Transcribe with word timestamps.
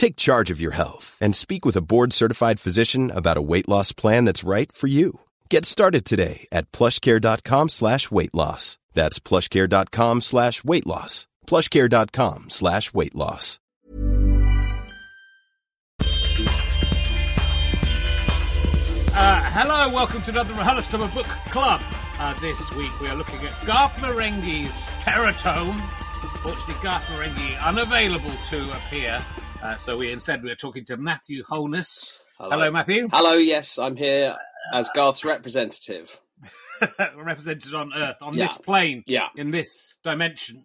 Take 0.00 0.16
charge 0.16 0.50
of 0.50 0.58
your 0.62 0.70
health 0.72 1.18
and 1.20 1.36
speak 1.36 1.66
with 1.66 1.76
a 1.76 1.82
board-certified 1.82 2.58
physician 2.58 3.10
about 3.10 3.36
a 3.36 3.42
weight 3.42 3.68
loss 3.68 3.92
plan 3.92 4.24
that's 4.24 4.42
right 4.42 4.72
for 4.72 4.86
you. 4.86 5.20
Get 5.50 5.66
started 5.66 6.06
today 6.06 6.48
at 6.50 6.72
plushcare.com 6.72 7.68
slash 7.68 8.10
weight 8.10 8.32
loss. 8.34 8.78
That's 8.94 9.18
plushcare.com 9.18 10.22
slash 10.22 10.64
weight 10.64 10.86
loss. 10.86 11.26
plushcare.com 11.46 12.48
slash 12.48 12.94
weight 12.94 13.14
loss. 13.14 13.58
Uh, 19.12 19.42
hello, 19.52 19.90
welcome 19.92 20.22
to 20.22 20.30
another 20.30 20.54
RHLSTP 20.54 21.12
Book 21.12 21.26
Club. 21.50 21.82
Uh, 22.18 22.32
this 22.40 22.72
week 22.72 22.98
we 23.02 23.08
are 23.08 23.16
looking 23.16 23.46
at 23.46 23.66
Garth 23.66 23.92
Marenghi's 23.96 24.88
Terror 24.98 25.32
Tome. 25.32 25.78
Fortunately, 26.42 26.76
Garth 26.82 27.04
Marenghi 27.08 27.62
unavailable 27.62 28.32
to 28.46 28.70
appear, 28.72 29.22
uh, 29.62 29.76
so 29.76 29.96
we 29.96 30.10
instead 30.12 30.42
we're 30.42 30.54
talking 30.54 30.84
to 30.86 30.96
Matthew 30.96 31.42
Holness. 31.46 32.22
Hello, 32.38 32.70
Matthew. 32.70 33.08
Hello, 33.12 33.34
yes, 33.34 33.78
I'm 33.78 33.96
here 33.96 34.34
as 34.72 34.88
Garth's 34.94 35.24
representative. 35.24 36.20
represented 37.16 37.74
on 37.74 37.92
Earth, 37.94 38.16
on 38.22 38.34
Yeah. 38.34 38.46
this 38.46 38.56
plane, 38.56 39.02
Yeah. 39.06 39.28
in 39.36 39.50
this 39.50 39.98
dimension. 40.02 40.64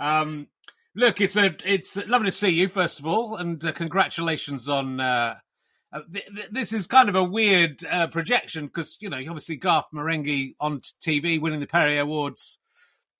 Um, 0.00 0.48
look, 0.96 1.20
it's 1.20 1.36
a 1.36 1.54
it's 1.64 1.96
lovely 1.96 2.26
to 2.28 2.32
see 2.36 2.48
you 2.50 2.66
first 2.68 2.98
of 2.98 3.06
all, 3.06 3.36
and 3.36 3.64
uh, 3.64 3.72
congratulations 3.72 4.68
on. 4.68 5.00
Uh, 5.00 5.36
uh, 5.92 6.00
th- 6.12 6.26
th- 6.34 6.48
this 6.50 6.72
is 6.72 6.88
kind 6.88 7.08
of 7.08 7.14
a 7.14 7.22
weird 7.22 7.84
uh, 7.88 8.08
projection 8.08 8.66
because 8.66 8.96
you 9.00 9.08
know 9.08 9.18
obviously 9.18 9.54
Garth 9.56 9.86
Marenghi 9.94 10.54
on 10.58 10.80
t- 10.80 11.20
TV 11.22 11.40
winning 11.40 11.60
the 11.60 11.68
Perrier 11.68 12.00
Awards 12.02 12.58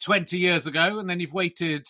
twenty 0.03 0.39
years 0.39 0.67
ago, 0.67 0.99
and 0.99 1.09
then 1.09 1.21
you've 1.21 1.33
waited 1.33 1.87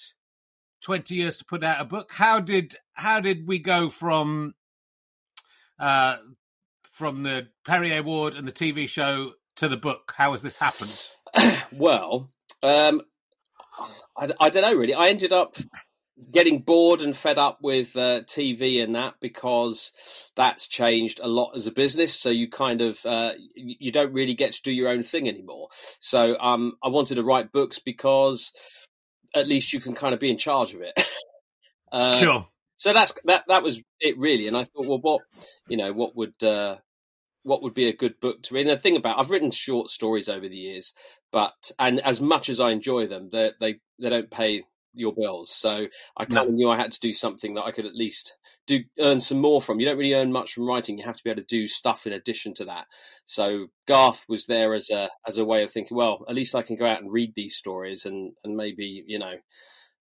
twenty 0.83 1.15
years 1.15 1.39
to 1.39 1.45
put 1.47 1.65
out 1.65 1.81
a 1.81 1.87
book. 1.87 2.11
How 2.13 2.39
did 2.39 2.75
how 2.95 3.21
did 3.21 3.47
we 3.47 3.59
go 3.59 3.91
from 3.91 4.55
uh, 5.79 6.17
from 6.83 7.23
the 7.25 7.49
Perrier 7.67 7.99
Award 7.99 8.35
and 8.35 8.47
the 8.47 8.53
TV 8.53 8.89
show 8.89 9.33
to 9.57 9.69
the 9.69 9.77
book? 9.77 10.15
How 10.17 10.33
has 10.33 10.43
this 10.43 10.57
happened? 10.57 11.09
Well, 11.73 12.31
um, 12.63 13.03
I, 14.17 14.29
I 14.39 14.49
don't 14.49 14.63
know 14.63 14.75
really. 14.75 14.95
I 14.95 15.09
ended 15.09 15.33
up 15.33 15.57
getting 16.31 16.61
bored 16.61 17.01
and 17.01 17.17
fed 17.17 17.39
up 17.39 17.59
with 17.61 17.97
uh, 17.97 18.21
TV 18.23 18.83
and 18.83 18.95
that 18.95 19.15
because 19.21 20.31
that's 20.37 20.69
changed 20.69 21.21
a 21.23 21.27
lot 21.29 21.53
as 21.57 21.67
a 21.67 21.73
business. 21.73 22.15
So 22.15 22.31
you 22.31 22.49
kind 22.49 22.81
of 22.81 23.05
uh, 23.05 23.33
you 23.57 23.91
don't 23.91 24.13
really 24.13 24.35
get 24.35 24.53
to 24.53 24.63
do 24.63 24.73
your 24.73 24.89
own 24.89 25.03
thing 25.03 25.29
anymore. 25.29 25.69
So 25.99 26.39
um, 26.39 26.77
I 26.83 26.89
wanted 26.89 27.17
to 27.17 27.25
write 27.25 27.53
books 27.53 27.79
because 27.79 28.53
at 29.35 29.49
least 29.49 29.73
you 29.73 29.81
can 29.81 29.95
kind 29.95 30.15
of 30.15 30.21
be 30.21 30.31
in 30.31 30.39
charge 30.39 30.75
of 30.75 30.81
it. 30.81 30.95
uh, 31.93 32.17
Sure. 32.17 32.47
So 32.77 32.93
that's 32.93 33.19
that 33.25 33.45
that 33.49 33.63
was 33.63 33.83
it 34.01 34.19
really. 34.19 34.47
And 34.47 34.57
i 34.57 34.65
thought 34.65 34.87
well 34.87 35.01
what 35.01 35.23
you 35.69 35.77
know 35.77 35.93
what 35.93 36.17
would 36.17 36.43
uh 36.43 36.77
what 37.43 37.63
would 37.63 37.75
be 37.75 37.89
a 37.89 37.97
good 37.97 38.19
book 38.21 38.43
to 38.43 38.55
read? 38.55 38.67
And 38.67 38.77
the 38.77 38.81
thing 38.81 38.97
about 38.97 39.21
i've 39.21 39.31
written 39.31 39.51
short 39.51 39.91
stories 39.91 40.29
over 40.29 40.49
the 40.49 40.57
years 40.57 40.95
but 41.31 41.71
and 41.79 42.01
as 42.01 42.21
much 42.21 42.49
as 42.49 42.61
i 42.61 42.71
enjoy 42.71 43.07
them 43.07 43.29
they 43.31 43.53
they 43.61 43.81
they 43.99 44.11
don't 44.11 44.31
pay 44.31 44.65
your 44.97 45.13
bills. 45.13 45.51
So 45.51 45.87
i 46.17 46.25
kind 46.25 46.49
of 46.49 46.55
knew 46.55 46.71
i 46.71 46.77
had 46.77 46.93
to 46.93 47.01
do 47.01 47.13
something 47.13 47.55
that 47.55 47.65
i 47.65 47.73
could 47.73 47.87
at 47.87 47.95
least 47.95 48.37
do 48.67 48.81
earn 48.99 49.21
some 49.21 49.41
more 49.41 49.61
from. 49.61 49.79
You 49.79 49.87
don't 49.87 49.99
really 49.99 50.15
earn 50.15 50.33
much 50.33 50.55
from 50.55 50.67
writing. 50.67 50.99
You 50.99 51.05
have 51.05 51.17
to 51.17 51.25
be 51.25 51.31
able 51.31 51.43
to 51.43 51.47
do 51.47 51.67
stuff 51.69 52.07
in 52.07 52.13
addition 52.13 52.55
to 52.55 52.65
that. 52.65 52.87
So 53.25 53.67
garth 53.87 54.25
was 54.29 54.47
there 54.47 54.75
as 54.75 54.91
a 54.91 55.11
as 55.27 55.37
a 55.37 55.45
way 55.45 55.63
of 55.63 55.71
thinking 55.71 55.97
well 55.97 56.25
at 56.29 56.35
least 56.35 56.55
i 56.55 56.63
can 56.63 56.77
go 56.77 56.87
out 56.87 57.03
and 57.03 57.13
read 57.13 57.33
these 57.35 57.57
stories 57.57 58.07
and 58.07 58.33
and 58.43 58.57
maybe 58.57 59.05
you 59.07 59.19
know 59.19 59.35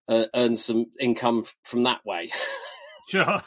uh, 0.09 0.25
earn 0.35 0.57
some 0.57 0.87
income 1.01 1.41
f- 1.45 1.57
from 1.65 1.85
that 1.85 2.05
way 2.05 2.31
Sure. 3.09 3.41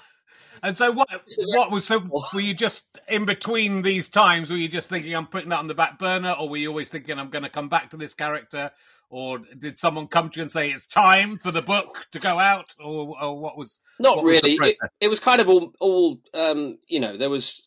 And 0.63 0.75
so, 0.75 0.91
what? 0.91 1.09
What 1.37 1.71
was 1.71 1.85
so? 1.85 1.99
Were 2.33 2.39
you 2.39 2.53
just 2.53 2.83
in 3.07 3.25
between 3.25 3.81
these 3.81 4.09
times? 4.09 4.49
Were 4.49 4.57
you 4.57 4.67
just 4.67 4.89
thinking 4.89 5.13
I'm 5.15 5.27
putting 5.27 5.49
that 5.49 5.59
on 5.59 5.67
the 5.67 5.75
back 5.75 5.99
burner, 5.99 6.35
or 6.39 6.49
were 6.49 6.57
you 6.57 6.69
always 6.69 6.89
thinking 6.89 7.19
I'm 7.19 7.29
going 7.29 7.43
to 7.43 7.49
come 7.49 7.69
back 7.69 7.91
to 7.91 7.97
this 7.97 8.13
character? 8.13 8.71
Or 9.09 9.39
did 9.39 9.77
someone 9.77 10.07
come 10.07 10.29
to 10.31 10.37
you 10.37 10.41
and 10.43 10.51
say 10.51 10.69
it's 10.69 10.87
time 10.87 11.37
for 11.37 11.51
the 11.51 11.61
book 11.61 12.07
to 12.11 12.19
go 12.19 12.39
out, 12.39 12.73
or, 12.83 13.15
or 13.21 13.39
what 13.39 13.57
was? 13.57 13.79
Not 13.99 14.17
what 14.17 14.25
was 14.25 14.41
the 14.41 14.57
really. 14.57 14.71
It, 14.71 14.77
it 15.01 15.07
was 15.07 15.19
kind 15.19 15.39
of 15.39 15.49
all, 15.49 15.73
all 15.79 16.19
um, 16.33 16.79
you 16.87 16.99
know. 16.99 17.15
There 17.17 17.29
was 17.29 17.65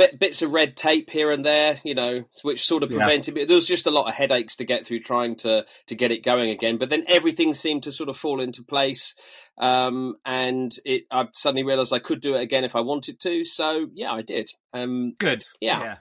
bit, 0.00 0.18
bits 0.18 0.40
of 0.40 0.52
red 0.52 0.76
tape 0.76 1.10
here 1.10 1.30
and 1.30 1.44
there, 1.44 1.78
you 1.84 1.94
know, 1.94 2.24
which 2.42 2.64
sort 2.64 2.82
of 2.82 2.90
prevented 2.90 3.34
yeah. 3.36 3.42
me. 3.42 3.44
There 3.44 3.54
was 3.54 3.66
just 3.66 3.86
a 3.86 3.90
lot 3.90 4.08
of 4.08 4.14
headaches 4.14 4.56
to 4.56 4.64
get 4.64 4.86
through 4.86 5.00
trying 5.00 5.36
to 5.36 5.66
to 5.86 5.94
get 5.94 6.10
it 6.10 6.24
going 6.24 6.48
again. 6.48 6.78
But 6.78 6.88
then 6.88 7.04
everything 7.06 7.52
seemed 7.52 7.82
to 7.82 7.92
sort 7.92 8.08
of 8.08 8.16
fall 8.16 8.40
into 8.40 8.64
place, 8.64 9.14
um, 9.58 10.16
and 10.24 10.72
it. 10.86 11.02
I 11.10 11.28
suddenly 11.34 11.64
realised 11.64 11.92
I 11.92 11.98
could 11.98 12.22
do 12.22 12.34
it 12.34 12.40
again 12.40 12.64
if 12.64 12.74
I 12.74 12.80
wanted 12.80 13.20
to. 13.20 13.44
So 13.44 13.88
yeah, 13.94 14.10
I 14.10 14.22
did. 14.22 14.50
Um, 14.72 15.12
Good. 15.18 15.44
Yeah. 15.60 15.82
yeah. 15.82 15.96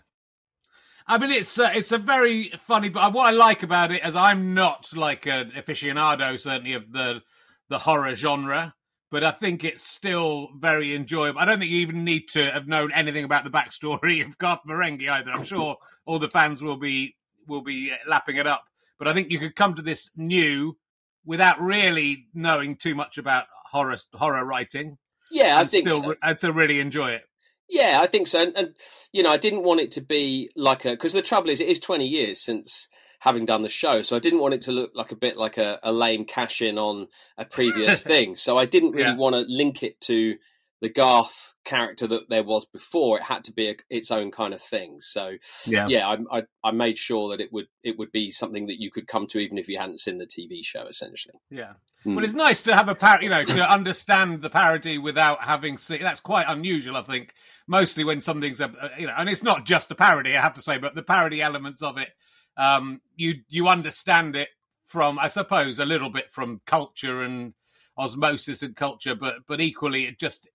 I 1.05 1.17
mean, 1.17 1.31
it's 1.31 1.59
uh, 1.59 1.71
it's 1.73 1.91
a 1.91 1.97
very 1.97 2.53
funny. 2.57 2.87
But 2.87 3.11
what 3.13 3.27
I 3.27 3.31
like 3.31 3.63
about 3.63 3.91
it 3.91 4.05
is 4.05 4.15
I'm 4.15 4.53
not 4.53 4.95
like 4.95 5.25
an 5.25 5.51
aficionado, 5.57 6.39
certainly 6.39 6.73
of 6.73 6.91
the 6.91 7.21
the 7.67 7.79
horror 7.79 8.15
genre 8.15 8.75
but 9.11 9.23
I 9.23 9.31
think 9.31 9.63
it's 9.63 9.83
still 9.83 10.49
very 10.55 10.95
enjoyable. 10.95 11.39
I 11.39 11.45
don't 11.45 11.59
think 11.59 11.71
you 11.71 11.79
even 11.79 12.03
need 12.03 12.27
to 12.29 12.51
have 12.51 12.67
known 12.67 12.91
anything 12.93 13.23
about 13.23 13.43
the 13.43 13.49
backstory 13.49 14.25
of 14.25 14.37
Garth 14.37 14.61
Marenghi 14.67 15.09
either. 15.09 15.31
I'm 15.31 15.43
sure 15.43 15.77
all 16.05 16.19
the 16.19 16.29
fans 16.29 16.61
will 16.61 16.77
be 16.77 17.15
will 17.47 17.61
be 17.61 17.91
uh, 17.91 18.09
lapping 18.09 18.35
it 18.35 18.45
up, 18.45 18.65
but 18.97 19.07
I 19.07 19.13
think 19.13 19.31
you 19.31 19.39
could 19.39 19.55
come 19.55 19.73
to 19.75 19.81
this 19.81 20.11
new 20.15 20.77
without 21.25 21.59
really 21.59 22.27
knowing 22.33 22.75
too 22.75 22.95
much 22.95 23.17
about 23.17 23.45
horror 23.71 23.97
horror 24.13 24.45
writing. 24.45 24.97
Yeah, 25.31 25.55
I 25.57 25.63
think 25.63 25.87
still 25.87 26.01
so. 26.01 26.15
and 26.21 26.37
still 26.37 26.53
really 26.53 26.79
enjoy 26.79 27.11
it. 27.11 27.21
Yeah, 27.69 27.99
I 28.01 28.07
think 28.07 28.27
so. 28.27 28.41
And, 28.41 28.57
and 28.57 28.75
you 29.11 29.21
know, 29.21 29.31
I 29.31 29.37
didn't 29.37 29.63
want 29.63 29.79
it 29.79 29.91
to 29.91 30.01
be 30.01 30.49
like 30.55 30.85
a 30.85 30.91
because 30.91 31.13
the 31.13 31.21
trouble 31.21 31.49
is, 31.49 31.61
it 31.61 31.67
is 31.67 31.79
20 31.79 32.05
years 32.05 32.41
since 32.41 32.87
having 33.19 33.45
done 33.45 33.61
the 33.61 33.69
show. 33.69 34.01
So 34.01 34.15
I 34.15 34.19
didn't 34.19 34.39
want 34.39 34.53
it 34.53 34.61
to 34.61 34.71
look 34.71 34.91
like 34.95 35.11
a 35.11 35.15
bit 35.15 35.37
like 35.37 35.57
a, 35.57 35.79
a 35.83 35.91
lame 35.91 36.25
cash 36.25 36.61
in 36.61 36.77
on 36.77 37.07
a 37.37 37.45
previous 37.45 38.01
thing. 38.03 38.35
So 38.35 38.57
I 38.57 38.65
didn't 38.65 38.91
really 38.91 39.11
yeah. 39.11 39.17
want 39.17 39.35
to 39.35 39.45
link 39.47 39.83
it 39.83 39.99
to 40.01 40.35
the 40.81 40.89
Garth 40.89 41.53
character 41.65 42.07
that 42.07 42.29
there 42.29 42.43
was 42.43 42.65
before. 42.65 43.17
It 43.17 43.23
had 43.23 43.43
to 43.45 43.53
be 43.53 43.69
a, 43.69 43.75
its 43.89 44.11
own 44.11 44.31
kind 44.31 44.53
of 44.53 44.61
thing. 44.61 44.97
So 44.99 45.35
yeah, 45.65 45.87
yeah 45.87 46.07
I, 46.07 46.39
I, 46.39 46.43
I 46.63 46.71
made 46.71 46.97
sure 46.97 47.29
that 47.29 47.41
it 47.41 47.51
would 47.51 47.67
it 47.83 47.97
would 47.97 48.11
be 48.11 48.31
something 48.31 48.67
that 48.67 48.79
you 48.79 48.89
could 48.89 49.07
come 49.07 49.27
to 49.27 49.39
even 49.39 49.57
if 49.57 49.67
you 49.67 49.77
hadn't 49.77 49.99
seen 49.99 50.17
the 50.17 50.25
TV 50.25 50.63
show. 50.63 50.87
Essentially, 50.87 51.35
yeah. 51.49 51.73
Mm. 52.05 52.15
Well, 52.15 52.23
it's 52.23 52.33
nice 52.33 52.61
to 52.61 52.73
have 52.73 52.87
a 52.87 52.95
par- 52.95 53.21
you 53.21 53.27
know, 53.27 53.43
to 53.43 53.69
understand 53.69 54.41
the 54.41 54.49
parody 54.49 54.97
without 54.97 55.43
having 55.43 55.77
seen. 55.77 56.01
That's 56.01 56.21
quite 56.21 56.45
unusual, 56.47 56.95
I 56.95 57.01
think. 57.01 57.33
Mostly 57.67 58.05
when 58.05 58.21
something's 58.21 58.61
a, 58.61 58.71
you 58.97 59.05
know, 59.05 59.13
and 59.17 59.27
it's 59.27 59.43
not 59.43 59.65
just 59.65 59.91
a 59.91 59.95
parody, 59.95 60.37
I 60.37 60.41
have 60.41 60.53
to 60.53 60.61
say, 60.61 60.77
but 60.77 60.95
the 60.95 61.03
parody 61.03 61.41
elements 61.41 61.81
of 61.81 61.97
it 61.97 62.07
um, 62.59 63.01
you 63.15 63.35
you 63.47 63.67
understand 63.69 64.35
it 64.35 64.49
from, 64.85 65.17
I 65.17 65.27
suppose, 65.29 65.79
a 65.79 65.85
little 65.85 66.09
bit 66.09 66.31
from 66.31 66.61
culture 66.65 67.23
and 67.23 67.53
osmosis 67.97 68.61
and 68.61 68.75
culture, 68.75 69.15
but 69.15 69.35
but 69.47 69.61
equally, 69.61 70.05
it 70.05 70.19
just 70.19 70.47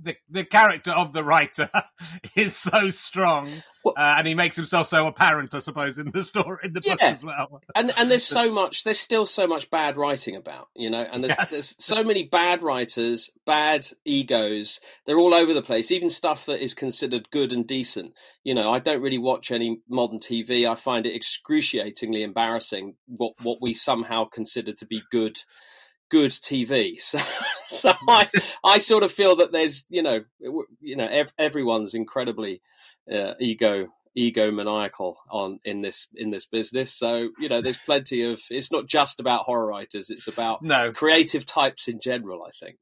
the 0.00 0.16
the 0.28 0.44
character 0.44 0.92
of 0.92 1.12
the 1.12 1.24
writer 1.24 1.70
is 2.36 2.56
so 2.56 2.88
strong, 2.90 3.62
well, 3.84 3.94
uh, 3.96 4.16
and 4.18 4.26
he 4.26 4.34
makes 4.34 4.56
himself 4.56 4.88
so 4.88 5.06
apparent, 5.06 5.54
I 5.54 5.60
suppose, 5.60 5.98
in 5.98 6.10
the 6.10 6.22
story 6.22 6.58
in 6.64 6.72
the 6.72 6.80
book 6.80 7.02
as 7.02 7.24
well. 7.24 7.62
And 7.74 7.92
and 7.96 8.10
there's 8.10 8.24
so 8.26 8.50
much, 8.50 8.84
there's 8.84 8.98
still 8.98 9.26
so 9.26 9.46
much 9.46 9.70
bad 9.70 9.96
writing 9.96 10.36
about, 10.36 10.68
you 10.74 10.90
know, 10.90 11.06
and 11.10 11.22
there's, 11.22 11.36
yes. 11.38 11.50
there's 11.50 11.76
so 11.78 12.02
many 12.02 12.24
bad 12.24 12.62
writers, 12.62 13.30
bad 13.46 13.86
egos. 14.04 14.80
They're 15.06 15.18
all 15.18 15.34
over 15.34 15.54
the 15.54 15.62
place. 15.62 15.90
Even 15.90 16.10
stuff 16.10 16.46
that 16.46 16.62
is 16.62 16.74
considered 16.74 17.30
good 17.30 17.52
and 17.52 17.66
decent. 17.66 18.12
You 18.42 18.54
know, 18.54 18.72
I 18.72 18.80
don't 18.80 19.02
really 19.02 19.18
watch 19.18 19.50
any 19.50 19.80
modern 19.88 20.18
TV. 20.18 20.68
I 20.68 20.74
find 20.74 21.06
it 21.06 21.14
excruciatingly 21.14 22.22
embarrassing 22.22 22.96
what 23.06 23.34
what 23.42 23.62
we 23.62 23.72
somehow 23.72 24.24
consider 24.24 24.72
to 24.72 24.86
be 24.86 25.02
good 25.10 25.38
good 26.10 26.30
TV. 26.30 26.98
So, 27.68 27.90
so 27.90 27.92
I, 28.08 28.28
I 28.64 28.78
sort 28.78 29.02
of 29.02 29.10
feel 29.10 29.34
that 29.36 29.50
there's, 29.50 29.86
you 29.88 30.00
know, 30.00 30.20
you 30.80 30.94
know, 30.94 31.08
ev- 31.08 31.32
everyone's 31.36 31.94
incredibly 31.94 32.62
uh, 33.12 33.34
ego 33.40 33.88
egomaniacal 34.16 35.16
on 35.30 35.60
in 35.64 35.82
this 35.82 36.08
in 36.14 36.30
this 36.30 36.46
business. 36.46 36.92
So 36.92 37.30
you 37.38 37.48
know, 37.48 37.60
there's 37.60 37.78
plenty 37.78 38.22
of. 38.22 38.40
It's 38.50 38.72
not 38.72 38.86
just 38.86 39.20
about 39.20 39.44
horror 39.44 39.66
writers. 39.66 40.10
It's 40.10 40.28
about 40.28 40.62
no 40.62 40.92
creative 40.92 41.44
types 41.44 41.88
in 41.88 42.00
general. 42.00 42.44
I 42.44 42.50
think 42.50 42.76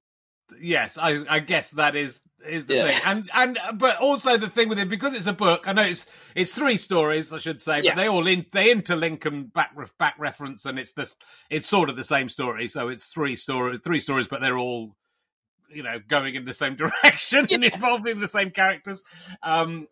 yes, 0.60 0.98
I, 0.98 1.24
I 1.28 1.38
guess 1.40 1.70
that 1.72 1.96
is 1.96 2.20
is 2.46 2.66
the 2.66 2.76
yeah. 2.76 2.90
thing, 2.90 3.00
and 3.04 3.30
and 3.32 3.78
but 3.78 3.98
also 3.98 4.36
the 4.36 4.50
thing 4.50 4.68
with 4.68 4.78
it 4.78 4.88
because 4.88 5.14
it's 5.14 5.26
a 5.26 5.32
book. 5.32 5.66
I 5.66 5.72
know 5.72 5.82
it's 5.82 6.06
it's 6.34 6.52
three 6.52 6.76
stories, 6.76 7.32
I 7.32 7.38
should 7.38 7.62
say, 7.62 7.76
but 7.76 7.84
yeah. 7.84 7.94
they 7.94 8.08
all 8.08 8.26
in, 8.26 8.46
they 8.52 8.72
interlink 8.74 9.24
and 9.26 9.52
back 9.52 9.74
back 9.98 10.14
reference, 10.18 10.64
and 10.64 10.78
it's 10.78 10.92
this 10.92 11.16
it's 11.50 11.68
sort 11.68 11.88
of 11.88 11.96
the 11.96 12.04
same 12.04 12.28
story. 12.28 12.68
So 12.68 12.88
it's 12.88 13.08
three 13.08 13.36
story 13.36 13.78
three 13.82 14.00
stories, 14.00 14.28
but 14.28 14.40
they're 14.40 14.58
all 14.58 14.96
you 15.70 15.82
know 15.82 15.98
going 16.06 16.34
in 16.34 16.44
the 16.44 16.54
same 16.54 16.76
direction 17.02 17.46
yeah. 17.48 17.54
and 17.54 17.64
involving 17.64 18.20
the 18.20 18.28
same 18.28 18.50
characters. 18.50 19.02
Um, 19.42 19.88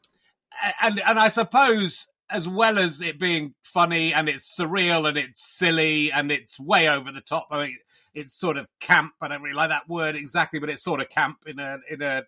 and 0.81 1.01
and 1.01 1.19
I 1.19 1.29
suppose 1.29 2.09
as 2.31 2.49
well 2.49 2.79
as 2.79 3.03
it 3.03 3.21
being 3.21 3.55
funny 3.63 4.15
and 4.15 4.29
it's 4.29 4.59
surreal 4.59 5.07
and 5.07 5.19
it's 5.19 5.45
silly 5.59 6.11
and 6.11 6.33
it's 6.33 6.59
way 6.59 6.89
over 6.89 7.13
the 7.13 7.21
top. 7.21 7.47
I 7.51 7.67
mean, 7.67 7.79
it's 8.15 8.35
sort 8.35 8.57
of 8.57 8.67
camp. 8.81 9.13
I 9.21 9.29
don't 9.29 9.43
really 9.43 9.55
like 9.55 9.71
that 9.71 9.89
word 9.89 10.17
exactly, 10.17 10.61
but 10.61 10.69
it's 10.71 10.83
sort 10.83 11.01
of 11.01 11.09
camp 11.09 11.39
in 11.47 11.59
a 11.59 11.79
in 11.91 12.03
a 12.03 12.23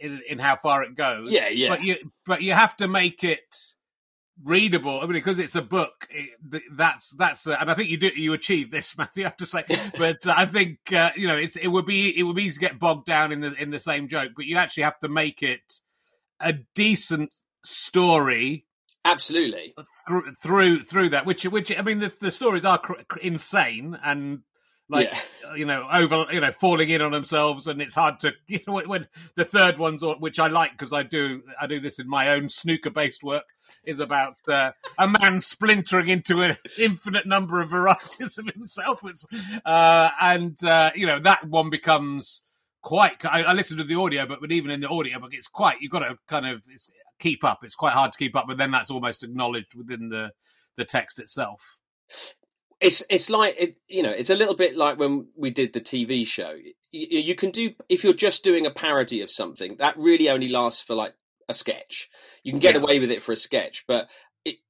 in, 0.00 0.20
in 0.28 0.38
how 0.38 0.56
far 0.56 0.82
it 0.82 0.94
goes. 0.94 1.30
Yeah, 1.30 1.48
yeah. 1.48 1.68
But 1.68 1.82
you 1.82 1.96
but 2.26 2.42
you 2.42 2.52
have 2.52 2.76
to 2.78 2.88
make 2.88 3.24
it 3.24 3.74
readable. 4.44 5.00
I 5.00 5.02
mean, 5.02 5.14
because 5.14 5.38
it's 5.38 5.56
a 5.56 5.62
book. 5.62 6.06
It, 6.10 6.62
that's 6.72 7.10
that's, 7.10 7.46
uh, 7.46 7.56
and 7.60 7.70
I 7.70 7.74
think 7.74 7.90
you 7.90 7.96
do 7.96 8.08
you 8.14 8.32
achieve 8.32 8.70
this, 8.70 8.96
Matthew. 8.98 9.24
I 9.24 9.28
have 9.28 9.36
to 9.38 9.46
say, 9.46 9.64
but 9.98 10.26
uh, 10.26 10.34
I 10.36 10.46
think 10.46 10.78
uh, 10.92 11.10
you 11.16 11.26
know 11.26 11.36
it's 11.36 11.56
it 11.56 11.68
would 11.68 11.86
be 11.86 12.16
it 12.18 12.22
would 12.22 12.36
be 12.36 12.44
easy 12.44 12.54
to 12.54 12.60
get 12.60 12.78
bogged 12.78 13.06
down 13.06 13.32
in 13.32 13.40
the 13.40 13.52
in 13.54 13.70
the 13.70 13.80
same 13.80 14.08
joke, 14.08 14.32
but 14.36 14.46
you 14.46 14.56
actually 14.56 14.84
have 14.84 14.98
to 15.00 15.08
make 15.08 15.42
it 15.42 15.80
a 16.40 16.54
decent 16.74 17.30
story 17.64 18.64
absolutely 19.04 19.74
through 20.06 20.32
through 20.42 20.80
through 20.80 21.08
that 21.08 21.26
which 21.26 21.44
which 21.44 21.76
i 21.76 21.82
mean 21.82 21.98
the, 21.98 22.14
the 22.20 22.30
stories 22.30 22.64
are 22.64 22.78
cr- 22.78 23.02
cr- 23.08 23.18
insane 23.18 23.98
and 24.04 24.40
like 24.88 25.08
yeah. 25.10 25.54
you 25.54 25.64
know 25.64 25.86
over 25.92 26.26
you 26.32 26.40
know 26.40 26.52
falling 26.52 26.88
in 26.88 27.02
on 27.02 27.12
themselves 27.12 27.66
and 27.66 27.82
it's 27.82 27.94
hard 27.94 28.18
to 28.20 28.32
you 28.46 28.60
know 28.66 28.80
when, 28.86 29.06
the 29.34 29.44
third 29.44 29.78
one's 29.78 30.02
which 30.18 30.38
i 30.38 30.46
like 30.46 30.72
because 30.72 30.92
i 30.92 31.02
do 31.02 31.42
i 31.60 31.66
do 31.66 31.80
this 31.80 31.98
in 31.98 32.08
my 32.08 32.30
own 32.30 32.48
snooker 32.48 32.90
based 32.90 33.22
work 33.22 33.44
is 33.84 34.00
about 34.00 34.36
uh, 34.48 34.72
a 34.98 35.08
man 35.08 35.40
splintering 35.40 36.08
into 36.08 36.42
an 36.42 36.56
infinite 36.78 37.26
number 37.26 37.60
of 37.60 37.70
varieties 37.70 38.38
of 38.38 38.46
himself. 38.46 39.00
It's 39.04 39.26
uh, 39.64 40.10
and 40.20 40.62
uh, 40.62 40.90
you 40.94 41.06
know 41.06 41.18
that 41.20 41.46
one 41.48 41.70
becomes 41.70 42.42
quite 42.82 43.24
I, 43.24 43.42
I 43.42 43.52
listened 43.52 43.78
to 43.78 43.84
the 43.84 43.96
audio 43.96 44.26
but, 44.26 44.40
but 44.40 44.52
even 44.52 44.70
in 44.70 44.80
the 44.80 44.88
audio 44.88 45.18
book 45.18 45.30
it's 45.32 45.48
quite 45.48 45.78
you've 45.80 45.92
got 45.92 46.00
to 46.00 46.18
kind 46.28 46.46
of 46.46 46.64
keep 47.18 47.44
up. 47.44 47.60
It's 47.62 47.74
quite 47.74 47.94
hard 47.94 48.12
to 48.12 48.18
keep 48.18 48.36
up 48.36 48.44
but 48.46 48.58
then 48.58 48.70
that's 48.70 48.90
almost 48.90 49.24
acknowledged 49.24 49.74
within 49.74 50.08
the 50.10 50.32
the 50.76 50.84
text 50.84 51.18
itself 51.18 51.80
it's 52.80 53.02
it's 53.10 53.28
like 53.28 53.56
it, 53.58 53.76
you 53.88 54.02
know 54.02 54.10
it's 54.10 54.30
a 54.30 54.34
little 54.34 54.54
bit 54.54 54.76
like 54.76 54.98
when 54.98 55.28
we 55.36 55.50
did 55.50 55.72
the 55.72 55.80
TV 55.80 56.26
show. 56.26 56.54
You, 56.90 57.20
you, 57.20 57.34
can 57.34 57.50
do 57.50 57.74
if 57.88 58.02
you're 58.02 58.14
just 58.14 58.44
doing 58.44 58.64
a 58.64 58.70
parody 58.70 59.20
of 59.20 59.30
something 59.30 59.76
that 59.76 59.98
really 59.98 60.30
only 60.30 60.48
lasts 60.48 60.80
for 60.80 60.94
like 60.94 61.14
a 61.48 61.54
sketch. 61.54 62.08
You 62.42 62.52
can 62.52 62.60
get 62.60 62.74
yeah. 62.74 62.80
away 62.80 62.98
with 62.98 63.10
it 63.10 63.22
for 63.22 63.32
a 63.32 63.36
sketch, 63.36 63.84
but 63.86 64.08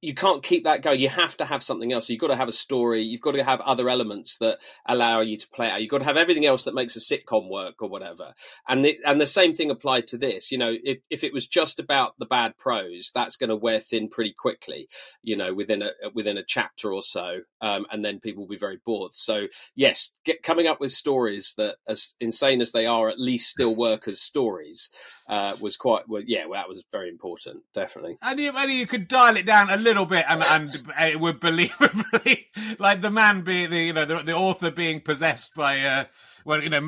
you 0.01 0.13
can't 0.13 0.43
keep 0.43 0.63
that 0.63 0.81
going. 0.81 0.99
You 0.99 1.09
have 1.09 1.37
to 1.37 1.45
have 1.45 1.63
something 1.63 1.91
else. 1.91 2.09
You've 2.09 2.19
got 2.19 2.27
to 2.27 2.35
have 2.35 2.47
a 2.47 2.53
story. 2.53 3.01
You've 3.01 3.21
got 3.21 3.33
to 3.33 3.43
have 3.43 3.61
other 3.61 3.89
elements 3.89 4.37
that 4.37 4.59
allow 4.85 5.21
you 5.21 5.37
to 5.37 5.47
play 5.49 5.69
out. 5.69 5.81
You've 5.81 5.91
got 5.91 5.99
to 5.99 6.05
have 6.05 6.17
everything 6.17 6.45
else 6.45 6.63
that 6.63 6.73
makes 6.73 6.95
a 6.95 6.99
sitcom 6.99 7.49
work 7.49 7.81
or 7.81 7.89
whatever. 7.89 8.33
And 8.67 8.85
it, 8.85 8.97
and 9.05 9.19
the 9.19 9.27
same 9.27 9.53
thing 9.53 9.69
applied 9.69 10.07
to 10.07 10.17
this. 10.17 10.51
You 10.51 10.57
know, 10.57 10.73
if, 10.83 10.99
if 11.09 11.23
it 11.23 11.33
was 11.33 11.47
just 11.47 11.79
about 11.79 12.17
the 12.19 12.25
bad 12.25 12.57
prose, 12.57 13.11
that's 13.13 13.35
going 13.35 13.49
to 13.49 13.55
wear 13.55 13.79
thin 13.79 14.09
pretty 14.09 14.33
quickly. 14.33 14.87
You 15.23 15.37
know, 15.37 15.53
within 15.53 15.81
a 15.81 15.91
within 16.13 16.37
a 16.37 16.43
chapter 16.43 16.93
or 16.93 17.03
so, 17.03 17.41
um, 17.61 17.85
and 17.91 18.03
then 18.03 18.19
people 18.19 18.43
will 18.43 18.49
be 18.49 18.57
very 18.57 18.79
bored. 18.85 19.13
So 19.13 19.47
yes, 19.75 20.11
get, 20.25 20.43
coming 20.43 20.67
up 20.67 20.79
with 20.79 20.91
stories 20.91 21.53
that, 21.57 21.75
as 21.87 22.15
insane 22.19 22.61
as 22.61 22.71
they 22.71 22.85
are, 22.85 23.09
at 23.09 23.19
least 23.19 23.49
still 23.49 23.75
work 23.75 24.07
as 24.07 24.21
stories 24.21 24.89
uh, 25.29 25.55
was 25.59 25.77
quite 25.77 26.09
well. 26.09 26.23
Yeah, 26.25 26.47
well, 26.47 26.59
that 26.59 26.67
was 26.67 26.83
very 26.91 27.07
important, 27.07 27.61
definitely. 27.73 28.17
And 28.21 28.39
you, 28.39 28.51
and 28.53 28.71
you 28.71 28.87
could 28.87 29.07
dial 29.07 29.37
it 29.37 29.45
down 29.45 29.69
a 29.69 29.77
little 29.77 30.07
bit, 30.07 30.25
and, 30.27 30.43
and 30.43 30.91
it 30.99 31.19
would 31.19 31.39
believably, 31.39 32.45
like 32.79 33.01
the 33.01 33.11
man 33.11 33.41
being 33.41 33.69
the 33.69 33.79
you 33.79 33.93
know 33.93 34.05
the, 34.05 34.23
the 34.23 34.35
author 34.35 34.71
being 34.71 35.01
possessed 35.01 35.53
by. 35.55 35.79
Uh, 35.79 36.03
well, 36.45 36.63
you 36.63 36.69
know, 36.69 36.81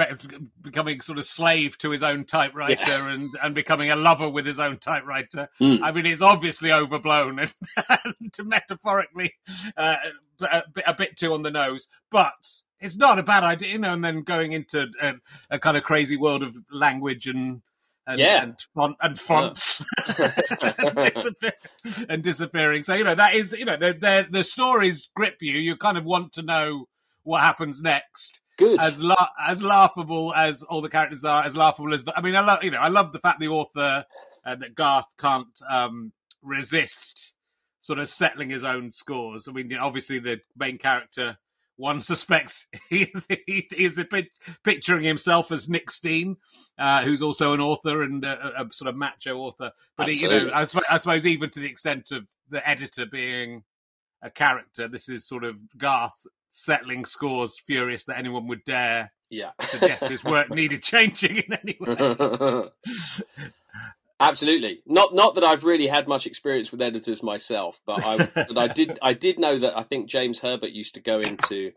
becoming 0.62 1.02
sort 1.02 1.20
of 1.20 1.26
slave 1.26 1.78
to 1.80 1.92
his 1.92 2.02
own 2.02 2.24
typewriter 2.24 2.82
yeah. 2.88 3.14
and, 3.14 3.30
and 3.44 3.54
becoming 3.54 3.92
a 3.92 3.96
lover 3.96 4.28
with 4.28 4.46
his 4.46 4.60
own 4.60 4.80
typewriter. 4.80 5.50
Mm. 5.60 5.82
I 5.84 5.92
mean, 5.92 6.06
it's 6.06 6.22
obviously 6.22 6.72
overblown 6.72 7.38
and, 7.38 7.54
and 8.06 8.32
metaphorically 8.46 9.34
uh, 9.78 9.98
a, 10.40 10.64
a, 10.88 10.94
bit 10.96 11.18
too 11.18 11.34
on 11.34 11.44
the 11.44 11.52
nose, 11.52 11.88
but 12.10 12.34
it's 12.80 12.96
not 12.96 13.20
a 13.20 13.24
bad 13.24 13.44
idea, 13.44 13.74
you 13.74 13.78
know. 13.78 13.94
And 13.94 14.04
then 14.04 14.24
going 14.24 14.54
into 14.54 14.88
a, 15.00 15.16
a 15.52 15.60
kind 15.60 15.78
of 15.78 15.84
crazy 15.84 16.18
world 16.18 16.42
of 16.42 16.56
language 16.72 17.28
and 17.28 17.62
and, 18.08 18.20
yeah. 18.20 18.43
and, 18.43 18.60
font, 18.74 18.98
and 19.01 19.20
fonts 19.20 19.81
yeah. 20.20 20.31
and, 20.79 20.96
disappear, 21.13 21.53
and, 22.10 22.24
disappearing. 22.24 22.84
So 22.84 22.96
you 22.96 23.03
know 23.03 23.15
that 23.15 23.36
is 23.36 23.53
you 23.53 23.65
know 23.65 23.77
the 23.77 24.27
the 24.29 24.43
stories 24.43 25.10
grip 25.15 25.38
you. 25.41 25.58
You 25.58 25.75
kind 25.77 25.98
of 25.98 26.05
want 26.05 26.34
to 26.34 26.41
know 26.41 26.86
what 27.24 27.41
happens 27.41 27.81
next. 27.81 28.41
Good. 28.58 28.79
As 28.79 29.01
la- 29.01 29.29
as 29.39 29.63
laughable 29.63 30.34
as 30.34 30.63
all 30.63 30.81
the 30.81 30.89
characters 30.89 31.24
are, 31.24 31.43
as 31.43 31.55
laughable 31.55 31.93
as 31.93 32.03
the, 32.03 32.17
I 32.17 32.22
mean, 32.22 32.36
I 32.36 32.41
love 32.41 32.63
you 32.63 32.72
know 32.72 32.79
I 32.79 32.89
love 32.89 33.12
the 33.12 33.20
fact 33.20 33.39
the 33.39 33.48
author 33.48 34.05
uh, 34.46 34.55
that 34.55 34.75
Garth 34.75 35.05
can't 35.17 35.60
um, 35.70 36.12
resist 36.41 37.34
sort 37.79 38.00
of 38.00 38.08
settling 38.10 38.50
his 38.50 38.63
own 38.63 38.91
scores. 38.91 39.48
I 39.48 39.51
mean, 39.51 39.74
obviously 39.74 40.20
the 40.20 40.39
main 40.58 40.77
character 40.77 41.38
one 41.78 42.01
suspects 42.01 42.68
he 42.90 43.04
is, 43.04 43.28
he 43.46 43.68
is 43.78 44.00
picturing 44.63 45.04
himself 45.04 45.51
as 45.51 45.70
Nick 45.70 45.90
Steen, 45.90 46.38
uh, 46.78 47.04
who's 47.04 47.22
also 47.22 47.54
an 47.54 47.62
author 47.62 48.04
and 48.04 48.24
a, 48.24 48.62
a 48.62 48.74
sort 48.74 48.90
of 48.90 48.96
macho 48.96 49.38
author. 49.38 49.72
But 49.98 50.10
he, 50.10 50.22
you 50.22 50.30
know, 50.30 50.51
I, 50.54 50.68
I, 50.90 50.98
suppose 50.98 51.25
even 51.25 51.50
to 51.51 51.60
the 51.60 51.70
extent 51.70 52.12
of 52.12 52.28
the 52.50 52.68
editor 52.68 53.06
being 53.06 53.63
a 54.22 54.30
character, 54.30 54.88
this 54.88 55.10
is 55.10 55.28
sort 55.28 55.44
of 55.44 55.60
Garth 55.78 56.28
settling 56.50 57.06
scores, 57.06 57.60
furious 57.60 58.06
that 58.06 58.18
anyone 58.18 58.48
would 58.48 58.63
dare 58.63 59.12
yeah. 59.32 59.51
suggest 59.62 60.08
his 60.08 60.24
work 60.24 60.50
needed 60.54 60.84
changing 60.84 61.38
in 61.38 61.54
any 61.54 61.78
way. 61.80 62.70
Absolutely. 64.22 64.82
Not 64.86 65.13
not 65.13 65.36
that 65.36 65.44
I've 65.44 65.63
really 65.63 65.88
had 65.88 66.08
much 66.08 66.25
experience 66.25 66.72
with 66.72 66.82
editors 66.82 67.24
myself, 67.24 67.82
but 67.86 68.06
I 68.06 68.18
but 68.36 68.58
I 68.58 68.68
did 68.68 69.00
I 69.01 69.13
did 69.13 69.40
know 69.40 69.58
that 69.58 69.78
I 69.78 69.84
think 69.84 70.10
James 70.10 70.40
Herbert 70.40 70.72
used 70.72 70.96
to 70.96 71.01
go 71.01 71.20
into 71.20 71.72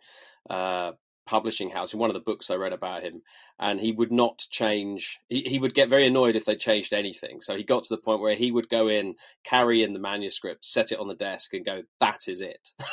uh, 0.50 0.92
publishing 1.26 1.70
house 1.70 1.92
in 1.92 1.98
one 1.98 2.10
of 2.10 2.14
the 2.14 2.20
books 2.20 2.50
I 2.50 2.56
read 2.56 2.72
about 2.72 3.02
him, 3.02 3.22
and 3.58 3.80
he 3.80 3.92
would 3.92 4.12
not 4.12 4.44
change. 4.50 5.20
He, 5.28 5.42
he 5.42 5.58
would 5.58 5.74
get 5.74 5.88
very 5.88 6.06
annoyed 6.06 6.36
if 6.36 6.44
they 6.44 6.56
changed 6.56 6.92
anything. 6.92 7.40
So 7.40 7.56
he 7.56 7.64
got 7.64 7.84
to 7.84 7.94
the 7.94 8.00
point 8.00 8.20
where 8.20 8.34
he 8.34 8.50
would 8.50 8.68
go 8.68 8.88
in, 8.88 9.14
carry 9.42 9.82
in 9.82 9.92
the 9.92 9.98
manuscript, 9.98 10.64
set 10.64 10.92
it 10.92 10.98
on 10.98 11.08
the 11.08 11.14
desk, 11.14 11.54
and 11.54 11.64
go, 11.64 11.82
"That 12.00 12.28
is 12.28 12.40
it." 12.40 12.70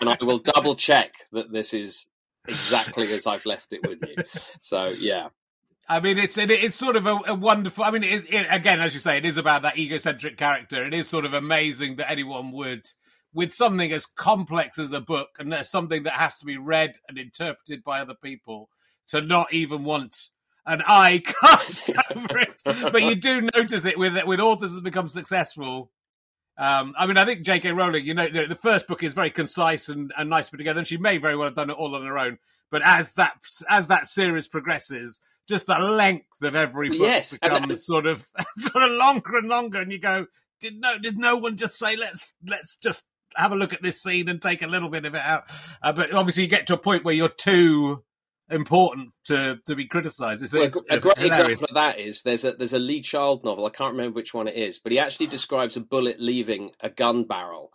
and 0.00 0.08
I 0.08 0.16
will 0.20 0.38
double 0.38 0.76
check 0.76 1.14
that 1.32 1.52
this 1.52 1.74
is 1.74 2.06
exactly 2.46 3.12
as 3.12 3.26
I've 3.26 3.46
left 3.46 3.72
it 3.72 3.86
with 3.86 4.02
you. 4.06 4.22
So 4.60 4.86
yeah, 4.86 5.28
I 5.88 6.00
mean, 6.00 6.18
it's 6.18 6.38
it, 6.38 6.50
it's 6.50 6.74
sort 6.74 6.96
of 6.96 7.06
a, 7.06 7.18
a 7.26 7.34
wonderful. 7.34 7.84
I 7.84 7.90
mean, 7.90 8.04
it, 8.04 8.32
it, 8.32 8.46
again, 8.50 8.80
as 8.80 8.94
you 8.94 9.00
say, 9.00 9.18
it 9.18 9.26
is 9.26 9.36
about 9.36 9.62
that 9.62 9.78
egocentric 9.78 10.36
character. 10.36 10.86
It 10.86 10.94
is 10.94 11.08
sort 11.08 11.24
of 11.24 11.34
amazing 11.34 11.96
that 11.96 12.10
anyone 12.10 12.52
would, 12.52 12.86
with 13.32 13.52
something 13.52 13.92
as 13.92 14.06
complex 14.06 14.78
as 14.78 14.92
a 14.92 15.00
book, 15.00 15.30
and 15.38 15.52
there's 15.52 15.68
something 15.68 16.04
that 16.04 16.14
has 16.14 16.38
to 16.38 16.46
be 16.46 16.56
read 16.56 16.98
and 17.08 17.18
interpreted 17.18 17.84
by 17.84 18.00
other 18.00 18.14
people, 18.14 18.70
to 19.08 19.20
not 19.20 19.52
even 19.52 19.84
want 19.84 20.28
an 20.66 20.82
eye 20.86 21.22
cast 21.42 21.90
over 22.14 22.38
it. 22.38 22.62
But 22.64 23.02
you 23.02 23.14
do 23.14 23.48
notice 23.54 23.84
it 23.84 23.98
with 23.98 24.24
with 24.24 24.40
authors 24.40 24.72
that 24.72 24.84
become 24.84 25.08
successful. 25.08 25.90
Um, 26.56 26.94
I 26.96 27.06
mean, 27.06 27.16
I 27.16 27.24
think 27.24 27.42
J.K. 27.42 27.72
Rowling, 27.72 28.04
you 28.04 28.14
know, 28.14 28.28
the, 28.28 28.46
the, 28.46 28.54
first 28.54 28.86
book 28.86 29.02
is 29.02 29.12
very 29.12 29.30
concise 29.30 29.88
and, 29.88 30.12
and 30.16 30.30
nice 30.30 30.50
put 30.50 30.58
together, 30.58 30.78
and 30.78 30.86
she 30.86 30.96
may 30.96 31.18
very 31.18 31.34
well 31.34 31.48
have 31.48 31.56
done 31.56 31.68
it 31.68 31.72
all 31.76 31.96
on 31.96 32.06
her 32.06 32.16
own. 32.16 32.38
But 32.70 32.82
as 32.84 33.14
that 33.14 33.32
as 33.68 33.88
that 33.88 34.06
series 34.06 34.46
progresses, 34.46 35.20
just 35.48 35.66
the 35.66 35.78
length 35.78 36.42
of 36.42 36.54
every 36.54 36.90
book 36.90 37.00
yes, 37.00 37.36
becomes 37.36 37.84
sort 37.84 38.06
of 38.06 38.24
sort 38.58 38.84
of 38.84 38.92
longer 38.92 39.36
and 39.36 39.48
longer, 39.48 39.80
and 39.80 39.90
you 39.90 39.98
go, 39.98 40.26
did 40.60 40.80
no 40.80 40.96
did 40.98 41.18
no 41.18 41.36
one 41.36 41.56
just 41.56 41.76
say 41.76 41.96
let's 41.96 42.34
let's 42.46 42.76
just 42.76 43.02
have 43.34 43.50
a 43.50 43.56
look 43.56 43.72
at 43.72 43.82
this 43.82 44.00
scene 44.00 44.28
and 44.28 44.40
take 44.40 44.62
a 44.62 44.68
little 44.68 44.88
bit 44.88 45.04
of 45.04 45.14
it 45.14 45.22
out? 45.22 45.50
Uh, 45.82 45.92
but 45.92 46.12
obviously, 46.14 46.44
you 46.44 46.48
get 46.48 46.68
to 46.68 46.74
a 46.74 46.78
point 46.78 47.04
where 47.04 47.14
you're 47.14 47.28
too 47.28 48.04
important 48.54 49.12
to 49.24 49.58
to 49.66 49.74
be 49.74 49.86
criticised. 49.86 50.42
It's, 50.42 50.54
well, 50.54 50.62
it's 50.62 50.80
a 50.88 50.98
great 50.98 51.18
hilarious. 51.18 51.38
example 51.38 51.66
of 51.68 51.74
that 51.74 51.98
is 51.98 52.22
there's 52.22 52.44
a 52.44 52.52
there's 52.52 52.72
a 52.72 52.78
Lee 52.78 53.02
Child 53.02 53.44
novel. 53.44 53.66
I 53.66 53.70
can't 53.70 53.92
remember 53.92 54.14
which 54.14 54.32
one 54.32 54.48
it 54.48 54.54
is, 54.54 54.78
but 54.78 54.92
he 54.92 54.98
actually 54.98 55.26
describes 55.26 55.76
a 55.76 55.80
bullet 55.80 56.20
leaving 56.20 56.70
a 56.80 56.88
gun 56.88 57.24
barrel 57.24 57.72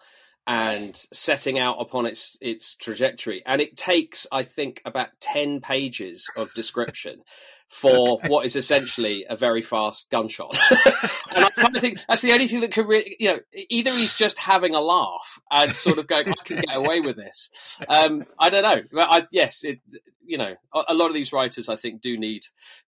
and 0.48 0.96
setting 1.14 1.60
out 1.60 1.78
upon 1.80 2.06
its 2.06 2.38
its 2.42 2.76
trajectory, 2.76 3.44
and 3.46 3.62
it 3.62 3.78
takes 3.78 4.26
I 4.32 4.44
think 4.44 4.82
about 4.86 5.10
ten 5.20 5.62
pages 5.62 6.26
of 6.38 6.54
description 6.54 7.22
for 7.70 8.20
what 8.28 8.46
is 8.46 8.56
essentially 8.56 9.26
a 9.30 9.36
very 9.36 9.62
fast 9.62 10.10
gunshot. 10.10 10.58
and 11.36 11.46
I 11.46 11.50
kind 11.50 11.76
of 11.76 11.82
think 11.82 12.00
that's 12.08 12.24
the 12.24 12.32
only 12.32 12.48
thing 12.48 12.62
that 12.62 12.72
could 12.72 12.88
really, 12.88 13.16
you 13.20 13.30
know, 13.30 13.40
either 13.70 13.92
he's 13.92 14.18
just 14.18 14.40
having 14.40 14.74
a 14.74 14.82
laugh 14.82 15.40
and 15.52 15.70
sort 15.76 16.00
of 16.00 16.08
going, 16.08 16.30
I 16.30 16.44
can 16.44 16.58
get 16.58 16.76
away 16.76 17.00
with 17.00 17.16
this. 17.16 17.80
Um, 17.88 18.26
I 18.40 18.50
don't 18.50 18.64
know. 18.64 18.82
But 18.92 19.08
I, 19.12 19.28
yes, 19.32 19.64
it, 19.64 19.80
you 20.26 20.38
know, 20.38 20.56
a, 20.74 20.84
a, 20.90 20.94
lot 20.94 21.08
of 21.08 21.14
these 21.14 21.32
writers 21.32 21.70
I 21.70 21.76
think 21.76 22.02
do 22.02 22.18
need, 22.18 22.42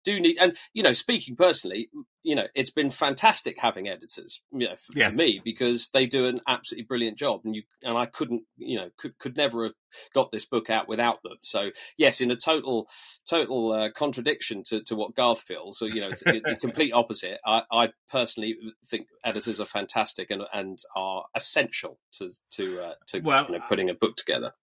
do 0.04 0.20
need, 0.20 0.38
and, 0.42 0.56
you 0.74 0.82
know, 0.82 0.94
speaking 0.94 1.36
personally, 1.36 1.90
you 2.24 2.36
know, 2.36 2.48
it's 2.56 2.72
been 2.72 2.90
fantastic 2.90 3.60
having 3.60 3.88
editors, 3.88 4.44
you 4.52 4.68
know, 4.68 4.76
for, 4.76 4.94
yes. 4.98 5.12
for 5.12 5.18
me 5.18 5.42
because 5.44 5.90
they 5.90 6.08
do 6.08 6.26
an 6.26 6.42
absolutely 6.48 6.86
brilliant 6.86 7.18
job 7.18 7.42
and 7.46 7.56
you, 7.56 7.64
and 7.84 7.98
I 7.98 8.08
couldn't, 8.08 8.44
you 8.58 8.78
know, 8.78 8.90
could, 8.98 9.18
could 9.20 9.38
never 9.38 9.64
have 9.64 9.74
got 10.14 10.32
this 10.32 10.46
book 10.46 10.70
out 10.70 10.88
without 10.88 11.22
them. 11.24 11.38
So 11.42 11.72
yes, 11.98 12.22
in 12.22 12.32
a 12.32 12.36
total, 12.36 12.88
total 13.30 13.72
uh, 13.72 13.90
contradiction 13.92 14.64
to, 14.68 14.82
to 14.84 14.96
what 14.96 15.16
Garth 15.16 15.42
feels. 15.42 15.78
So 15.78 15.86
you 15.86 16.02
know, 16.02 16.12
the 16.12 16.58
complete 16.60 16.94
opposite. 16.94 17.40
I, 17.46 17.64
I, 17.72 17.90
personally 18.10 18.58
think 18.86 19.08
editors 19.24 19.62
are 19.62 19.66
fantastic 19.66 20.30
and 20.30 20.44
and 20.54 20.78
are 20.96 21.26
essential 21.36 21.98
to 22.18 22.30
to 22.52 22.82
uh, 22.82 22.94
to 23.08 23.20
well, 23.22 23.46
you 23.48 23.58
know, 23.58 23.64
putting 23.68 23.90
a 23.90 23.94
book 23.94 24.16
together. 24.16 24.54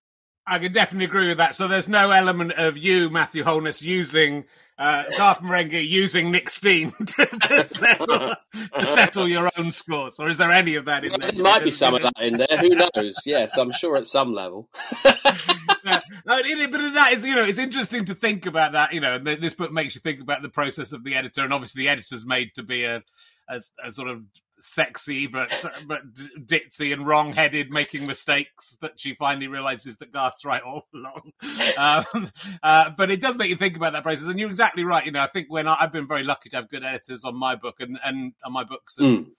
I 0.49 0.59
can 0.59 0.73
definitely 0.73 1.05
agree 1.05 1.29
with 1.29 1.39
that. 1.39 1.55
So 1.55 1.69
there's 1.69 1.89
no 1.89 2.11
element 2.11 2.53
of 2.53 2.77
you, 2.77 3.11
Matthew 3.11 3.45
Holness, 3.45 3.83
using 3.83 4.45
uh, 4.79 5.05
Garth 5.17 5.41
Marenghi 5.41 5.87
using 5.87 6.31
Nick 6.31 6.49
Steen 6.49 6.93
to, 7.07 7.27
to, 7.27 7.65
settle, 7.65 8.35
to 8.79 8.87
settle 8.87 9.29
your 9.29 9.51
own 9.59 9.73
scores, 9.73 10.19
or 10.19 10.29
is 10.29 10.39
there 10.39 10.51
any 10.53 10.77
of 10.77 10.85
that 10.85 11.05
in 11.05 11.11
there? 11.21 11.33
There 11.33 11.43
might 11.43 11.65
be 11.65 11.71
some 11.71 11.95
of 11.95 12.03
that 12.03 12.13
in 12.21 12.37
there. 12.37 12.59
Who 12.59 12.69
knows? 12.71 13.17
Yes, 13.27 13.59
I'm 13.59 13.73
sure 13.73 13.97
at 13.97 14.07
some 14.07 14.33
level. 14.33 14.69
yeah. 15.05 16.01
but 16.25 16.45
that 16.45 17.11
is, 17.13 17.27
you 17.27 17.35
know, 17.35 17.45
it's 17.45 17.59
interesting 17.59 18.05
to 18.07 18.15
think 18.15 18.47
about 18.47 18.73
that. 18.73 18.93
You 18.93 19.01
know, 19.01 19.19
this 19.19 19.55
book 19.55 19.73
makes 19.73 19.97
you 19.97 20.01
think 20.01 20.21
about 20.21 20.43
the 20.43 20.49
process 20.49 20.93
of 20.93 21.03
the 21.03 21.17
editor, 21.17 21.43
and 21.43 21.53
obviously 21.53 21.83
the 21.83 21.89
editor's 21.89 22.25
made 22.25 22.55
to 22.55 22.63
be 22.63 22.85
a, 22.85 23.03
a, 23.49 23.61
a 23.85 23.91
sort 23.91 24.09
of 24.09 24.23
sexy 24.61 25.27
but 25.27 25.51
but 25.87 26.01
ditzy 26.15 26.93
and 26.93 27.07
wrong-headed, 27.07 27.71
making 27.71 28.07
mistakes 28.07 28.77
that 28.81 28.99
she 28.99 29.15
finally 29.15 29.47
realizes 29.47 29.99
that 29.99 30.13
Garth's 30.13 30.45
right 30.45 30.63
all 30.63 30.87
along. 30.95 31.33
Um, 31.77 32.31
uh, 32.63 32.91
but 32.97 33.11
it 33.11 33.21
does 33.21 33.37
make 33.37 33.51
you 33.51 33.57
think 33.57 33.77
about 33.77 33.93
that 33.93 34.03
process, 34.03 34.27
and 34.27 34.39
you're 34.39 34.51
exactly 34.51 34.85
right. 34.85 35.05
You 35.05 35.13
know, 35.13 35.23
I 35.23 35.29
think 35.29 35.47
when 35.49 35.67
I, 35.67 35.77
have 35.77 35.93
been 35.93 36.09
very 36.09 36.25
lucky 36.25 36.49
to 36.51 36.57
have 36.57 36.69
good 36.69 36.85
editors 36.85 37.25
on 37.25 37.37
my 37.37 37.57
book 37.57 37.77
and 37.81 37.99
and 38.05 38.33
on 38.45 38.53
my 38.53 38.65
books, 38.65 38.99
and 38.99 39.27
mm. 39.27 39.31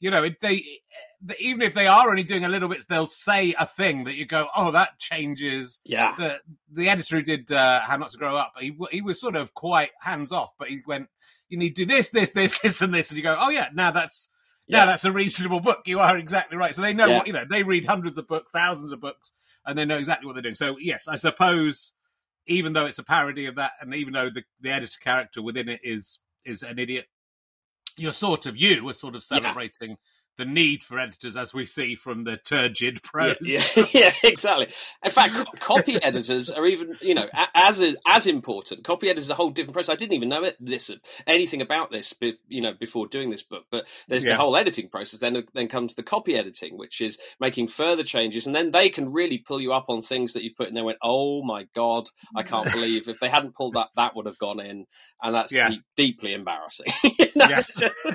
you 0.00 0.10
know, 0.10 0.24
it, 0.24 0.40
they 0.40 0.62
even 1.38 1.62
if 1.62 1.74
they 1.74 1.86
are 1.86 2.08
only 2.08 2.22
doing 2.22 2.44
a 2.44 2.48
little 2.48 2.68
bit, 2.68 2.86
they'll 2.88 3.08
say 3.08 3.54
a 3.58 3.66
thing 3.66 4.04
that 4.04 4.14
you 4.14 4.26
go, 4.26 4.48
"Oh, 4.54 4.70
that 4.70 4.98
changes." 4.98 5.80
Yeah. 5.84 6.14
The 6.16 6.38
the 6.70 6.88
editor 6.88 7.16
who 7.16 7.22
did 7.22 7.50
uh, 7.50 7.80
How 7.80 7.96
Not 7.96 8.10
to 8.10 8.18
Grow 8.18 8.36
Up, 8.36 8.52
he 8.60 8.76
he 8.90 9.00
was 9.00 9.20
sort 9.20 9.36
of 9.36 9.54
quite 9.54 9.90
hands 10.00 10.32
off, 10.32 10.52
but 10.58 10.68
he 10.68 10.80
went, 10.86 11.08
"You 11.48 11.58
need 11.58 11.76
to 11.76 11.84
do 11.84 11.94
this, 11.94 12.10
this, 12.10 12.32
this, 12.32 12.58
this, 12.62 12.80
and 12.80 12.94
this," 12.94 13.10
and 13.10 13.16
you 13.16 13.22
go, 13.22 13.36
"Oh 13.38 13.50
yeah, 13.50 13.68
now 13.74 13.90
that's." 13.90 14.30
Yeah. 14.68 14.86
that's 14.86 15.04
a 15.04 15.12
reasonable 15.12 15.60
book. 15.60 15.82
You 15.86 16.00
are 16.00 16.16
exactly 16.16 16.56
right. 16.56 16.74
So 16.74 16.82
they 16.82 16.92
know 16.92 17.06
yeah. 17.06 17.18
what 17.18 17.26
you 17.26 17.32
know. 17.32 17.44
They 17.48 17.62
read 17.62 17.86
hundreds 17.86 18.18
of 18.18 18.28
books, 18.28 18.50
thousands 18.50 18.92
of 18.92 19.00
books, 19.00 19.32
and 19.66 19.78
they 19.78 19.84
know 19.84 19.98
exactly 19.98 20.26
what 20.26 20.34
they're 20.34 20.42
doing. 20.42 20.54
So 20.54 20.76
yes, 20.78 21.08
I 21.08 21.16
suppose 21.16 21.92
even 22.46 22.72
though 22.72 22.86
it's 22.86 22.98
a 22.98 23.04
parody 23.04 23.46
of 23.46 23.56
that, 23.56 23.72
and 23.80 23.94
even 23.94 24.12
though 24.12 24.30
the, 24.30 24.42
the 24.60 24.70
editor 24.70 24.98
character 25.00 25.42
within 25.42 25.68
it 25.68 25.80
is 25.82 26.20
is 26.44 26.62
an 26.62 26.78
idiot, 26.78 27.06
you're 27.96 28.12
sort 28.12 28.46
of 28.46 28.56
you 28.56 28.88
are 28.88 28.94
sort 28.94 29.14
of 29.14 29.22
celebrating. 29.22 29.90
Yeah 29.90 29.96
the 30.38 30.44
need 30.44 30.82
for 30.82 30.98
editors, 30.98 31.36
as 31.36 31.52
we 31.52 31.66
see 31.66 31.96
from 31.96 32.24
the 32.24 32.36
turgid 32.36 33.02
prose. 33.02 33.36
Yeah, 33.42 33.62
yeah, 33.76 33.86
yeah 33.92 34.14
exactly. 34.22 34.68
In 35.04 35.10
fact, 35.10 35.34
copy 35.60 35.96
editors 36.02 36.50
are 36.50 36.64
even, 36.64 36.94
you 37.02 37.14
know, 37.14 37.28
as 37.54 37.82
as 38.06 38.26
important. 38.26 38.84
Copy 38.84 39.08
editors 39.08 39.24
is 39.24 39.30
a 39.30 39.34
whole 39.34 39.50
different 39.50 39.74
process. 39.74 39.92
I 39.92 39.96
didn't 39.96 40.14
even 40.14 40.28
know 40.28 40.44
it, 40.44 40.56
this 40.60 40.90
anything 41.26 41.60
about 41.60 41.90
this, 41.90 42.14
you 42.46 42.62
know, 42.62 42.72
before 42.78 43.08
doing 43.08 43.30
this 43.30 43.42
book. 43.42 43.64
But 43.70 43.86
there's 44.06 44.24
yeah. 44.24 44.32
the 44.32 44.40
whole 44.40 44.56
editing 44.56 44.88
process. 44.88 45.20
Then 45.20 45.44
then 45.52 45.68
comes 45.68 45.94
the 45.94 46.02
copy 46.02 46.36
editing, 46.36 46.78
which 46.78 47.00
is 47.00 47.18
making 47.40 47.66
further 47.66 48.04
changes, 48.04 48.46
and 48.46 48.54
then 48.54 48.70
they 48.70 48.88
can 48.88 49.12
really 49.12 49.38
pull 49.38 49.60
you 49.60 49.72
up 49.72 49.86
on 49.88 50.00
things 50.00 50.32
that 50.32 50.44
you 50.44 50.54
put 50.56 50.68
in 50.68 50.74
there. 50.74 50.84
Went, 50.84 50.98
oh 51.02 51.42
my 51.42 51.66
god, 51.74 52.08
I 52.36 52.44
can't 52.44 52.72
believe 52.72 53.08
if 53.08 53.18
they 53.18 53.28
hadn't 53.28 53.56
pulled 53.56 53.74
that, 53.74 53.88
that 53.96 54.14
would 54.14 54.26
have 54.26 54.38
gone 54.38 54.60
in, 54.60 54.86
and 55.20 55.34
that's 55.34 55.52
yeah. 55.52 55.70
deeply 55.96 56.32
embarrassing. 56.32 56.86
you 57.18 57.26
know, 57.34 57.46
just, 57.48 58.06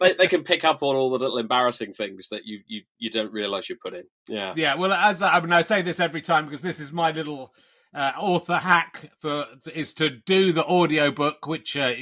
they, 0.00 0.14
they 0.14 0.26
can 0.26 0.42
pick 0.42 0.64
up 0.64 0.82
on 0.82 0.96
all 0.96 1.10
the 1.10 1.18
little 1.18 1.38
embarrassing 1.38 1.65
embarrassing 1.66 1.92
things 1.92 2.28
that 2.28 2.42
you 2.44 2.60
you, 2.66 2.82
you 2.98 3.10
don't 3.10 3.32
realize 3.32 3.68
you 3.68 3.76
put 3.76 3.94
in. 3.94 4.04
Yeah. 4.28 4.54
Yeah. 4.56 4.76
Well, 4.76 4.92
as 4.92 5.22
I 5.22 5.40
mean, 5.40 5.52
I 5.52 5.62
say 5.62 5.82
this 5.82 6.00
every 6.00 6.22
time 6.22 6.44
because 6.44 6.62
this 6.62 6.80
is 6.80 6.92
my 6.92 7.10
little 7.10 7.52
uh, 7.94 8.12
author 8.18 8.56
hack 8.56 9.10
for 9.20 9.46
is 9.74 9.92
to 9.94 10.10
do 10.10 10.52
the 10.52 10.64
audio 10.64 11.10
book, 11.10 11.46
which 11.46 11.76
uh, 11.76 11.92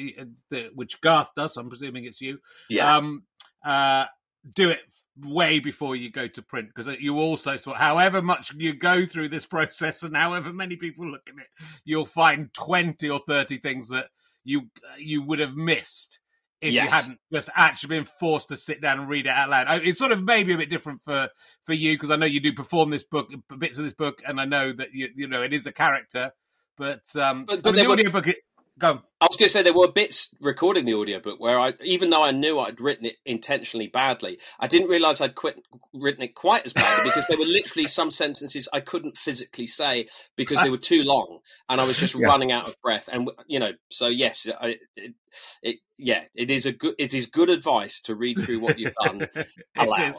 the, 0.50 0.70
which 0.74 1.00
Garth 1.00 1.30
does. 1.34 1.56
I'm 1.56 1.68
presuming 1.68 2.04
it's 2.04 2.20
you. 2.20 2.38
Yeah. 2.68 2.96
Um, 2.96 3.24
uh, 3.64 4.04
do 4.52 4.70
it 4.70 4.80
way 5.16 5.60
before 5.60 5.94
you 5.94 6.10
go 6.10 6.26
to 6.26 6.42
print 6.42 6.68
because 6.74 6.92
you 6.98 7.16
also 7.20 7.56
however 7.76 8.20
much 8.20 8.52
you 8.56 8.74
go 8.74 9.06
through 9.06 9.28
this 9.28 9.46
process 9.54 10.02
and 10.02 10.16
however 10.16 10.52
many 10.52 10.74
people 10.74 11.08
look 11.08 11.30
at 11.30 11.36
it 11.36 11.46
you'll 11.84 12.04
find 12.04 12.52
20 12.52 13.08
or 13.08 13.20
30 13.24 13.58
things 13.58 13.88
that 13.88 14.08
you 14.42 14.62
you 14.98 15.22
would 15.22 15.38
have 15.38 15.54
missed 15.54 16.18
if 16.64 16.72
yes. 16.72 16.84
you 16.84 16.90
hadn't 16.90 17.18
just 17.32 17.48
actually 17.54 17.96
been 17.96 18.04
forced 18.04 18.48
to 18.48 18.56
sit 18.56 18.80
down 18.80 19.00
and 19.00 19.08
read 19.08 19.26
it 19.26 19.30
out 19.30 19.50
loud. 19.50 19.66
It's 19.84 19.98
sort 19.98 20.12
of 20.12 20.22
maybe 20.22 20.54
a 20.54 20.56
bit 20.56 20.70
different 20.70 21.02
for 21.04 21.28
for 21.62 21.72
you 21.72 21.94
because 21.94 22.10
I 22.10 22.16
know 22.16 22.26
you 22.26 22.40
do 22.40 22.52
perform 22.52 22.90
this 22.90 23.04
book, 23.04 23.30
bits 23.58 23.78
of 23.78 23.84
this 23.84 23.94
book, 23.94 24.22
and 24.26 24.40
I 24.40 24.44
know 24.44 24.72
that 24.72 24.88
you 24.92 25.08
you 25.14 25.28
know 25.28 25.42
it 25.42 25.52
is 25.52 25.66
a 25.66 25.72
character, 25.72 26.32
but 26.76 27.04
um, 27.16 27.44
but, 27.44 27.62
but 27.62 27.70
I 27.70 27.76
mean, 27.76 27.84
the 27.84 27.90
audiobook. 27.90 28.28
It, 28.28 28.36
Go. 28.76 29.02
I 29.20 29.26
was 29.26 29.36
going 29.36 29.46
to 29.46 29.52
say 29.52 29.62
there 29.62 29.72
were 29.72 29.90
bits 29.90 30.34
recording 30.40 30.84
the 30.84 30.94
audiobook 30.94 31.38
where 31.38 31.60
I, 31.60 31.74
even 31.82 32.10
though 32.10 32.24
I 32.24 32.32
knew 32.32 32.58
I'd 32.58 32.80
written 32.80 33.06
it 33.06 33.16
intentionally 33.24 33.86
badly, 33.86 34.38
I 34.58 34.66
didn't 34.66 34.88
realise 34.88 35.20
I'd 35.20 35.36
quit, 35.36 35.62
written 35.94 36.24
it 36.24 36.34
quite 36.34 36.66
as 36.66 36.72
badly 36.72 37.04
because 37.04 37.26
there 37.28 37.38
were 37.38 37.44
literally 37.44 37.86
some 37.86 38.10
sentences 38.10 38.68
I 38.72 38.80
couldn't 38.80 39.16
physically 39.16 39.66
say 39.66 40.08
because 40.36 40.60
they 40.60 40.70
were 40.70 40.76
too 40.76 41.04
long, 41.04 41.38
and 41.68 41.80
I 41.80 41.86
was 41.86 41.98
just 41.98 42.14
yeah. 42.18 42.26
running 42.26 42.50
out 42.50 42.66
of 42.66 42.80
breath. 42.82 43.08
And 43.12 43.30
you 43.46 43.60
know, 43.60 43.70
so 43.90 44.08
yes, 44.08 44.48
I, 44.60 44.78
it, 44.96 45.14
it, 45.62 45.76
yeah, 45.96 46.22
it 46.34 46.50
is 46.50 46.66
a 46.66 46.72
good, 46.72 46.96
it 46.98 47.14
is 47.14 47.26
good 47.26 47.50
advice 47.50 48.00
to 48.02 48.16
read 48.16 48.40
through 48.40 48.60
what 48.60 48.78
you've 48.80 48.94
done 49.04 49.28
aloud. 49.76 50.14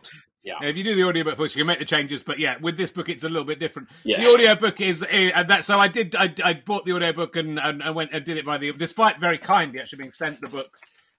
Yeah. 0.45 0.59
If 0.61 0.77
you 0.77 0.83
do 0.83 0.95
the 0.95 1.03
audiobook 1.03 1.37
first, 1.37 1.55
you 1.55 1.61
can 1.61 1.67
make 1.67 1.79
the 1.79 1.85
changes. 1.85 2.21
But 2.21 2.37
yeah, 2.39 2.57
with 2.61 2.77
this 2.77 2.91
book, 2.91 3.09
it's 3.09 3.23
a 3.23 3.29
little 3.29 3.45
bit 3.45 3.59
different. 3.59 3.89
Yeah. 4.03 4.23
The 4.23 4.29
audiobook 4.29 4.79
is, 4.79 5.03
eh, 5.03 5.31
and 5.33 5.49
that, 5.49 5.63
so 5.63 5.79
I 5.79 5.87
did, 5.87 6.15
I, 6.15 6.33
I 6.43 6.53
bought 6.53 6.85
the 6.85 6.93
audiobook 6.93 7.35
and, 7.35 7.59
and, 7.59 7.81
and 7.81 7.95
went 7.95 8.11
and 8.13 8.23
did 8.23 8.37
it 8.37 8.45
by 8.45 8.59
the, 8.59 8.71
despite 8.71 9.19
very 9.19 9.39
kindly 9.39 9.79
actually 9.79 9.97
being 9.97 10.11
sent 10.11 10.39
the 10.41 10.47
book, 10.47 10.77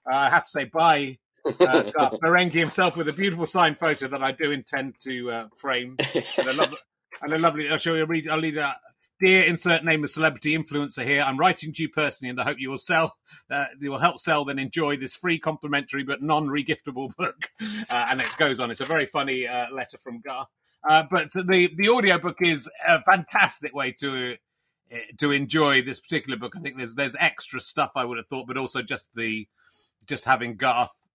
uh, 0.09 0.15
I 0.15 0.29
have 0.29 0.45
to 0.45 0.49
say 0.49 0.63
by 0.63 1.17
uh, 1.45 1.51
Marenghi 2.23 2.53
himself 2.53 2.95
with 2.95 3.09
a 3.09 3.13
beautiful 3.13 3.45
signed 3.45 3.77
photo 3.77 4.07
that 4.07 4.23
I 4.23 4.31
do 4.31 4.51
intend 4.51 4.95
to 5.03 5.31
uh, 5.31 5.47
frame. 5.57 5.97
And 6.37 6.47
a, 6.47 6.53
lovely, 6.53 6.77
and 7.21 7.33
a 7.33 7.37
lovely, 7.37 7.69
I'll 7.69 7.77
show 7.79 7.95
you, 7.95 8.03
a 8.03 8.05
read, 8.05 8.29
I'll 8.29 8.41
read, 8.41 8.57
uh, 8.57 8.73
Dear 9.19 9.43
insert 9.43 9.83
name 9.83 10.03
of 10.03 10.11
celebrity 10.11 10.55
influencer 10.55 11.03
here. 11.03 11.21
I'm 11.21 11.37
writing 11.39 11.73
to 11.73 11.81
you 11.81 11.89
personally 11.89 12.29
in 12.29 12.35
the 12.35 12.43
hope 12.43 12.57
you 12.59 12.69
will 12.69 12.77
sell, 12.77 13.17
uh, 13.49 13.65
you 13.79 13.89
will 13.89 13.97
help 13.97 14.19
sell, 14.19 14.45
then 14.45 14.59
enjoy 14.59 14.97
this 14.97 15.15
free, 15.15 15.39
complimentary 15.39 16.03
but 16.03 16.21
non-regiftable 16.21 17.15
book. 17.17 17.49
Uh, 17.89 18.05
and 18.09 18.21
it 18.21 18.37
goes 18.37 18.59
on. 18.59 18.69
It's 18.69 18.79
a 18.79 18.85
very 18.85 19.07
funny 19.07 19.47
uh, 19.47 19.71
letter 19.71 19.97
from 19.97 20.21
Garth. 20.21 20.49
Uh, 20.87 21.03
but 21.09 21.31
the 21.33 21.69
the 21.75 21.89
audiobook 21.89 22.37
is 22.41 22.69
a 22.87 23.01
fantastic 23.01 23.73
way 23.73 23.91
to 23.93 24.35
uh, 24.93 24.97
to 25.17 25.31
enjoy 25.31 25.81
this 25.81 25.99
particular 25.99 26.37
book. 26.37 26.55
I 26.55 26.59
think 26.59 26.77
there's 26.77 26.93
there's 26.93 27.15
extra 27.19 27.59
stuff 27.59 27.91
I 27.95 28.05
would 28.05 28.17
have 28.17 28.27
thought, 28.27 28.47
but 28.47 28.57
also 28.57 28.83
just 28.83 29.09
the 29.15 29.47
just 30.05 30.25
having 30.25 30.55
Garth 30.55 31.09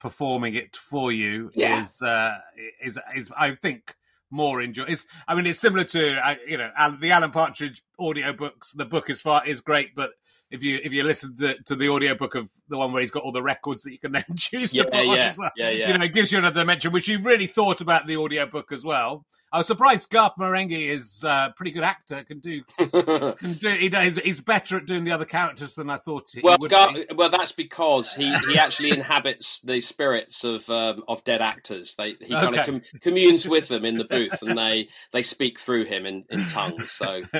performing 0.00 0.54
it 0.54 0.76
for 0.76 1.10
you 1.10 1.50
yeah. 1.54 1.80
is 1.80 2.00
uh, 2.00 2.38
is 2.80 2.98
is 3.16 3.32
I 3.36 3.56
think 3.56 3.96
more 4.30 4.60
enjoy. 4.60 4.84
It's, 4.88 5.06
I 5.26 5.34
mean, 5.34 5.46
it's 5.46 5.60
similar 5.60 5.84
to 5.84 6.16
uh, 6.16 6.34
you 6.46 6.58
know 6.58 6.70
the 7.00 7.10
Alan 7.10 7.30
Partridge 7.30 7.82
audiobooks. 8.00 8.74
The 8.74 8.84
book 8.84 9.10
is 9.10 9.20
far 9.20 9.46
is 9.46 9.60
great, 9.60 9.94
but 9.94 10.10
if 10.50 10.62
you 10.62 10.78
if 10.82 10.92
you 10.92 11.02
listen 11.02 11.36
to, 11.36 11.62
to 11.64 11.76
the 11.76 11.88
audiobook 11.88 12.34
of 12.34 12.50
the 12.68 12.78
one 12.78 12.92
where 12.92 13.00
he's 13.00 13.10
got 13.10 13.22
all 13.22 13.32
the 13.32 13.42
records 13.42 13.82
that 13.82 13.92
you 13.92 13.98
can 13.98 14.12
then 14.12 14.24
choose 14.36 14.72
yeah, 14.72 14.84
to 14.84 14.90
put 14.90 15.04
yeah, 15.04 15.10
on 15.10 15.18
as 15.18 15.38
well, 15.38 15.50
yeah, 15.56 15.70
yeah. 15.70 15.88
you 15.88 15.98
know, 15.98 16.04
it 16.04 16.12
gives 16.12 16.32
you 16.32 16.38
another 16.38 16.60
dimension. 16.60 16.92
Which 16.92 17.08
you've 17.08 17.24
really 17.24 17.46
thought 17.46 17.80
about 17.80 18.06
the 18.06 18.16
audiobook 18.16 18.72
as 18.72 18.84
well. 18.84 19.26
I 19.50 19.58
was 19.58 19.66
surprised 19.66 20.10
Garth 20.10 20.34
Marenghi 20.38 20.90
is 20.90 21.24
a 21.24 21.28
uh, 21.28 21.48
pretty 21.52 21.70
good 21.70 21.82
actor. 21.82 22.22
Can 22.22 22.40
do, 22.40 22.62
can 22.78 23.54
do. 23.54 23.70
He, 23.70 23.88
he's, 23.88 24.16
he's, 24.18 24.40
better 24.42 24.76
at 24.76 24.84
doing 24.84 25.04
the 25.04 25.12
other 25.12 25.24
characters 25.24 25.74
than 25.74 25.88
I 25.88 25.96
thought. 25.96 26.28
He 26.34 26.40
well, 26.42 26.58
would 26.60 26.70
Gar- 26.70 26.94
well, 27.14 27.30
that's 27.30 27.52
because 27.52 28.12
he, 28.12 28.34
he 28.50 28.58
actually 28.58 28.90
inhabits 28.90 29.62
the 29.62 29.80
spirits 29.80 30.44
of 30.44 30.68
um, 30.68 31.02
of 31.08 31.24
dead 31.24 31.40
actors. 31.40 31.94
They 31.94 32.14
he 32.20 32.28
kind 32.28 32.56
of 32.56 32.66
com- 32.66 32.82
communes 33.00 33.48
with 33.48 33.68
them 33.68 33.86
in 33.86 33.96
the 33.96 34.04
booth, 34.18 34.42
and 34.42 34.56
they 34.56 34.88
they 35.12 35.22
speak 35.22 35.58
through 35.58 35.84
him 35.84 36.06
in, 36.06 36.24
in 36.30 36.44
tongues. 36.46 36.90
So 36.90 37.22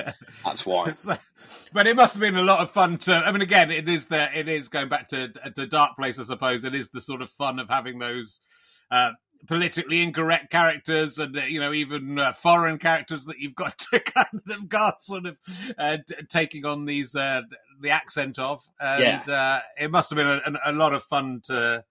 that's 0.45 0.65
why. 0.65 0.91
So, 0.93 1.17
but 1.73 1.87
it 1.87 1.95
must 1.95 2.13
have 2.13 2.21
been 2.21 2.35
a 2.35 2.43
lot 2.43 2.59
of 2.59 2.71
fun 2.71 2.97
to. 2.99 3.13
I 3.13 3.31
mean, 3.31 3.41
again, 3.41 3.71
it 3.71 3.87
is 3.89 4.07
the 4.07 4.27
it 4.37 4.47
is 4.47 4.67
going 4.67 4.89
back 4.89 5.09
to 5.09 5.29
to 5.55 5.67
Dark 5.67 5.95
Place, 5.97 6.19
I 6.19 6.23
suppose. 6.23 6.63
It 6.63 6.75
is 6.75 6.89
the 6.89 7.01
sort 7.01 7.21
of 7.21 7.29
fun 7.29 7.59
of 7.59 7.69
having 7.69 7.99
those. 7.99 8.41
Uh, 8.91 9.11
politically 9.47 10.01
incorrect 10.01 10.51
characters 10.51 11.17
and 11.17 11.37
uh, 11.37 11.43
you 11.43 11.59
know 11.59 11.71
even 11.71 12.19
uh, 12.19 12.33
foreign 12.33 12.77
characters 12.77 13.25
that 13.25 13.39
you've 13.39 13.55
got 13.55 13.77
to 13.91 13.99
kind 13.99 14.41
of 14.49 14.67
got 14.67 15.01
sort 15.01 15.25
of 15.25 15.37
uh, 15.77 15.97
d- 16.05 16.15
taking 16.27 16.65
on 16.65 16.85
these 16.85 17.15
uh, 17.15 17.41
the 17.79 17.89
accent 17.89 18.37
of 18.37 18.61
and 18.79 19.25
yeah. 19.27 19.33
Uh, 19.33 19.61
it 19.77 19.91
must 19.91 20.09
have 20.09 20.17
been 20.17 20.27
a, 20.27 20.71
a, 20.71 20.73
lot 20.73 20.93
of 20.93 21.03
fun 21.03 21.39
to 21.41 21.83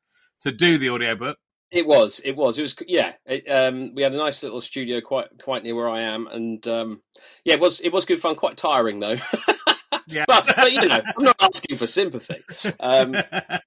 to 0.42 0.52
do 0.52 0.76
the 0.76 0.90
audiobook 0.90 1.38
it 1.70 1.86
was 1.86 2.20
it 2.24 2.36
was 2.36 2.58
it 2.58 2.62
was 2.62 2.76
yeah 2.86 3.12
it, 3.26 3.48
um, 3.50 3.94
we 3.94 4.02
had 4.02 4.14
a 4.14 4.16
nice 4.16 4.42
little 4.42 4.60
studio 4.60 5.00
quite 5.00 5.26
quite 5.42 5.62
near 5.62 5.74
where 5.74 5.88
i 5.88 6.00
am 6.00 6.26
and 6.26 6.66
um, 6.68 7.02
yeah 7.44 7.54
it 7.54 7.60
was 7.60 7.80
it 7.80 7.92
was 7.92 8.04
good 8.04 8.18
fun 8.18 8.34
quite 8.34 8.56
tiring 8.56 9.00
though 9.00 9.16
yeah 10.06 10.24
but, 10.26 10.50
but, 10.56 10.72
you 10.72 10.86
know 10.86 11.02
i'm 11.16 11.24
not 11.24 11.42
asking 11.42 11.76
for 11.76 11.86
sympathy 11.86 12.40
um, 12.80 13.12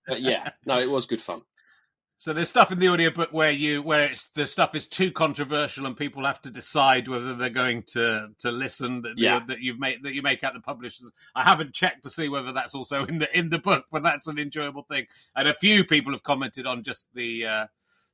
but 0.07 0.21
yeah 0.21 0.49
no 0.65 0.79
it 0.79 0.89
was 0.89 1.05
good 1.05 1.21
fun 1.21 1.41
so 2.21 2.33
there's 2.33 2.49
stuff 2.49 2.71
in 2.71 2.77
the 2.77 2.87
audiobook 2.87 3.33
where 3.33 3.49
you 3.49 3.81
where 3.81 4.05
it's 4.05 4.27
the 4.35 4.45
stuff 4.45 4.75
is 4.75 4.87
too 4.87 5.11
controversial 5.11 5.87
and 5.87 5.97
people 5.97 6.23
have 6.23 6.39
to 6.43 6.51
decide 6.51 7.07
whether 7.07 7.33
they're 7.33 7.49
going 7.49 7.81
to 7.93 8.29
to 8.37 8.51
listen 8.51 9.01
that, 9.01 9.15
yeah. 9.17 9.39
that 9.47 9.61
you've 9.61 9.79
made 9.79 10.03
that 10.03 10.13
you 10.13 10.21
make 10.21 10.43
out 10.43 10.53
the 10.53 10.59
publishers. 10.59 11.09
I 11.35 11.43
haven't 11.43 11.73
checked 11.73 12.03
to 12.03 12.11
see 12.11 12.29
whether 12.29 12.51
that's 12.51 12.75
also 12.75 13.05
in 13.05 13.17
the 13.17 13.35
in 13.35 13.49
the 13.49 13.57
book, 13.57 13.85
but 13.91 14.03
that's 14.03 14.27
an 14.27 14.37
enjoyable 14.37 14.83
thing. 14.83 15.07
And 15.35 15.47
a 15.47 15.55
few 15.55 15.83
people 15.83 16.11
have 16.11 16.21
commented 16.21 16.67
on 16.67 16.83
just 16.83 17.07
the 17.15 17.47
uh, 17.47 17.67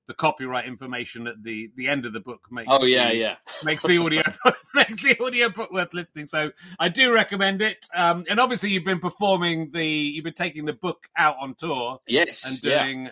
the 0.07 0.13
copyright 0.13 0.65
information 0.65 1.27
at 1.27 1.43
the 1.43 1.71
the 1.75 1.87
end 1.87 2.05
of 2.05 2.13
the 2.13 2.19
book 2.19 2.47
makes 2.51 2.67
oh 2.71 2.85
yeah 2.85 3.09
the, 3.09 3.15
yeah 3.15 3.35
makes 3.63 3.83
the 3.83 3.97
audio 3.97 4.21
makes 4.73 5.01
the 5.03 5.17
audio 5.23 5.49
book 5.49 5.71
worth 5.71 5.93
listening 5.93 6.25
so 6.25 6.51
i 6.79 6.89
do 6.89 7.13
recommend 7.13 7.61
it 7.61 7.85
um, 7.93 8.25
and 8.29 8.39
obviously 8.39 8.69
you've 8.69 8.85
been 8.85 8.99
performing 8.99 9.71
the 9.71 9.85
you've 9.85 10.23
been 10.23 10.33
taking 10.33 10.65
the 10.65 10.73
book 10.73 11.07
out 11.17 11.35
on 11.39 11.53
tour 11.55 11.99
yes 12.07 12.45
and 12.45 12.61
doing 12.61 13.05
yeah. 13.05 13.11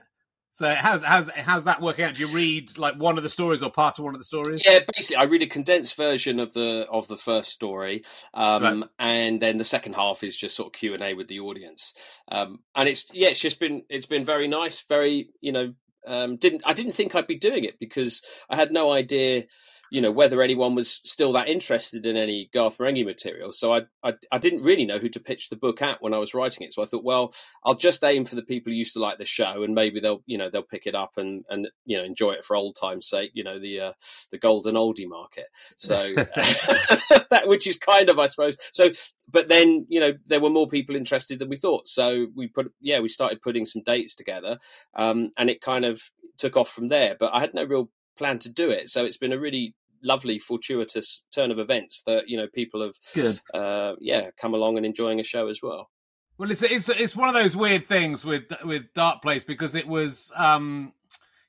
So 0.56 0.74
how's 0.74 1.04
how's 1.04 1.30
how's 1.32 1.66
that 1.66 1.82
working 1.82 2.06
out? 2.06 2.16
Do 2.16 2.26
you 2.26 2.34
read 2.34 2.78
like 2.78 2.96
one 2.96 3.18
of 3.18 3.24
the 3.24 3.30
stories 3.30 3.62
or 3.62 3.70
part 3.70 4.00
of 4.00 4.06
one 4.06 4.16
of 4.16 4.22
the 4.22 4.26
stories? 4.26 4.64
Yeah, 4.66 4.80
basically, 4.96 5.18
I 5.18 5.24
read 5.24 5.42
a 5.42 5.48
condensed 5.48 5.98
version 5.98 6.40
of 6.40 6.54
the 6.54 6.88
of 6.90 7.10
the 7.10 7.18
first 7.18 7.52
story, 7.52 8.06
um, 8.34 8.64
right. 8.64 8.90
and 8.98 9.42
then 9.42 9.58
the 9.58 9.66
second 9.66 9.96
half 9.96 10.24
is 10.24 10.34
just 10.34 10.56
sort 10.56 10.68
of 10.68 10.72
Q 10.72 10.94
and 10.94 11.04
A 11.04 11.14
with 11.14 11.28
the 11.28 11.42
audience. 11.42 11.94
Um, 12.30 12.60
and 12.74 12.88
it's 12.88 13.08
yeah, 13.12 13.28
it's 13.28 13.42
just 13.42 13.60
been 13.60 13.84
it's 13.90 14.06
been 14.06 14.24
very 14.24 14.48
nice, 14.48 14.80
very 14.80 15.28
you 15.42 15.52
know, 15.52 15.74
um, 16.08 16.36
didn't 16.38 16.64
I 16.66 16.74
didn't 16.74 16.94
think 16.94 17.16
I'd 17.16 17.28
be 17.28 17.38
doing 17.38 17.64
it 17.64 17.80
because 17.80 18.22
I 18.50 18.56
had 18.56 18.72
no 18.72 18.92
idea 18.92 19.46
you 19.92 20.02
know 20.02 20.12
whether 20.12 20.42
anyone 20.42 20.76
was 20.76 21.02
still 21.04 21.34
that 21.34 21.48
interested 21.48 22.06
in 22.06 22.18
any 22.18 22.50
Garth 22.54 22.78
Marenghi 22.78 23.06
material. 23.06 23.52
So 23.52 23.74
I, 23.74 23.82
I, 24.04 24.14
I 24.32 24.38
didn't 24.38 24.64
really 24.64 24.86
know 24.86 25.00
who 25.00 25.10
to 25.10 25.20
pitch 25.20 25.50
the 25.50 25.56
book 25.56 25.82
at 25.82 26.02
when 26.02 26.14
I 26.14 26.18
was 26.18 26.34
writing 26.34 26.66
it. 26.66 26.74
So 26.74 26.82
I 26.82 26.86
thought, 26.86 27.04
well, 27.04 27.34
I'll 27.64 27.76
just 27.76 28.04
aim 28.04 28.26
for 28.26 28.36
the 28.36 28.44
people 28.44 28.72
who 28.72 28.78
used 28.78 28.94
to 28.94 29.00
like 29.00 29.18
the 29.18 29.26
show, 29.26 29.64
and 29.64 29.76
maybe 29.76 30.00
they'll 30.00 30.24
you 30.26 30.38
know 30.38 30.50
they'll 30.50 30.64
pick 30.64 30.86
it 30.86 30.96
up 30.96 31.14
and 31.18 31.44
and 31.50 31.68
you 31.86 31.98
know 31.98 32.04
enjoy 32.04 32.32
it 32.32 32.46
for 32.46 32.56
old 32.56 32.76
times' 32.80 33.08
sake. 33.08 33.32
You 33.34 33.44
know 33.44 33.60
the 33.60 33.80
uh, 33.80 33.94
the 34.32 34.38
golden 34.38 34.76
oldie 34.76 35.08
market. 35.08 35.48
So 35.78 36.14
that 36.16 37.44
which 37.46 37.68
is 37.68 37.78
kind 37.78 38.10
of 38.10 38.20
I 38.20 38.28
suppose. 38.28 38.58
So 38.72 38.90
but 39.30 39.48
then 39.48 39.86
you 39.90 40.00
know 40.00 40.14
there 40.26 40.40
were 40.40 40.50
more 40.50 40.68
people 40.68 40.96
interested 40.96 41.40
than 41.40 41.50
we 41.50 41.56
thought. 41.56 41.88
So 41.88 42.28
we 42.36 42.48
put 42.48 42.72
yeah 42.82 43.00
we 43.00 43.10
started 43.10 43.42
putting 43.42 43.66
some 43.66 43.84
dates 43.84 44.16
together, 44.16 44.60
um, 44.96 45.32
and 45.38 45.50
it 45.50 45.62
kind 45.62 45.86
of 45.86 46.02
took 46.38 46.58
off 46.58 46.70
from 46.70 46.88
there. 46.88 47.16
But 47.20 47.34
I 47.34 47.40
had 47.40 47.54
no 47.54 47.64
real 47.64 47.90
plan 48.18 48.40
to 48.40 48.50
do 48.50 48.70
it. 48.70 48.90
So 48.90 49.06
it's 49.06 49.18
been 49.18 49.34
a 49.34 49.40
really 49.40 49.76
lovely, 50.04 50.40
fortuitous 50.40 51.24
turn 51.34 51.52
of 51.52 51.60
events 51.60 52.04
that 52.04 52.30
you 52.30 52.38
know 52.38 52.48
people 52.54 52.82
have, 52.82 52.96
Good. 53.14 53.40
Uh, 53.54 53.96
yeah, 54.00 54.30
come 54.40 54.54
along 54.54 54.78
and 54.78 54.86
enjoying 54.86 55.20
a 55.20 55.24
show 55.24 55.48
as 55.48 55.62
well. 55.62 55.90
Well, 56.38 56.52
it's 56.52 56.62
it's 56.62 56.90
it's 56.90 57.16
one 57.16 57.30
of 57.30 57.36
those 57.36 57.56
weird 57.56 57.86
things 57.86 58.26
with 58.26 58.44
with 58.64 58.94
Dark 58.94 59.22
Place 59.22 59.44
because 59.44 59.76
it 59.76 59.88
was, 59.88 60.32
um, 60.36 60.94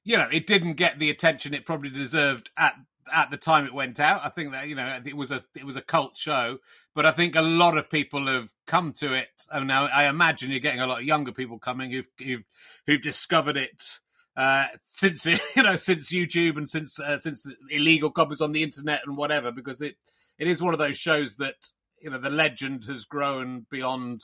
you 0.05 0.17
know, 0.17 0.29
it 0.33 0.47
didn't 0.47 0.75
get 0.75 0.99
the 0.99 1.11
attention 1.11 1.55
it 1.55 1.67
probably 1.67 1.91
deserved 1.91 2.51
at 2.57 2.75
at 3.13 3.31
the 3.31 3.37
time 3.37 3.67
it 3.67 3.75
went 3.75 4.01
out. 4.01 4.25
I 4.25 4.29
think 4.29 4.53
that 4.53 4.69
you 4.69 4.75
know 4.75 5.01
it 5.05 5.17
was 5.17 5.31
a 5.31 5.43
it 5.55 5.65
was 5.65 5.77
a 5.77 5.83
cult 5.83 6.17
show, 6.17 6.59
but 6.95 7.05
I 7.05 7.13
think 7.13 7.35
a 7.35 7.43
lot 7.43 7.77
of 7.77 7.91
people 7.91 8.27
have 8.27 8.51
come 8.67 8.93
to 8.95 9.13
it. 9.13 9.47
And 9.51 9.67
now 9.67 9.87
I 9.87 10.09
imagine 10.09 10.51
you're 10.51 10.61
getting 10.61 10.81
a 10.81 10.87
lot 10.87 11.01
of 11.01 11.05
younger 11.05 11.33
people 11.33 11.59
coming 11.59 11.91
who've 11.91 12.09
who've, 12.25 12.47
who've 12.87 13.03
discovered 13.03 13.57
it 13.57 13.99
uh, 14.37 14.67
since 14.85 15.27
you 15.57 15.63
know 15.63 15.77
since 15.77 16.13
YouTube 16.13 16.57
and 16.57 16.69
since 16.69 16.99
uh, 17.01 17.19
since 17.19 17.43
the 17.43 17.55
illegal 17.71 18.11
copies 18.11 18.41
on 18.41 18.53
the 18.53 18.63
internet 18.63 19.01
and 19.07 19.17
whatever, 19.17 19.51
because 19.51 19.81
it 19.81 19.97
it 20.39 20.49
is 20.49 20.63
one 20.63 20.75
of 20.75 20.79
those 20.79 20.97
shows 20.97 21.37
that 21.37 21.73
you 22.01 22.11
know 22.11 22.21
the 22.21 22.31
legend 22.31 22.85
has 22.85 23.05
grown 23.05 23.67
beyond 23.71 24.23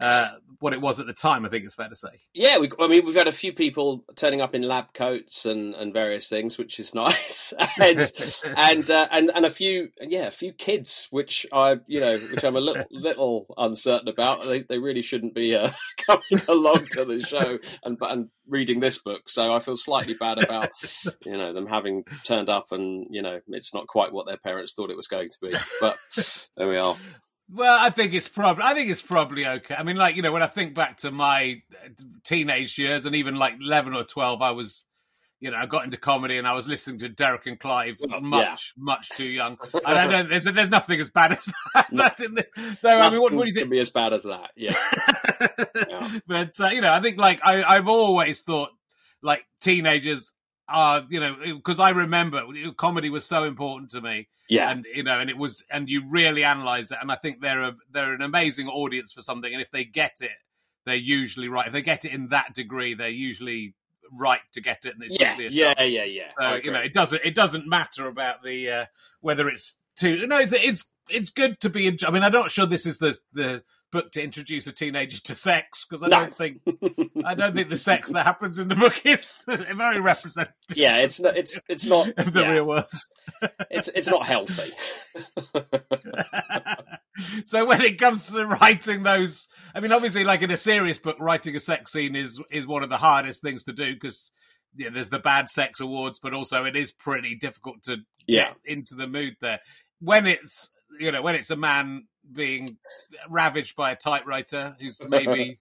uh, 0.00 0.28
what 0.60 0.72
it 0.72 0.80
was 0.80 1.00
at 1.00 1.06
the 1.06 1.12
time. 1.12 1.44
I 1.44 1.48
think 1.48 1.64
it's 1.64 1.74
fair 1.74 1.88
to 1.88 1.96
say. 1.96 2.20
Yeah, 2.34 2.58
we, 2.58 2.70
I 2.78 2.86
mean, 2.86 3.04
we've 3.04 3.14
had 3.14 3.28
a 3.28 3.32
few 3.32 3.52
people 3.52 4.04
turning 4.16 4.40
up 4.40 4.54
in 4.54 4.62
lab 4.62 4.92
coats 4.92 5.44
and, 5.44 5.74
and 5.74 5.92
various 5.92 6.28
things, 6.28 6.58
which 6.58 6.78
is 6.78 6.94
nice, 6.94 7.52
and 7.80 8.12
and, 8.56 8.90
uh, 8.90 9.08
and 9.10 9.30
and 9.34 9.46
a 9.46 9.50
few, 9.50 9.90
yeah, 10.00 10.26
a 10.26 10.32
few 10.32 10.52
kids, 10.52 11.08
which 11.10 11.46
I, 11.52 11.76
you 11.86 12.00
know, 12.00 12.18
which 12.32 12.44
I'm 12.44 12.56
a 12.56 12.60
little 12.60 12.84
little 12.90 13.54
uncertain 13.56 14.08
about. 14.08 14.44
They 14.44 14.62
they 14.62 14.78
really 14.78 15.02
shouldn't 15.02 15.34
be 15.34 15.54
uh, 15.54 15.70
coming 16.06 16.44
along 16.48 16.86
to 16.92 17.04
the 17.04 17.20
show 17.20 17.58
and 17.84 17.98
and 18.00 18.30
reading 18.46 18.80
this 18.80 18.98
book, 18.98 19.28
so 19.28 19.54
I 19.54 19.60
feel 19.60 19.76
slightly 19.76 20.14
bad 20.14 20.42
about 20.42 20.70
you 21.24 21.36
know 21.36 21.52
them 21.52 21.66
having 21.66 22.04
turned 22.24 22.48
up 22.48 22.72
and 22.72 23.06
you 23.10 23.22
know 23.22 23.40
it's 23.48 23.74
not 23.74 23.86
quite 23.86 24.12
what 24.12 24.26
their 24.26 24.36
parents 24.36 24.74
thought 24.74 24.90
it 24.90 24.96
was 24.96 25.08
going 25.08 25.28
to 25.28 25.38
be. 25.42 25.56
But 25.80 25.96
there 26.56 26.68
we 26.68 26.76
are. 26.76 26.96
Well, 27.50 27.78
I 27.78 27.90
think 27.90 28.12
it's 28.12 28.28
probably 28.28 28.64
I 28.64 28.74
think 28.74 28.90
it's 28.90 29.00
probably 29.02 29.46
okay. 29.46 29.74
I 29.74 29.82
mean, 29.82 29.96
like 29.96 30.16
you 30.16 30.22
know, 30.22 30.32
when 30.32 30.42
I 30.42 30.48
think 30.48 30.74
back 30.74 30.98
to 30.98 31.10
my 31.10 31.62
teenage 32.24 32.78
years 32.78 33.06
and 33.06 33.16
even 33.16 33.36
like 33.36 33.54
eleven 33.60 33.94
or 33.94 34.04
twelve, 34.04 34.42
I 34.42 34.50
was, 34.50 34.84
you 35.40 35.50
know, 35.50 35.56
I 35.56 35.64
got 35.64 35.84
into 35.84 35.96
comedy 35.96 36.36
and 36.36 36.46
I 36.46 36.52
was 36.52 36.68
listening 36.68 36.98
to 36.98 37.08
Derek 37.08 37.46
and 37.46 37.58
Clive 37.58 37.96
Well, 38.00 38.20
much, 38.20 38.74
yeah. 38.76 38.82
much 38.84 39.08
too 39.10 39.28
young. 39.28 39.56
And 39.72 39.98
I 39.98 40.06
don't, 40.06 40.28
there's, 40.28 40.44
there's 40.44 40.68
nothing 40.68 41.00
as 41.00 41.08
bad 41.08 41.32
as 41.32 41.46
that. 41.74 41.86
that 41.92 42.20
in 42.20 42.34
this. 42.34 42.50
Though, 42.82 42.98
I 42.98 43.08
mean, 43.08 43.20
what, 43.20 43.32
what 43.32 43.44
do 43.44 43.48
you 43.48 43.54
think? 43.54 43.64
can 43.64 43.70
be 43.70 43.78
as 43.78 43.90
bad 43.90 44.12
as 44.12 44.24
that. 44.24 44.50
Yeah. 44.56 44.74
Yeah. 45.88 46.18
but 46.26 46.60
uh, 46.60 46.68
you 46.68 46.80
know, 46.80 46.92
I 46.92 47.00
think 47.00 47.18
like 47.18 47.40
I, 47.44 47.62
I've 47.62 47.88
always 47.88 48.42
thought 48.42 48.70
like 49.22 49.42
teenagers 49.60 50.32
are, 50.68 51.04
you 51.08 51.20
know, 51.20 51.36
because 51.56 51.80
I 51.80 51.90
remember 51.90 52.42
comedy 52.76 53.10
was 53.10 53.24
so 53.24 53.44
important 53.44 53.90
to 53.92 54.00
me, 54.00 54.28
Yeah. 54.48 54.70
and 54.70 54.86
you 54.94 55.02
know, 55.02 55.18
and 55.18 55.30
it 55.30 55.36
was, 55.38 55.64
and 55.70 55.88
you 55.88 56.02
really 56.08 56.44
analyze 56.44 56.90
it, 56.90 56.98
and 57.00 57.10
I 57.10 57.16
think 57.16 57.40
they're 57.40 57.62
a, 57.62 57.76
they're 57.90 58.14
an 58.14 58.22
amazing 58.22 58.68
audience 58.68 59.12
for 59.12 59.22
something, 59.22 59.52
and 59.52 59.62
if 59.62 59.70
they 59.70 59.84
get 59.84 60.18
it, 60.20 60.30
they're 60.84 60.94
usually 60.96 61.48
right. 61.48 61.66
If 61.66 61.72
they 61.72 61.82
get 61.82 62.04
it 62.04 62.12
in 62.12 62.28
that 62.28 62.54
degree, 62.54 62.94
they're 62.94 63.08
usually 63.08 63.74
right 64.12 64.40
to 64.52 64.60
get 64.60 64.84
it, 64.84 64.94
and 64.94 65.02
it's 65.04 65.20
yeah. 65.20 65.36
Yeah. 65.38 65.82
Yeah. 65.82 66.04
Yeah. 66.04 66.22
I 66.38 66.58
So 66.58 66.64
you 66.64 66.72
know, 66.72 66.80
it 66.80 66.94
doesn't 66.94 67.20
it 67.24 67.34
doesn't 67.34 67.66
matter 67.66 68.06
about 68.06 68.42
the 68.42 68.70
uh, 68.70 68.86
whether 69.20 69.48
it's 69.48 69.74
too. 69.96 70.26
No, 70.26 70.38
it's 70.38 70.52
it's 70.52 70.90
it's 71.10 71.30
good 71.30 71.60
to 71.60 71.70
be. 71.70 71.98
I 72.06 72.10
mean, 72.10 72.22
I'm 72.22 72.32
not 72.32 72.50
sure 72.50 72.66
this 72.66 72.86
is 72.86 72.98
the 72.98 73.16
the 73.32 73.62
book 73.90 74.12
to 74.12 74.22
introduce 74.22 74.66
a 74.66 74.72
teenager 74.72 75.20
to 75.20 75.34
sex 75.34 75.84
because 75.88 76.02
I 76.02 76.08
No. 76.08 76.18
don't 76.20 76.34
think 76.36 76.60
I 77.24 77.34
don't 77.34 77.54
think 77.54 77.68
the 77.70 77.78
sex 77.78 78.10
that 78.10 78.24
happens 78.26 78.58
in 78.58 78.68
the 78.68 78.74
book 78.74 79.00
is 79.06 79.44
very 79.46 80.00
representative 80.00 80.54
yeah. 80.74 80.98
It's 80.98 81.18
not. 81.20 81.36
It's 81.36 81.58
it's 81.68 81.86
not. 81.86 82.08
of 82.18 82.32
the 82.32 82.42
yeah, 82.42 82.50
real 82.50 82.66
world. 82.66 82.84
It's 83.70 83.88
it's 83.88 84.08
not 84.08 84.24
healthy. 84.26 84.72
so 87.44 87.64
when 87.64 87.80
it 87.82 87.98
comes 87.98 88.26
to 88.32 88.46
writing 88.46 89.02
those, 89.02 89.48
I 89.74 89.80
mean, 89.80 89.92
obviously, 89.92 90.24
like 90.24 90.42
in 90.42 90.50
a 90.50 90.56
serious 90.56 90.98
book, 90.98 91.16
writing 91.20 91.56
a 91.56 91.60
sex 91.60 91.92
scene 91.92 92.16
is 92.16 92.40
is 92.50 92.66
one 92.66 92.82
of 92.82 92.88
the 92.90 92.96
hardest 92.98 93.42
things 93.42 93.64
to 93.64 93.72
do 93.72 93.94
because. 93.94 94.30
Yeah, 94.76 94.90
there's 94.92 95.08
the 95.08 95.18
bad 95.18 95.48
sex 95.50 95.80
awards, 95.80 96.20
but 96.22 96.34
also 96.34 96.64
it 96.64 96.76
is 96.76 96.92
pretty 96.92 97.34
difficult 97.34 97.82
to 97.84 97.96
Yeah. 98.28 98.48
get 98.64 98.76
into 98.76 98.94
the 98.94 99.08
mood 99.08 99.34
there. 99.40 99.60
When 99.98 100.26
it's 100.26 100.70
you 101.00 101.10
know 101.10 101.22
when 101.22 101.34
it's 101.34 101.50
a 101.50 101.56
man 101.56 102.06
being 102.32 102.78
ravaged 103.28 103.76
by 103.76 103.92
a 103.92 103.96
typewriter 103.96 104.76
who's 104.80 104.98
maybe 105.08 105.58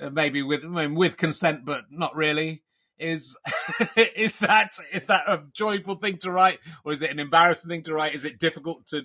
uh, 0.00 0.10
maybe 0.10 0.42
with 0.42 0.64
I 0.64 0.68
mean, 0.68 0.94
with 0.94 1.16
consent 1.16 1.64
but 1.64 1.84
not 1.90 2.16
really 2.16 2.62
is 2.98 3.36
is 3.96 4.38
that 4.38 4.72
is 4.92 5.06
that 5.06 5.24
a 5.26 5.42
joyful 5.52 5.96
thing 5.96 6.18
to 6.18 6.30
write 6.30 6.60
or 6.84 6.92
is 6.92 7.02
it 7.02 7.10
an 7.10 7.18
embarrassing 7.18 7.68
thing 7.68 7.82
to 7.84 7.94
write? 7.94 8.14
Is 8.14 8.24
it 8.24 8.38
difficult 8.38 8.86
to 8.88 9.02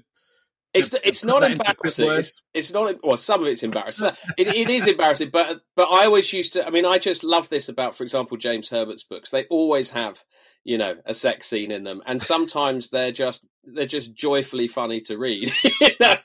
It's 0.77 0.93
it's 1.03 1.23
not 1.23 1.43
embarrassing. 1.43 2.11
It's, 2.11 2.41
it's 2.53 2.73
not. 2.73 2.95
Well, 3.03 3.17
some 3.17 3.41
of 3.41 3.47
it's 3.47 3.63
embarrassing. 3.63 4.11
It, 4.37 4.47
it 4.47 4.69
is 4.69 4.87
embarrassing, 4.87 5.29
but 5.31 5.61
but 5.75 5.89
I 5.91 6.05
always 6.05 6.31
used 6.31 6.53
to. 6.53 6.65
I 6.65 6.69
mean, 6.69 6.85
I 6.85 6.97
just 6.97 7.23
love 7.23 7.49
this 7.49 7.69
about, 7.69 7.95
for 7.95 8.03
example, 8.03 8.37
James 8.37 8.69
Herbert's 8.69 9.03
books. 9.03 9.31
They 9.31 9.45
always 9.45 9.91
have, 9.91 10.23
you 10.63 10.77
know, 10.77 10.95
a 11.05 11.13
sex 11.13 11.47
scene 11.47 11.71
in 11.71 11.83
them, 11.83 12.01
and 12.05 12.21
sometimes 12.21 12.89
they're 12.89 13.11
just 13.11 13.47
they're 13.63 13.85
just 13.85 14.15
joyfully 14.15 14.67
funny 14.67 15.01
to 15.01 15.17
read. 15.17 15.51
you 15.63 15.89
know, 15.99 16.15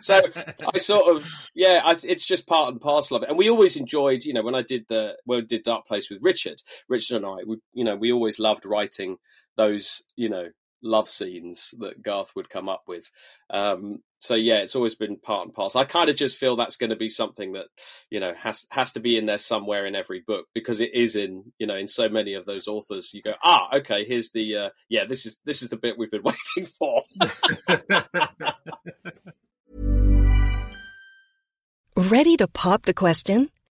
so 0.00 0.20
I 0.74 0.78
sort 0.78 1.14
of 1.14 1.28
yeah, 1.54 1.82
I, 1.84 1.96
it's 2.02 2.26
just 2.26 2.46
part 2.46 2.70
and 2.70 2.80
parcel 2.80 3.16
of 3.16 3.22
it. 3.22 3.28
And 3.28 3.38
we 3.38 3.50
always 3.50 3.76
enjoyed, 3.76 4.24
you 4.24 4.32
know, 4.32 4.42
when 4.42 4.54
I 4.54 4.62
did 4.62 4.86
the 4.88 5.16
I 5.30 5.40
did 5.40 5.62
Dark 5.62 5.86
Place 5.86 6.10
with 6.10 6.20
Richard, 6.22 6.60
Richard 6.88 7.16
and 7.16 7.26
I, 7.26 7.36
we, 7.46 7.58
you 7.72 7.84
know, 7.84 7.96
we 7.96 8.12
always 8.12 8.38
loved 8.38 8.64
writing 8.66 9.18
those, 9.56 10.02
you 10.16 10.28
know, 10.28 10.48
love 10.84 11.08
scenes 11.08 11.74
that 11.78 12.02
Garth 12.02 12.36
would 12.36 12.48
come 12.48 12.68
up 12.68 12.82
with. 12.86 13.10
Um, 13.50 14.02
so 14.18 14.34
yeah, 14.34 14.58
it's 14.58 14.76
always 14.76 14.94
been 14.94 15.16
part 15.18 15.46
and 15.46 15.54
parcel. 15.54 15.80
I 15.80 15.84
kind 15.84 16.08
of 16.08 16.16
just 16.16 16.38
feel 16.38 16.56
that's 16.56 16.76
going 16.76 16.90
to 16.90 16.96
be 16.96 17.08
something 17.08 17.52
that 17.52 17.66
you 18.10 18.20
know 18.20 18.32
has 18.34 18.66
has 18.70 18.92
to 18.92 19.00
be 19.00 19.16
in 19.16 19.26
there 19.26 19.38
somewhere 19.38 19.86
in 19.86 19.94
every 19.94 20.20
book 20.26 20.46
because 20.54 20.80
it 20.80 20.94
is 20.94 21.16
in 21.16 21.52
you 21.58 21.66
know 21.66 21.76
in 21.76 21.88
so 21.88 22.08
many 22.08 22.34
of 22.34 22.44
those 22.44 22.68
authors. 22.68 23.12
You 23.12 23.22
go 23.22 23.34
ah 23.44 23.68
okay, 23.78 24.04
here's 24.04 24.30
the 24.30 24.56
uh, 24.56 24.70
yeah 24.88 25.04
this 25.04 25.26
is 25.26 25.40
this 25.44 25.62
is 25.62 25.70
the 25.70 25.76
bit 25.76 25.98
we've 25.98 26.10
been 26.10 26.22
waiting 26.56 26.66
for. 26.66 27.02
Ready 32.10 32.36
to 32.38 32.48
pop 32.48 32.82
the 32.82 32.94
question? 32.94 33.50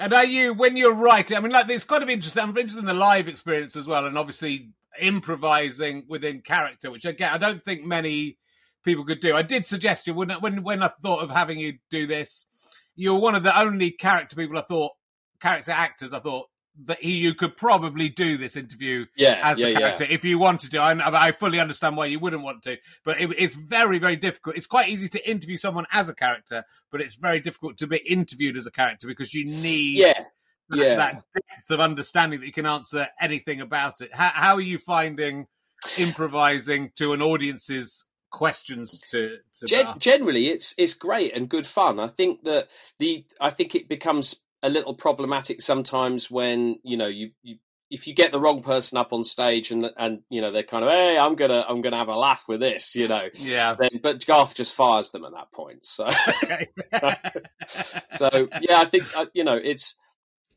And 0.00 0.12
are 0.12 0.24
you, 0.24 0.54
when 0.54 0.76
you're 0.76 0.94
writing, 0.94 1.36
I 1.36 1.40
mean, 1.40 1.50
like, 1.50 1.68
it's 1.68 1.82
kind 1.82 2.04
of 2.04 2.08
interesting. 2.08 2.42
I'm 2.42 2.50
interested 2.50 2.80
in 2.80 2.86
the 2.86 2.94
live 2.94 3.26
experience 3.26 3.74
as 3.74 3.88
well, 3.88 4.06
and 4.06 4.16
obviously 4.16 4.70
improvising 5.00 6.04
within 6.08 6.40
character, 6.40 6.90
which 6.90 7.04
again, 7.04 7.32
I 7.32 7.38
don't 7.38 7.62
think 7.62 7.84
many 7.84 8.38
people 8.84 9.04
could 9.04 9.20
do. 9.20 9.36
I 9.36 9.42
did 9.42 9.66
suggest 9.66 10.06
you 10.06 10.14
when 10.14 10.30
when 10.30 10.62
when 10.62 10.82
I 10.82 10.88
thought 10.88 11.22
of 11.22 11.30
having 11.30 11.58
you 11.58 11.78
do 11.90 12.06
this, 12.06 12.44
you 12.94 13.12
were 13.12 13.20
one 13.20 13.34
of 13.34 13.42
the 13.42 13.58
only 13.58 13.90
character 13.90 14.36
people 14.36 14.58
I 14.58 14.62
thought, 14.62 14.92
character 15.40 15.72
actors 15.72 16.12
I 16.12 16.20
thought 16.20 16.46
that 16.84 16.98
he, 17.00 17.12
you 17.12 17.34
could 17.34 17.56
probably 17.56 18.08
do 18.08 18.36
this 18.38 18.56
interview 18.56 19.06
Yeah, 19.16 19.40
as 19.42 19.58
yeah, 19.58 19.66
the 19.66 19.72
yeah. 19.72 19.78
character 19.78 20.04
if 20.08 20.24
you 20.24 20.38
wanted 20.38 20.70
to. 20.72 20.78
I, 20.78 21.28
I 21.28 21.32
fully 21.32 21.58
understand 21.60 21.96
why 21.96 22.06
you 22.06 22.18
wouldn't 22.18 22.42
want 22.42 22.62
to, 22.62 22.76
but 23.04 23.20
it, 23.20 23.30
it's 23.36 23.54
very, 23.54 23.98
very 23.98 24.16
difficult. 24.16 24.56
It's 24.56 24.66
quite 24.66 24.88
easy 24.88 25.08
to 25.08 25.30
interview 25.30 25.56
someone 25.56 25.86
as 25.92 26.08
a 26.08 26.14
character, 26.14 26.64
but 26.90 27.00
it's 27.00 27.14
very 27.14 27.40
difficult 27.40 27.78
to 27.78 27.86
be 27.86 27.96
interviewed 27.98 28.56
as 28.56 28.66
a 28.66 28.70
character 28.70 29.06
because 29.06 29.34
you 29.34 29.44
need 29.44 29.98
Yeah, 29.98 30.12
that, 30.70 30.78
yeah. 30.78 30.94
that 30.96 31.12
depth 31.32 31.70
of 31.70 31.80
understanding 31.80 32.40
that 32.40 32.46
you 32.46 32.52
can 32.52 32.66
answer 32.66 33.08
anything 33.20 33.60
about 33.60 34.00
it. 34.00 34.14
How, 34.14 34.30
how 34.32 34.54
are 34.54 34.60
you 34.60 34.78
finding 34.78 35.46
improvising 35.96 36.90
to 36.96 37.12
an 37.12 37.22
audience's 37.22 38.04
questions 38.30 39.00
to, 39.08 39.38
to 39.54 39.66
Gen- 39.66 39.98
generally 39.98 40.48
it's 40.48 40.74
it's 40.76 40.94
great 40.94 41.34
and 41.34 41.48
good 41.48 41.66
fun. 41.66 41.98
I 41.98 42.08
think 42.08 42.44
that 42.44 42.68
the 42.98 43.24
I 43.40 43.50
think 43.50 43.74
it 43.74 43.88
becomes 43.88 44.36
a 44.62 44.68
little 44.68 44.94
problematic 44.94 45.62
sometimes 45.62 46.30
when 46.30 46.78
you 46.82 46.96
know 46.96 47.06
you, 47.06 47.30
you 47.42 47.56
if 47.90 48.06
you 48.06 48.14
get 48.14 48.32
the 48.32 48.40
wrong 48.40 48.62
person 48.62 48.98
up 48.98 49.12
on 49.12 49.24
stage 49.24 49.70
and 49.70 49.86
and 49.96 50.20
you 50.30 50.40
know 50.40 50.50
they're 50.50 50.62
kind 50.62 50.84
of 50.84 50.90
hey 50.90 51.16
I'm 51.18 51.36
gonna 51.36 51.64
I'm 51.68 51.80
gonna 51.80 51.96
have 51.98 52.08
a 52.08 52.16
laugh 52.16 52.44
with 52.48 52.60
this 52.60 52.94
you 52.94 53.08
know 53.08 53.28
Yeah. 53.34 53.76
then 53.78 53.90
but 54.02 54.24
Garth 54.26 54.54
just 54.54 54.74
fires 54.74 55.10
them 55.10 55.24
at 55.24 55.32
that 55.32 55.52
point 55.52 55.84
so 55.84 56.08
so 58.10 58.48
yeah 58.58 58.80
I 58.80 58.84
think 58.84 59.04
uh, 59.14 59.26
you 59.34 59.44
know 59.44 59.56
it's 59.62 59.94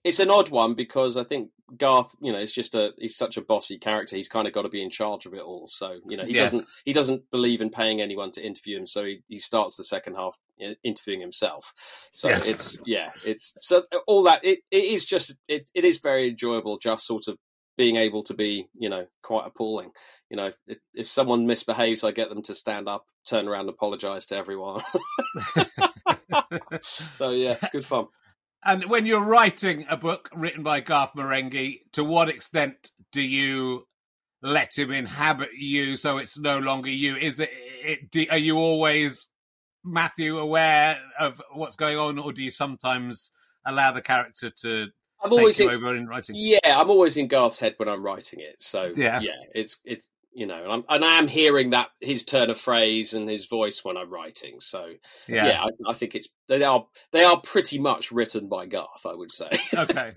it's 0.04 0.20
an 0.20 0.32
odd 0.32 0.50
one 0.50 0.74
because 0.74 1.16
I 1.16 1.24
think 1.24 1.52
Garth 1.78 2.16
you 2.22 2.32
know 2.34 2.40
is 2.40 2.52
just 2.52 2.76
a 2.76 2.92
he's 2.98 3.16
such 3.16 3.38
a 3.38 3.42
bossy 3.42 3.78
character 3.78 4.16
he's 4.16 4.28
kind 4.28 4.48
of 4.48 4.54
got 4.54 4.64
to 4.64 4.70
be 4.70 4.84
in 4.84 4.90
charge 4.90 5.26
of 5.26 5.34
it 5.34 5.42
all 5.42 5.68
so 5.68 6.00
you 6.08 6.18
know 6.18 6.26
he 6.26 6.34
Yes. 6.34 6.52
doesn't 6.52 6.66
he 6.86 6.94
doesn't 6.94 7.30
believe 7.32 7.62
in 7.62 7.70
paying 7.70 8.02
anyone 8.02 8.32
to 8.32 8.46
interview 8.46 8.78
him 8.78 8.86
so 8.86 9.06
he, 9.06 9.22
he 9.28 9.38
starts 9.38 9.78
the 9.78 9.84
second 9.84 10.16
half 10.16 10.38
interviewing 10.84 11.22
himself 11.22 11.74
so 12.14 12.30
Yes. 12.30 12.48
it's 12.48 12.78
yeah 12.86 13.12
it's 13.26 13.56
so 13.62 13.84
all 14.08 14.24
that 14.24 14.44
it, 14.46 14.60
it 14.72 14.84
is 14.84 15.06
just 15.06 15.34
it, 15.48 15.70
it 15.76 15.86
is 15.86 16.00
very 16.00 16.30
enjoyable 16.30 16.78
just 16.78 17.06
sort 17.06 17.28
of 17.28 17.38
being 17.78 17.96
able 17.96 18.24
to 18.24 18.34
be 18.34 18.68
you 18.78 18.90
know 18.90 19.06
quite 19.24 19.48
appalling 19.48 19.92
you 20.30 20.38
know 20.38 20.52
if, 20.68 20.78
if 20.94 21.08
someone 21.08 21.48
misbehaves 21.48 22.04
i 22.04 22.12
get 22.12 22.30
them 22.30 22.42
to 22.44 22.54
stand 22.56 22.88
up 22.88 23.06
turn 23.28 23.48
around 23.48 23.70
apologize 23.70 24.26
to 24.28 24.36
everyone 24.38 24.82
so 26.82 27.32
yeah 27.32 27.52
it's 27.54 27.68
good 27.70 27.86
fun 27.86 28.06
And 28.64 28.86
when 28.90 29.06
you're 29.06 29.24
writing 29.26 29.86
a 29.90 29.98
book 29.98 30.30
written 30.36 30.64
by 30.64 30.82
Garth 30.82 31.14
Marenghi, 31.16 31.80
to 31.94 32.04
what 32.04 32.30
extent 32.30 32.92
do 33.12 33.22
you 33.22 33.88
let 34.44 34.78
him 34.78 34.92
inhabit 34.92 35.50
you 35.58 35.98
so 35.98 36.18
it's 36.20 36.38
no 36.38 36.60
longer 36.60 36.90
you? 36.90 37.16
Is 37.16 37.40
it, 37.40 37.50
it 37.54 38.12
do, 38.12 38.26
are 38.30 38.38
you 38.38 38.58
always 38.58 39.30
Matthew 39.84 40.38
aware 40.38 40.98
of 41.20 41.42
what's 41.54 41.76
going 41.76 41.98
on, 41.98 42.20
or 42.20 42.34
do 42.34 42.44
you 42.44 42.52
sometimes 42.52 43.32
allow 43.66 43.92
the 43.92 44.02
character 44.02 44.50
to 44.50 44.88
i'm 45.24 45.30
take 45.30 45.40
always 45.40 45.60
you 45.60 45.70
in, 45.70 45.76
over 45.76 45.96
in 45.96 46.08
writing? 46.08 46.36
yeah 46.36 46.58
i'm 46.66 46.90
always 46.90 47.16
in 47.16 47.28
garth's 47.28 47.60
head 47.60 47.74
when 47.78 47.88
i'm 47.88 48.04
writing 48.04 48.40
it 48.40 48.56
so 48.60 48.92
Yeah. 48.96 49.20
yeah 49.22 49.32
it's 49.54 49.78
it's 49.86 50.08
you 50.34 50.48
know 50.48 50.64
and, 50.64 50.72
I'm, 50.72 50.84
and 50.90 51.06
i 51.06 51.20
am 51.20 51.28
hearing 51.28 51.70
that 51.72 51.90
his 52.00 52.24
turn 52.26 52.50
of 52.50 52.60
phrase 52.60 53.14
and 53.14 53.30
his 53.30 53.46
voice 53.46 53.86
when 53.86 53.98
i'm 53.98 54.10
writing 54.12 54.60
so 54.60 54.94
yeah, 55.28 55.62
I, 55.64 55.92
I 55.92 55.94
think 55.94 56.16
it's 56.16 56.30
they 56.48 56.64
are 56.64 56.88
they 57.12 57.24
are 57.24 57.40
pretty 57.40 57.78
much 57.78 58.12
written 58.12 58.48
by 58.50 58.66
garth 58.66 59.06
i 59.06 59.14
would 59.14 59.32
say 59.32 59.50
okay. 59.76 60.14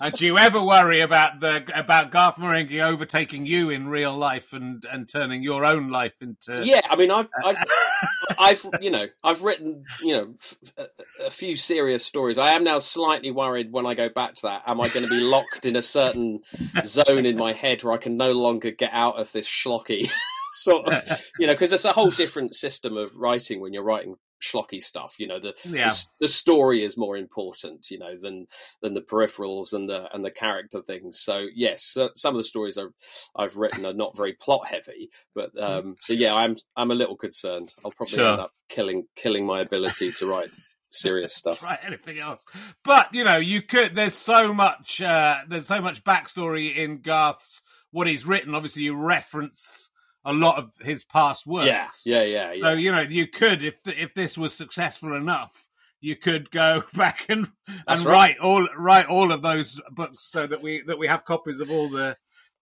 And 0.00 0.14
do 0.14 0.26
you 0.26 0.38
ever 0.38 0.62
worry 0.62 1.00
about 1.00 1.40
the 1.40 1.64
about 1.74 2.10
Garth 2.10 2.36
Marenghi 2.36 2.80
overtaking 2.80 3.46
you 3.46 3.70
in 3.70 3.88
real 3.88 4.16
life 4.16 4.52
and 4.52 4.84
and 4.90 5.08
turning 5.08 5.42
your 5.42 5.64
own 5.64 5.88
life 5.88 6.14
into? 6.20 6.62
Yeah, 6.64 6.80
I 6.88 6.96
mean, 6.96 7.10
I've, 7.10 7.28
I've, 7.44 7.56
I've, 8.38 8.66
you 8.80 8.90
know, 8.90 9.06
I've 9.22 9.42
written, 9.42 9.84
you 10.02 10.12
know, 10.12 10.34
a, 10.76 11.26
a 11.26 11.30
few 11.30 11.56
serious 11.56 12.04
stories. 12.04 12.38
I 12.38 12.50
am 12.50 12.64
now 12.64 12.78
slightly 12.78 13.30
worried 13.30 13.72
when 13.72 13.86
I 13.86 13.94
go 13.94 14.08
back 14.08 14.34
to 14.36 14.42
that. 14.42 14.62
Am 14.66 14.80
I 14.80 14.88
going 14.88 15.04
to 15.04 15.10
be 15.10 15.20
locked 15.20 15.66
in 15.66 15.76
a 15.76 15.82
certain 15.82 16.40
zone 16.84 17.26
in 17.26 17.36
my 17.36 17.52
head 17.52 17.82
where 17.82 17.94
I 17.94 17.98
can 17.98 18.16
no 18.16 18.32
longer 18.32 18.70
get 18.70 18.90
out 18.92 19.18
of 19.18 19.32
this 19.32 19.48
schlocky 19.48 20.10
sort 20.52 20.88
of, 20.88 21.20
you 21.38 21.46
know, 21.46 21.54
because 21.54 21.72
it's 21.72 21.84
a 21.84 21.92
whole 21.92 22.10
different 22.10 22.54
system 22.54 22.96
of 22.96 23.16
writing 23.16 23.60
when 23.60 23.72
you're 23.72 23.84
writing 23.84 24.16
schlocky 24.42 24.82
stuff. 24.82 25.14
You 25.18 25.26
know, 25.26 25.38
the, 25.40 25.54
Yeah. 25.64 25.88
the 25.88 26.04
the 26.20 26.28
story 26.28 26.82
is 26.84 26.96
more 26.96 27.16
important, 27.16 27.90
you 27.90 27.98
know, 27.98 28.16
than 28.20 28.46
than 28.82 28.94
the 28.94 29.00
peripherals 29.02 29.72
and 29.72 29.88
the 29.88 30.06
and 30.14 30.24
the 30.24 30.30
character 30.30 30.80
things. 30.82 31.20
So 31.20 31.46
yes, 31.54 31.84
so, 31.84 32.10
some 32.16 32.34
of 32.34 32.38
the 32.38 32.44
stories 32.44 32.78
I've 32.78 32.92
I've 33.36 33.56
written 33.56 33.84
are 33.86 33.92
not 33.92 34.16
very 34.16 34.32
plot 34.34 34.66
heavy, 34.66 35.10
but 35.34 35.50
um, 35.62 35.96
so 36.02 36.12
yeah, 36.12 36.34
I'm 36.34 36.56
I'm 36.76 36.90
a 36.90 36.94
little 36.94 37.16
concerned. 37.16 37.72
I'll 37.84 37.90
probably 37.92 38.16
Sure. 38.18 38.30
end 38.32 38.40
up 38.40 38.52
killing 38.68 39.06
killing 39.16 39.46
my 39.46 39.60
ability 39.60 40.12
to 40.12 40.26
write 40.26 40.48
serious 40.90 41.34
stuff. 41.36 41.62
Right, 41.62 41.78
anything 41.84 42.18
else? 42.18 42.44
But 42.84 43.14
you 43.14 43.24
know, 43.24 43.36
you 43.38 43.62
could. 43.62 43.94
There's 43.94 44.14
so 44.14 44.52
much. 44.54 45.00
Uh, 45.02 45.38
there's 45.48 45.66
so 45.66 45.80
much 45.80 46.04
backstory 46.04 46.74
in 46.76 47.00
Garth's 47.00 47.62
what 47.90 48.06
he's 48.06 48.26
written. 48.26 48.54
Obviously, 48.54 48.82
you 48.82 48.94
reference 48.94 49.87
a 50.28 50.32
lot 50.32 50.58
of 50.58 50.70
his 50.82 51.04
past 51.04 51.46
works. 51.46 52.02
Yeah, 52.04 52.22
yeah, 52.22 52.22
yeah, 52.22 52.52
yeah. 52.52 52.62
So 52.62 52.72
you 52.74 52.92
know, 52.92 53.00
you 53.00 53.26
could 53.26 53.64
if 53.64 53.80
if 53.86 54.12
this 54.14 54.36
was 54.36 54.54
successful 54.54 55.14
enough, 55.14 55.68
you 56.00 56.16
could 56.16 56.50
go 56.50 56.82
back 56.94 57.24
and 57.30 57.50
That's 57.66 58.00
and 58.00 58.04
right. 58.04 58.36
write 58.36 58.38
all 58.38 58.68
write 58.76 59.06
all 59.06 59.32
of 59.32 59.40
those 59.42 59.80
books 59.90 60.24
so 60.30 60.46
that 60.46 60.60
we 60.60 60.82
that 60.86 60.98
we 60.98 61.06
have 61.08 61.24
copies 61.24 61.60
of 61.60 61.70
all 61.70 61.88
the 61.88 62.16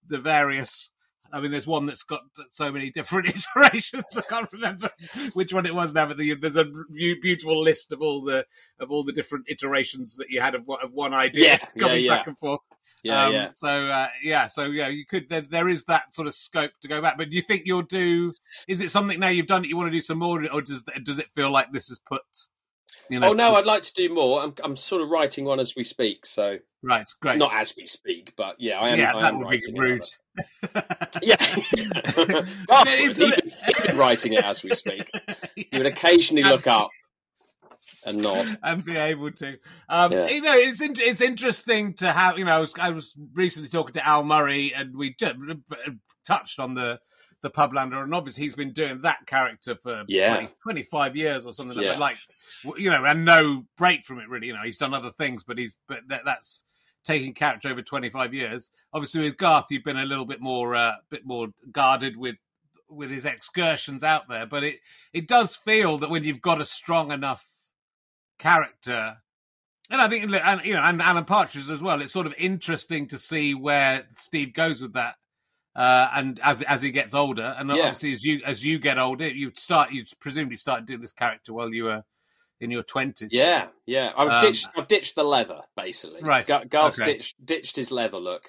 the 0.06 0.18
various. 0.18 0.90
I 1.32 1.40
mean, 1.40 1.50
there's 1.50 1.66
one 1.66 1.86
that's 1.86 2.02
got 2.02 2.22
so 2.50 2.70
many 2.70 2.90
different 2.90 3.28
iterations. 3.56 4.04
I 4.16 4.22
can't 4.22 4.52
remember 4.52 4.90
which 5.34 5.52
one 5.52 5.66
it 5.66 5.74
was 5.74 5.94
now, 5.94 6.06
but 6.06 6.16
the, 6.16 6.34
there's 6.34 6.56
a 6.56 6.66
beautiful 6.92 7.60
list 7.62 7.92
of 7.92 8.00
all 8.02 8.22
the 8.22 8.46
of 8.80 8.90
all 8.90 9.04
the 9.04 9.12
different 9.12 9.46
iterations 9.48 10.16
that 10.16 10.30
you 10.30 10.40
had 10.40 10.54
of 10.54 10.66
one, 10.66 10.80
of 10.82 10.92
one 10.92 11.14
idea 11.14 11.44
Yeah, 11.44 11.58
yeah, 11.74 11.80
coming 11.80 12.04
yeah. 12.04 12.16
back 12.16 12.26
and 12.26 12.38
forth. 12.38 12.60
yeah, 13.02 13.26
Um, 13.26 13.32
yeah. 13.32 13.50
So 13.56 13.68
uh, 13.68 14.08
yeah, 14.22 14.46
so 14.46 14.64
yeah, 14.64 14.88
you 14.88 15.04
could. 15.06 15.28
There, 15.28 15.42
there 15.42 15.68
is 15.68 15.84
that 15.84 16.14
sort 16.14 16.28
of 16.28 16.34
scope 16.34 16.72
to 16.82 16.88
go 16.88 17.00
back. 17.02 17.16
But 17.18 17.30
do 17.30 17.36
you 17.36 17.42
think 17.42 17.62
you'll 17.64 17.82
do? 17.82 18.32
Is 18.68 18.80
it 18.80 18.90
something 18.90 19.18
now 19.20 19.28
you've 19.28 19.46
done 19.46 19.62
that 19.62 19.68
you 19.68 19.76
want 19.76 19.88
to 19.88 19.96
do 19.96 20.00
some 20.00 20.18
more, 20.18 20.42
or 20.52 20.62
does 20.62 20.84
does 21.02 21.18
it 21.18 21.26
feel 21.34 21.50
like 21.50 21.72
this 21.72 21.90
is 21.90 21.98
put? 21.98 22.22
You 23.08 23.20
know, 23.20 23.30
Oh 23.30 23.32
no, 23.34 23.54
I'd 23.54 23.66
like 23.66 23.82
to 23.84 23.92
do 23.94 24.12
more. 24.12 24.42
I'm 24.42 24.54
I'm 24.64 24.76
sort 24.76 25.02
of 25.02 25.08
writing 25.10 25.44
one 25.44 25.60
as 25.60 25.74
we 25.76 25.84
speak. 25.84 26.26
So 26.26 26.58
right, 26.86 27.06
great. 27.20 27.38
not 27.38 27.52
as 27.54 27.74
we 27.76 27.86
speak, 27.86 28.32
but 28.36 28.56
yeah, 28.58 28.78
I 28.80 28.90
am. 28.90 28.98
yeah, 28.98 29.14
I 29.16 29.20
that 29.22 29.28
am 29.34 29.38
would 29.40 29.48
be 29.50 29.56
writing 29.56 29.76
rude. 29.76 30.04
Yeah, 31.22 31.36
Garth 32.66 32.84
There 32.84 33.06
is 33.06 33.18
would. 33.18 33.32
a- 33.38 33.42
He'd, 33.66 33.76
he'd 33.86 33.94
writing 33.94 34.32
it 34.34 34.44
as 34.44 34.62
we 34.62 34.74
speak. 34.74 35.10
He 35.56 35.68
would 35.72 35.86
occasionally 35.86 36.42
look 36.44 36.66
up 36.66 36.90
and 38.04 38.18
nod. 38.18 38.58
and 38.62 38.84
be 38.84 38.96
able 38.96 39.30
to. 39.32 39.56
Um, 39.88 40.12
Yeah. 40.12 40.26
You 40.28 40.40
know, 40.42 40.54
it's 40.56 40.80
in, 40.80 40.94
it's 40.98 41.20
interesting 41.20 41.94
to 41.94 42.12
have. 42.12 42.38
You 42.38 42.44
know, 42.44 42.52
I 42.52 42.58
was, 42.58 42.74
I 42.78 42.90
was 42.90 43.14
recently 43.34 43.68
talking 43.68 43.94
to 43.94 44.06
Al 44.06 44.22
Murray, 44.24 44.72
and 44.74 44.96
we 44.96 45.14
just 45.18 45.34
touched 46.26 46.58
on 46.58 46.74
the 46.74 47.00
the 47.42 47.50
Pub 47.50 47.74
Landlord, 47.74 48.06
and 48.06 48.14
obviously 48.14 48.44
he's 48.44 48.54
been 48.54 48.72
doing 48.72 49.02
that 49.02 49.18
character 49.26 49.76
for 49.82 50.04
Yeah. 50.08 50.34
20, 50.36 50.48
25 50.62 51.16
years 51.16 51.46
or 51.46 51.52
something 51.52 51.76
like 51.76 51.84
Yeah. 51.86 51.92
that. 51.92 52.00
Like, 52.00 52.16
you 52.78 52.90
know, 52.90 53.04
and 53.04 53.24
no 53.24 53.66
break 53.76 54.04
from 54.04 54.18
it 54.20 54.28
really. 54.28 54.46
You 54.48 54.54
know, 54.54 54.62
he's 54.64 54.78
done 54.78 54.94
other 54.94 55.10
things, 55.12 55.44
but 55.44 55.58
he's 55.58 55.78
but 55.86 56.00
that, 56.08 56.22
that's 56.24 56.64
taking 57.06 57.32
character 57.34 57.68
over 57.68 57.82
25 57.82 58.34
years. 58.34 58.70
Obviously, 58.92 59.22
with 59.22 59.36
Garth, 59.36 59.66
you've 59.70 59.84
been 59.84 59.98
a 59.98 60.04
little 60.04 60.26
bit 60.26 60.40
more, 60.40 60.74
uh, 60.74 60.96
bit 61.10 61.24
more 61.24 61.48
guarded 61.70 62.16
with 62.16 62.36
with 62.88 63.10
his 63.10 63.24
excursions 63.24 64.04
out 64.04 64.28
there, 64.28 64.46
but 64.46 64.62
it 64.62 64.76
it 65.12 65.26
does 65.26 65.56
feel 65.56 65.98
that 65.98 66.10
when 66.10 66.24
you've 66.24 66.40
got 66.40 66.60
a 66.60 66.64
strong 66.64 67.10
enough 67.10 67.44
character, 68.38 69.16
and 69.90 70.00
I 70.00 70.08
think 70.08 70.24
and 70.32 70.64
you 70.64 70.74
know 70.74 70.82
and 70.82 71.00
Alan 71.02 71.24
Partridge 71.24 71.70
as 71.70 71.82
well, 71.82 72.00
it's 72.00 72.12
sort 72.12 72.26
of 72.26 72.34
interesting 72.38 73.08
to 73.08 73.18
see 73.18 73.54
where 73.54 74.06
Steve 74.16 74.52
goes 74.52 74.80
with 74.82 74.94
that. 74.94 75.16
Uh, 75.74 76.08
and 76.14 76.40
as 76.42 76.62
as 76.62 76.80
he 76.80 76.90
gets 76.90 77.12
older, 77.12 77.54
and 77.58 77.68
Yeah. 77.68 77.74
obviously 77.76 78.12
as 78.12 78.24
you 78.24 78.40
as 78.46 78.64
you 78.64 78.78
get 78.78 78.98
older, 78.98 79.28
you 79.28 79.52
start 79.54 79.92
you 79.92 80.04
presumably 80.20 80.56
started 80.56 80.86
doing 80.86 81.00
this 81.02 81.12
character 81.12 81.52
while 81.52 81.72
you 81.72 81.84
were 81.84 82.02
in 82.60 82.70
your 82.70 82.82
twenties. 82.82 83.32
Yeah, 83.32 83.68
yeah. 83.84 84.12
I've 84.16 84.28
Um, 84.28 84.40
ditched. 84.40 84.68
I've 84.76 84.88
ditched 84.88 85.14
the 85.14 85.24
leather 85.24 85.62
basically. 85.76 86.22
Right, 86.22 86.46
Gar- 86.46 86.64
Garth's 86.64 87.00
okay. 87.00 87.14
ditched 87.14 87.44
ditched 87.44 87.76
his 87.76 87.90
leather 87.92 88.18
look, 88.18 88.48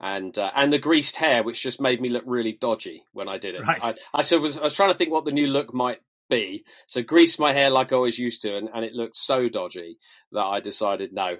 and 0.00 0.36
uh, 0.38 0.50
and 0.54 0.72
the 0.72 0.78
greased 0.78 1.16
hair, 1.16 1.42
which 1.42 1.62
just 1.62 1.80
made 1.80 2.00
me 2.00 2.08
look 2.08 2.24
really 2.26 2.52
dodgy 2.52 3.04
when 3.12 3.28
I 3.28 3.38
did 3.38 3.54
it. 3.54 3.66
Right. 3.66 3.82
I, 3.82 3.94
I 4.14 4.22
sort 4.22 4.38
of 4.38 4.42
was 4.44 4.58
I 4.58 4.62
was 4.62 4.74
trying 4.74 4.90
to 4.90 4.96
think 4.96 5.10
what 5.10 5.24
the 5.24 5.32
new 5.32 5.46
look 5.46 5.74
might 5.74 6.00
be. 6.28 6.64
So 6.86 7.02
greased 7.02 7.40
my 7.40 7.52
hair 7.52 7.70
like 7.70 7.92
I 7.92 7.96
always 7.96 8.18
used 8.18 8.42
to, 8.42 8.56
and, 8.56 8.68
and 8.72 8.84
it 8.84 8.92
looked 8.94 9.16
so 9.16 9.48
dodgy 9.48 9.98
that 10.32 10.44
I 10.44 10.60
decided 10.60 11.12
no, 11.12 11.34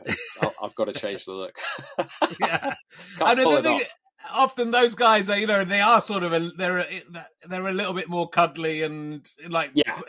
I've 0.62 0.74
got 0.74 0.86
to 0.86 0.92
change 0.92 1.24
the 1.24 1.32
look. 1.32 1.56
yeah. 2.40 2.74
Can't 3.18 3.38
And 3.38 3.40
pull 3.40 3.56
it 3.56 3.66
off. 3.66 3.94
Often 4.30 4.70
those 4.70 4.94
guys 4.94 5.28
are, 5.30 5.38
you 5.38 5.46
know, 5.46 5.64
they 5.64 5.80
are 5.80 6.00
sort 6.00 6.22
of 6.22 6.32
a, 6.32 6.50
they're 6.56 6.78
a, 6.78 7.02
they're 7.48 7.66
a 7.68 7.72
little 7.72 7.94
bit 7.94 8.08
more 8.08 8.28
cuddly 8.28 8.82
and 8.82 9.26
like 9.48 9.70
Yeah. 9.74 10.00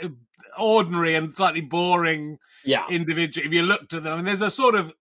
ordinary 0.58 1.15
and 1.15 1.36
slightly 1.36 1.62
boring 1.62 2.38
Yeah, 2.63 2.86
individual. 2.89 3.47
If 3.47 3.54
you 3.54 3.63
look 3.63 3.89
to 3.89 4.00
them, 4.00 4.19
and 4.19 4.28
there's 4.28 4.41
a 4.41 4.52
sort 4.52 4.76
of 4.76 4.93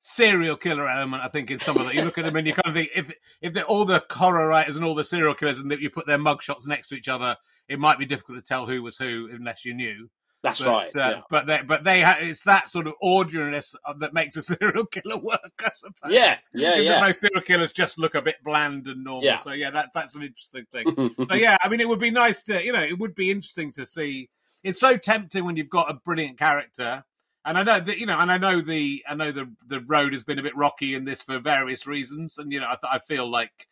serial 0.00 0.56
killer 0.56 0.88
element, 0.88 1.22
I 1.22 1.28
think, 1.28 1.50
in 1.50 1.58
some 1.58 1.76
of 1.78 1.86
that. 1.86 1.94
You 1.94 2.02
look 2.02 2.18
at 2.18 2.24
them 2.24 2.36
and 2.36 2.46
you 2.46 2.52
kind 2.52 2.66
of 2.68 2.74
think 2.74 2.90
if 2.94 3.12
if 3.40 3.64
all 3.66 3.84
the 3.84 4.04
horror 4.10 4.46
writers 4.46 4.76
and 4.76 4.84
all 4.84 4.94
the 4.94 5.04
serial 5.04 5.34
killers, 5.34 5.58
and 5.58 5.70
that 5.70 5.80
you 5.80 5.90
put 5.90 6.06
their 6.06 6.18
mugshots 6.18 6.66
next 6.66 6.88
to 6.88 6.94
each 6.94 7.08
other, 7.08 7.36
it 7.68 7.78
might 7.78 7.98
be 7.98 8.06
difficult 8.06 8.38
to 8.38 8.44
tell 8.44 8.66
who 8.66 8.82
was 8.82 8.96
who 8.98 9.28
unless 9.32 9.64
you 9.64 9.74
knew. 9.74 10.10
That's 10.42 10.60
But, 10.60 10.68
right. 10.68 10.96
uh, 10.96 10.98
yeah. 11.16 11.20
But 11.28 11.46
they, 11.46 11.60
but 11.66 11.84
they, 11.84 12.02
ha- 12.02 12.18
it's 12.20 12.44
that 12.44 12.70
sort 12.70 12.86
of 12.86 12.94
ordinariness 13.00 13.74
that 13.98 14.14
makes 14.14 14.36
a 14.36 14.42
serial 14.42 14.86
killer 14.86 15.16
work. 15.16 15.40
I 15.64 15.70
suppose. 15.74 16.12
Yeah, 16.12 16.36
yeah, 16.54 16.76
yeah. 16.76 17.00
most 17.00 17.20
serial 17.20 17.40
killers 17.42 17.72
just 17.72 17.98
look 17.98 18.14
a 18.14 18.22
bit 18.22 18.36
bland 18.44 18.86
and 18.86 19.02
normal. 19.02 19.24
Yeah. 19.24 19.38
So 19.38 19.52
yeah, 19.52 19.70
that 19.70 19.90
that's 19.94 20.14
an 20.14 20.22
interesting 20.22 20.66
thing. 20.72 21.14
so 21.28 21.34
yeah, 21.34 21.56
I 21.62 21.68
mean, 21.68 21.80
it 21.80 21.88
would 21.88 21.98
be 22.00 22.10
nice 22.10 22.42
to, 22.44 22.64
you 22.64 22.72
know, 22.72 22.82
it 22.82 22.98
would 22.98 23.14
be 23.14 23.30
interesting 23.30 23.72
to 23.72 23.86
see. 23.86 24.28
It's 24.62 24.80
so 24.80 24.96
tempting 24.96 25.44
when 25.44 25.56
you've 25.56 25.68
got 25.70 25.90
a 25.90 25.94
brilliant 25.94 26.38
character, 26.38 27.04
and 27.44 27.56
I 27.58 27.62
know 27.62 27.78
that 27.80 27.98
you 27.98 28.06
know, 28.06 28.18
and 28.18 28.30
I 28.32 28.38
know 28.38 28.60
the, 28.60 29.04
I 29.08 29.14
know 29.14 29.32
the 29.32 29.50
the 29.66 29.80
road 29.80 30.12
has 30.12 30.24
been 30.24 30.38
a 30.38 30.42
bit 30.42 30.56
rocky 30.56 30.94
in 30.94 31.04
this 31.04 31.22
for 31.22 31.38
various 31.38 31.86
reasons, 31.86 32.38
and 32.38 32.52
you 32.52 32.60
know, 32.60 32.66
I, 32.66 32.76
th- 32.76 32.92
I 32.92 32.98
feel 32.98 33.30
like, 33.30 33.68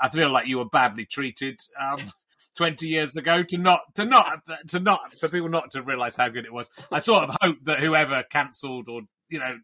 I 0.00 0.08
feel 0.08 0.30
like 0.30 0.46
you 0.46 0.58
were 0.58 0.64
badly 0.68 1.04
treated. 1.06 1.60
Um, 1.80 2.00
20 2.56 2.86
years 2.86 3.16
ago 3.16 3.42
to 3.42 3.56
not 3.58 3.80
to 3.94 4.04
not 4.04 4.40
to 4.68 4.80
not 4.80 5.14
for 5.20 5.28
people 5.28 5.48
not 5.48 5.70
to 5.70 5.82
realize 5.82 6.16
how 6.16 6.28
good 6.28 6.44
it 6.44 6.52
was 6.52 6.68
i 6.90 6.98
sort 6.98 7.28
of 7.28 7.36
hope 7.40 7.56
that 7.62 7.78
whoever 7.78 8.22
cancelled 8.30 8.88
or 8.88 9.02
you 9.28 9.38
know 9.38 9.56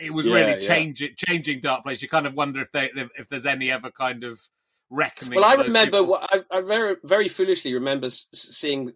it 0.00 0.14
was 0.14 0.26
Yeah, 0.26 0.34
really 0.34 0.64
yeah. 0.64 1.12
changing 1.28 1.60
Dark 1.60 1.82
Place. 1.82 2.00
You 2.00 2.08
kind 2.08 2.26
of 2.26 2.32
wonder 2.32 2.60
if 2.62 2.72
they 2.72 2.90
if 3.18 3.28
there's 3.28 3.44
any 3.44 3.70
ever 3.70 3.90
kind 3.90 4.24
of 4.24 4.40
reckoning. 4.88 5.38
Well, 5.38 5.44
I 5.44 5.62
remember. 5.62 6.02
what- 6.02 6.26
I, 6.32 6.56
I 6.58 6.62
very, 6.62 6.96
very 7.04 7.28
foolishly 7.28 7.74
remember 7.74 8.08
seeing. 8.08 8.92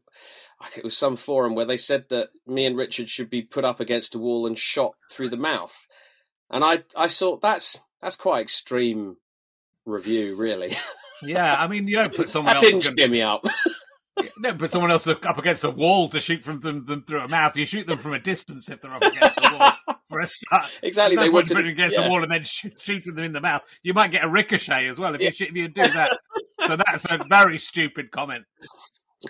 It 0.74 0.82
was 0.82 0.96
some 0.96 1.16
forum 1.16 1.54
where 1.54 1.66
they 1.66 1.76
said 1.76 2.06
that 2.08 2.30
me 2.46 2.64
and 2.64 2.74
Richard 2.74 3.10
should 3.10 3.28
be 3.28 3.42
put 3.42 3.66
up 3.66 3.80
against 3.80 4.14
a 4.14 4.18
wall 4.18 4.46
and 4.46 4.56
shot 4.56 4.94
through 5.10 5.28
the 5.28 5.36
mouth, 5.36 5.86
and 6.48 6.64
I, 6.64 6.84
I 6.96 7.08
thought 7.08 7.42
that's 7.42 7.78
that's 8.00 8.16
quite 8.16 8.40
extreme 8.40 9.18
review, 9.84 10.36
really. 10.36 10.74
Yeah, 11.22 11.54
I 11.54 11.66
mean, 11.68 11.88
you 11.88 11.96
don't 11.96 12.14
put 12.14 12.28
someone 12.28 12.54
that 12.54 12.62
else 12.62 12.84
didn't 12.84 12.96
cheer 12.98 13.08
me 13.08 13.22
up. 13.22 13.44
you 14.18 14.28
don't 14.42 14.58
put 14.58 14.70
someone 14.70 14.90
else 14.90 15.06
up 15.06 15.38
against 15.38 15.64
a 15.64 15.70
wall 15.70 16.08
to 16.10 16.20
shoot 16.20 16.42
from 16.42 16.60
them, 16.60 16.84
them 16.86 17.02
through 17.06 17.20
a 17.20 17.28
mouth. 17.28 17.56
You 17.56 17.66
shoot 17.66 17.86
them 17.86 17.98
from 17.98 18.12
a 18.14 18.18
distance 18.20 18.68
if 18.70 18.80
they're 18.80 18.94
up 18.94 19.02
against 19.02 19.36
the 19.36 19.56
wall 19.58 19.96
for 20.08 20.20
a 20.20 20.26
start. 20.26 20.70
Exactly, 20.82 21.16
There's 21.16 21.26
they 21.26 21.30
no 21.30 21.32
point 21.32 21.32
wanted- 21.32 21.54
putting 21.54 21.70
against 21.72 21.96
yeah. 21.96 22.04
the 22.04 22.10
wall 22.10 22.22
and 22.22 22.30
then 22.32 22.44
sh- 22.44 22.66
shooting 22.78 23.14
them 23.14 23.24
in 23.24 23.32
the 23.32 23.40
mouth. 23.40 23.62
You 23.82 23.94
might 23.94 24.10
get 24.10 24.24
a 24.24 24.28
ricochet 24.28 24.86
as 24.88 24.98
well 24.98 25.14
if 25.14 25.20
you 25.20 25.30
shoot, 25.30 25.48
if 25.48 25.54
you 25.56 25.68
do 25.68 25.82
that. 25.82 26.18
so 26.66 26.76
that's 26.76 27.04
a 27.10 27.24
very 27.28 27.58
stupid 27.58 28.10
comment. 28.10 28.44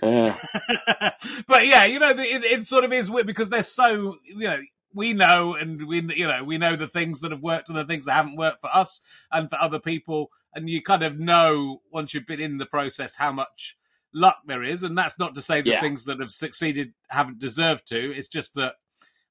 Yeah. 0.02 0.36
but 1.46 1.66
yeah, 1.66 1.84
you 1.84 1.98
know, 1.98 2.10
it, 2.10 2.44
it 2.44 2.66
sort 2.66 2.84
of 2.84 2.92
is 2.92 3.10
weird 3.10 3.26
because 3.26 3.48
they're 3.48 3.62
so, 3.62 4.16
you 4.24 4.46
know, 4.48 4.58
we 4.92 5.12
know 5.12 5.54
and 5.54 5.86
we, 5.86 6.02
you 6.14 6.26
know, 6.26 6.44
we 6.44 6.58
know 6.58 6.76
the 6.76 6.86
things 6.86 7.20
that 7.20 7.30
have 7.32 7.40
worked 7.42 7.68
and 7.68 7.76
the 7.76 7.84
things 7.84 8.04
that 8.06 8.12
haven't 8.12 8.36
worked 8.36 8.60
for 8.60 8.70
us 8.74 9.00
and 9.32 9.50
for 9.50 9.56
other 9.60 9.78
people. 9.80 10.30
And 10.54 10.68
you 10.68 10.82
kind 10.82 11.02
of 11.02 11.18
know 11.18 11.82
once 11.92 12.14
you've 12.14 12.26
been 12.26 12.40
in 12.40 12.58
the 12.58 12.66
process 12.66 13.16
how 13.16 13.32
much 13.32 13.76
luck 14.12 14.38
there 14.46 14.62
is. 14.62 14.82
And 14.82 14.96
that's 14.96 15.18
not 15.18 15.34
to 15.34 15.42
say 15.42 15.60
that 15.60 15.68
Yeah. 15.68 15.80
things 15.80 16.04
that 16.04 16.20
have 16.20 16.30
succeeded 16.30 16.94
haven't 17.10 17.38
deserved 17.40 17.86
to. 17.88 18.12
It's 18.16 18.28
just 18.28 18.54
that 18.54 18.74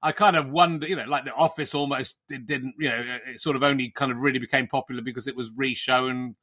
I 0.02 0.12
kind 0.12 0.36
of 0.36 0.50
wonder, 0.50 0.86
you 0.86 0.98
know, 0.98 1.06
like 1.06 1.24
The 1.24 1.34
Office 1.34 1.74
almost 1.74 2.18
it 2.30 2.46
didn't, 2.46 2.76
you 2.78 2.90
know, 2.90 3.18
it 3.28 3.40
sort 3.40 3.56
of 3.56 3.64
only 3.64 3.90
kind 3.90 4.12
of 4.12 4.18
really 4.18 4.40
became 4.40 4.68
popular 4.68 5.02
because 5.02 5.28
it 5.28 5.36
was 5.38 5.52
re-shown 5.56 6.36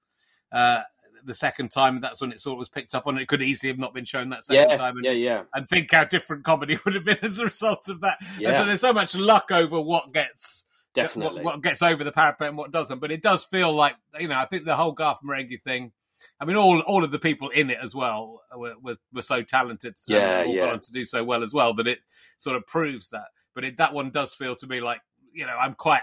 uh, 0.50 0.80
the 1.22 1.34
second 1.34 1.70
time. 1.70 2.00
That's 2.00 2.22
when 2.22 2.32
it 2.32 2.40
sort 2.40 2.54
of 2.54 2.60
was 2.60 2.70
picked 2.70 2.94
up 2.94 3.06
on. 3.06 3.18
It 3.18 3.28
could 3.28 3.42
easily 3.42 3.70
have 3.70 3.78
not 3.78 3.92
been 3.92 4.06
shown 4.06 4.30
that 4.30 4.44
second 4.44 4.70
Yeah, 4.70 4.76
time. 4.78 4.96
And, 4.96 5.04
yeah, 5.04 5.10
yeah. 5.10 5.42
and 5.52 5.68
think 5.68 5.92
how 5.92 6.04
different 6.04 6.44
comedy 6.44 6.78
would 6.86 6.94
have 6.94 7.04
been 7.04 7.18
as 7.20 7.38
a 7.38 7.44
result 7.44 7.90
of 7.90 8.00
that. 8.00 8.16
And 8.42 8.56
so 8.56 8.64
there's 8.64 8.80
so 8.80 8.94
much 8.94 9.14
luck 9.14 9.50
over 9.52 9.78
what 9.78 10.14
gets 10.14 10.64
Definitely. 10.94 11.42
what, 11.42 11.54
what 11.56 11.62
gets 11.62 11.82
over 11.82 12.02
the 12.02 12.12
parapet 12.12 12.48
and 12.48 12.56
what 12.56 12.72
doesn't. 12.72 12.98
But 12.98 13.12
it 13.12 13.22
does 13.22 13.44
feel 13.44 13.72
like 13.72 13.94
you 14.18 14.28
know 14.28 14.38
I 14.38 14.46
think 14.46 14.64
the 14.64 14.76
whole 14.76 14.92
Garth 14.92 15.18
Marenghi 15.24 15.60
thing. 15.60 15.92
I 16.38 16.44
mean, 16.44 16.56
all 16.56 16.80
all 16.80 17.04
of 17.04 17.10
the 17.10 17.18
people 17.18 17.48
in 17.48 17.70
it 17.70 17.78
as 17.82 17.94
well 17.94 18.42
were 18.54 18.74
were, 18.82 18.96
were 19.12 19.22
so 19.22 19.42
talented. 19.42 19.94
Yeah, 20.06 20.44
all 20.46 20.54
yeah. 20.54 20.70
gone 20.70 20.80
to 20.80 20.92
do 20.92 21.04
so 21.04 21.24
well 21.24 21.42
as 21.42 21.54
well 21.54 21.74
that 21.74 21.86
it 21.86 22.00
sort 22.38 22.56
of 22.56 22.66
proves 22.66 23.10
that. 23.10 23.28
But 23.54 23.64
it, 23.64 23.78
that 23.78 23.94
one 23.94 24.10
does 24.10 24.34
feel 24.34 24.56
to 24.56 24.66
me 24.66 24.80
like 24.80 25.00
you 25.32 25.46
know 25.46 25.56
I'm 25.56 25.74
quite 25.74 26.02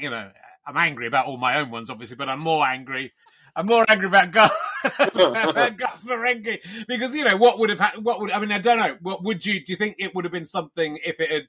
you 0.00 0.10
know 0.10 0.30
I'm 0.66 0.76
angry 0.76 1.06
about 1.06 1.26
all 1.26 1.38
my 1.38 1.58
own 1.58 1.70
ones 1.70 1.90
obviously, 1.90 2.16
but 2.16 2.28
I'm 2.28 2.40
more 2.40 2.66
angry. 2.66 3.12
I'm 3.56 3.66
more 3.66 3.84
angry 3.88 4.06
about 4.06 4.30
Garth, 4.30 4.52
about 5.00 5.54
Garth 5.78 6.04
Marenghi 6.04 6.86
because 6.86 7.14
you 7.14 7.24
know 7.24 7.36
what 7.36 7.58
would 7.58 7.70
have 7.70 7.80
had 7.80 8.04
what 8.04 8.20
would 8.20 8.30
I 8.30 8.38
mean 8.38 8.52
I 8.52 8.58
don't 8.58 8.78
know 8.78 8.96
what 9.00 9.24
would 9.24 9.44
you 9.44 9.64
do 9.64 9.72
you 9.72 9.76
think 9.76 9.96
it 9.98 10.14
would 10.14 10.24
have 10.24 10.32
been 10.32 10.46
something 10.46 10.98
if 11.04 11.18
it 11.18 11.30
had 11.30 11.46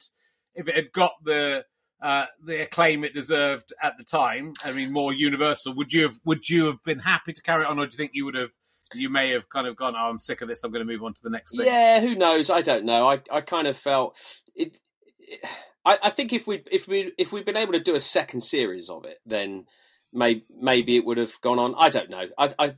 if 0.55 0.67
it 0.67 0.75
had 0.75 0.91
got 0.91 1.11
the 1.23 1.65
uh, 2.01 2.25
the 2.43 2.61
acclaim 2.61 3.03
it 3.03 3.13
deserved 3.13 3.73
at 3.81 3.97
the 3.97 4.03
time 4.03 4.53
I 4.63 4.71
mean 4.71 4.91
more 4.91 5.13
universal 5.13 5.73
would 5.75 5.91
you 5.93 6.03
have 6.03 6.19
would 6.25 6.47
you 6.49 6.65
have 6.67 6.83
been 6.83 6.99
happy 6.99 7.33
to 7.33 7.41
carry 7.41 7.63
it 7.63 7.67
on 7.67 7.79
or 7.79 7.85
do 7.85 7.91
you 7.91 7.97
think 7.97 8.11
you 8.13 8.25
would 8.25 8.35
have 8.35 8.51
you 8.93 9.09
may 9.09 9.31
have 9.31 9.49
kind 9.49 9.67
of 9.67 9.75
gone 9.75 9.95
oh 9.95 10.09
I'm 10.09 10.19
sick 10.19 10.41
of 10.41 10.47
this 10.47 10.63
I'm 10.63 10.71
going 10.71 10.85
to 10.85 10.91
move 10.91 11.03
on 11.03 11.13
to 11.13 11.21
the 11.21 11.29
next 11.29 11.55
thing 11.55 11.65
Yeah, 11.65 11.99
who 11.99 12.15
knows? 12.15 12.49
I 12.49 12.61
don't 12.61 12.85
know. 12.85 13.07
I, 13.07 13.21
I 13.31 13.41
kind 13.41 13.67
of 13.67 13.77
felt 13.77 14.17
it. 14.55 14.77
it 15.19 15.41
I, 15.85 15.97
I 16.03 16.09
think 16.09 16.33
if 16.33 16.47
we 16.47 16.63
if 16.71 16.87
we 16.87 17.11
if 17.17 17.31
we'd 17.31 17.45
been 17.45 17.57
able 17.57 17.73
to 17.73 17.79
do 17.79 17.95
a 17.95 17.99
second 17.99 18.41
series 18.41 18.89
of 18.89 19.05
it, 19.05 19.17
then 19.25 19.65
maybe 20.13 20.43
maybe 20.49 20.97
it 20.97 21.05
would 21.05 21.17
have 21.17 21.39
gone 21.41 21.59
on. 21.59 21.75
I 21.77 21.89
don't 21.89 22.09
know. 22.09 22.25
I, 22.37 22.53
I 22.57 22.75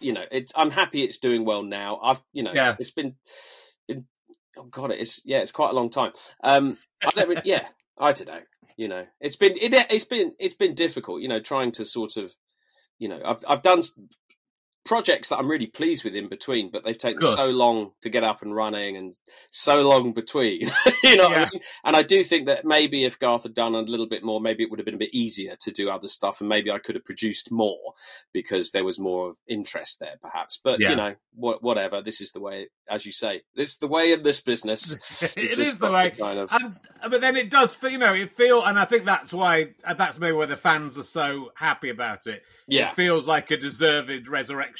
you 0.00 0.12
know, 0.12 0.24
it's 0.30 0.52
I'm 0.54 0.70
happy 0.70 1.02
it's 1.02 1.18
doing 1.18 1.44
well 1.44 1.62
now. 1.62 1.98
I've 2.02 2.20
you 2.32 2.42
know, 2.42 2.52
Yeah. 2.54 2.76
it's 2.78 2.90
been, 2.90 3.14
been 3.88 4.04
oh 4.56 4.64
god, 4.64 4.92
it's 4.92 5.20
yeah, 5.24 5.38
it's 5.38 5.52
quite 5.52 5.70
a 5.70 5.74
long 5.74 5.90
time. 5.90 6.12
Um, 6.42 6.76
I 7.04 7.10
don't 7.10 7.28
really, 7.28 7.42
yeah, 7.44 7.66
I 7.98 8.12
don't 8.12 8.28
know. 8.28 8.40
You 8.76 8.88
know, 8.88 9.06
it's 9.20 9.36
been 9.36 9.52
it, 9.52 9.72
it's 9.90 10.04
been 10.04 10.32
it's 10.38 10.54
been 10.54 10.74
difficult. 10.74 11.22
You 11.22 11.28
know, 11.28 11.40
trying 11.40 11.72
to 11.72 11.84
sort 11.84 12.16
of, 12.16 12.34
you 12.98 13.08
know, 13.08 13.20
I've 13.24 13.44
I've 13.48 13.62
done 13.62 13.82
projects 14.84 15.30
that 15.30 15.38
I'm 15.38 15.48
really 15.50 15.66
pleased 15.66 16.04
with 16.04 16.14
in 16.14 16.28
between, 16.28 16.70
but 16.70 16.84
they've 16.84 16.96
taken 16.96 17.20
Good. 17.20 17.36
so 17.36 17.46
long 17.46 17.92
to 18.02 18.10
get 18.10 18.22
up 18.22 18.42
and 18.42 18.54
running 18.54 18.96
and 18.96 19.14
so 19.50 19.82
long 19.82 20.12
between. 20.12 20.60
you 21.02 21.16
know 21.16 21.24
what 21.24 21.30
Yeah. 21.32 21.46
I 21.46 21.50
mean? 21.52 21.62
And 21.84 21.96
I 21.96 22.02
do 22.02 22.22
think 22.22 22.46
that 22.46 22.64
maybe 22.64 23.04
if 23.04 23.18
Garth 23.18 23.44
had 23.44 23.54
done 23.54 23.74
a 23.74 23.80
little 23.80 24.06
bit 24.06 24.22
more, 24.22 24.40
maybe 24.40 24.62
it 24.62 24.70
would 24.70 24.78
have 24.78 24.84
been 24.84 24.94
a 24.94 24.98
bit 24.98 25.14
easier 25.14 25.56
to 25.60 25.70
do 25.70 25.88
other 25.88 26.08
stuff 26.08 26.40
and 26.40 26.48
maybe 26.48 26.70
I 26.70 26.78
could 26.78 26.94
have 26.96 27.04
produced 27.04 27.50
more 27.50 27.94
because 28.32 28.72
there 28.72 28.84
was 28.84 28.98
more 28.98 29.28
of 29.28 29.36
interest 29.48 30.00
there 30.00 30.16
perhaps. 30.20 30.60
But 30.62 30.80
Yeah. 30.80 30.90
you 30.90 30.96
know, 30.96 31.14
what, 31.34 31.62
whatever. 31.62 32.02
This 32.02 32.20
is 32.20 32.32
the 32.32 32.40
way, 32.40 32.68
as 32.88 33.06
you 33.06 33.12
say, 33.12 33.42
this 33.56 33.70
is 33.70 33.78
the 33.78 33.88
way 33.88 34.12
of 34.12 34.22
this 34.22 34.40
business. 34.40 35.32
It 35.36 35.58
is 35.58 35.78
the 35.78 35.90
way. 35.90 36.10
Kind 36.10 36.38
of, 36.38 36.52
and, 36.52 36.76
but 37.10 37.20
then 37.20 37.36
it 37.36 37.50
does 37.50 37.74
feel, 37.74 37.90
you 37.90 37.98
know, 37.98 38.12
it 38.14 38.30
feel, 38.30 38.62
and 38.64 38.78
I 38.78 38.84
think 38.84 39.04
that's 39.04 39.32
why, 39.32 39.68
uh, 39.84 39.94
that's 39.94 40.18
maybe 40.20 40.32
why 40.32 40.46
the 40.46 40.56
fans 40.56 40.96
are 40.98 41.02
so 41.02 41.52
happy 41.56 41.88
about 41.90 42.26
it. 42.26 42.42
Yeah. 42.68 42.88
It 42.88 42.94
feels 42.94 43.26
like 43.26 43.50
a 43.50 43.56
deserved 43.56 44.28
resurrection. 44.28 44.73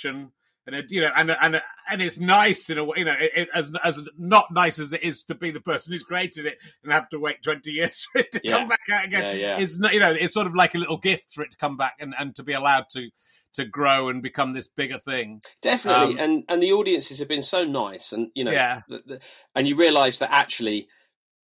And 0.67 0.75
it, 0.75 0.87
you 0.89 1.03
know, 1.03 1.11
and 1.15 1.31
and 1.31 1.61
and 1.91 2.01
it's 2.01 2.19
nice 2.19 2.71
in 2.71 2.79
a 2.79 2.85
way, 2.85 2.95
you 2.97 3.05
know, 3.05 3.15
it, 3.19 3.33
it, 3.37 3.49
as 3.55 3.75
as 3.85 4.01
not 4.17 4.47
nice 4.51 4.79
as 4.79 4.95
it 4.95 5.03
is 5.03 5.23
to 5.25 5.35
be 5.35 5.51
the 5.51 5.61
person 5.61 5.93
who's 5.93 6.03
created 6.03 6.47
it 6.47 6.55
and 6.83 6.91
have 6.91 7.07
to 7.11 7.19
wait 7.19 7.43
twenty 7.43 7.73
years 7.73 8.07
for 8.13 8.21
it 8.21 8.33
to 8.33 8.41
Yeah. 8.43 8.53
come 8.53 8.69
back 8.69 8.81
out 8.91 9.05
again. 9.05 9.23
Yeah, 9.25 9.33
yeah. 9.33 9.59
It's 9.59 9.79
not, 9.79 9.93
you 9.93 10.01
know, 10.01 10.13
it's 10.19 10.33
sort 10.33 10.47
of 10.47 10.55
like 10.55 10.75
a 10.75 10.79
little 10.79 10.97
gift 10.97 11.33
for 11.35 11.43
it 11.43 11.51
to 11.51 11.59
come 11.59 11.77
back 11.77 11.97
and, 12.01 12.15
and 12.19 12.35
to 12.37 12.43
be 12.43 12.55
allowed 12.55 12.87
to 12.93 13.11
to 13.57 13.67
grow 13.67 14.09
and 14.09 14.23
become 14.23 14.55
this 14.55 14.67
bigger 14.67 14.99
thing. 14.99 15.43
Definitely, 15.61 16.15
Um, 16.15 16.19
and 16.19 16.45
and 16.49 16.63
the 16.63 16.73
audiences 16.73 17.19
have 17.19 17.29
been 17.29 17.43
so 17.43 17.65
nice, 17.65 18.11
and 18.11 18.31
you 18.35 18.45
know, 18.45 18.51
Yeah. 18.51 18.81
the, 18.89 19.03
the, 19.07 19.21
and 19.55 19.69
you 19.69 19.77
realise 19.77 20.19
that 20.21 20.31
actually, 20.33 20.89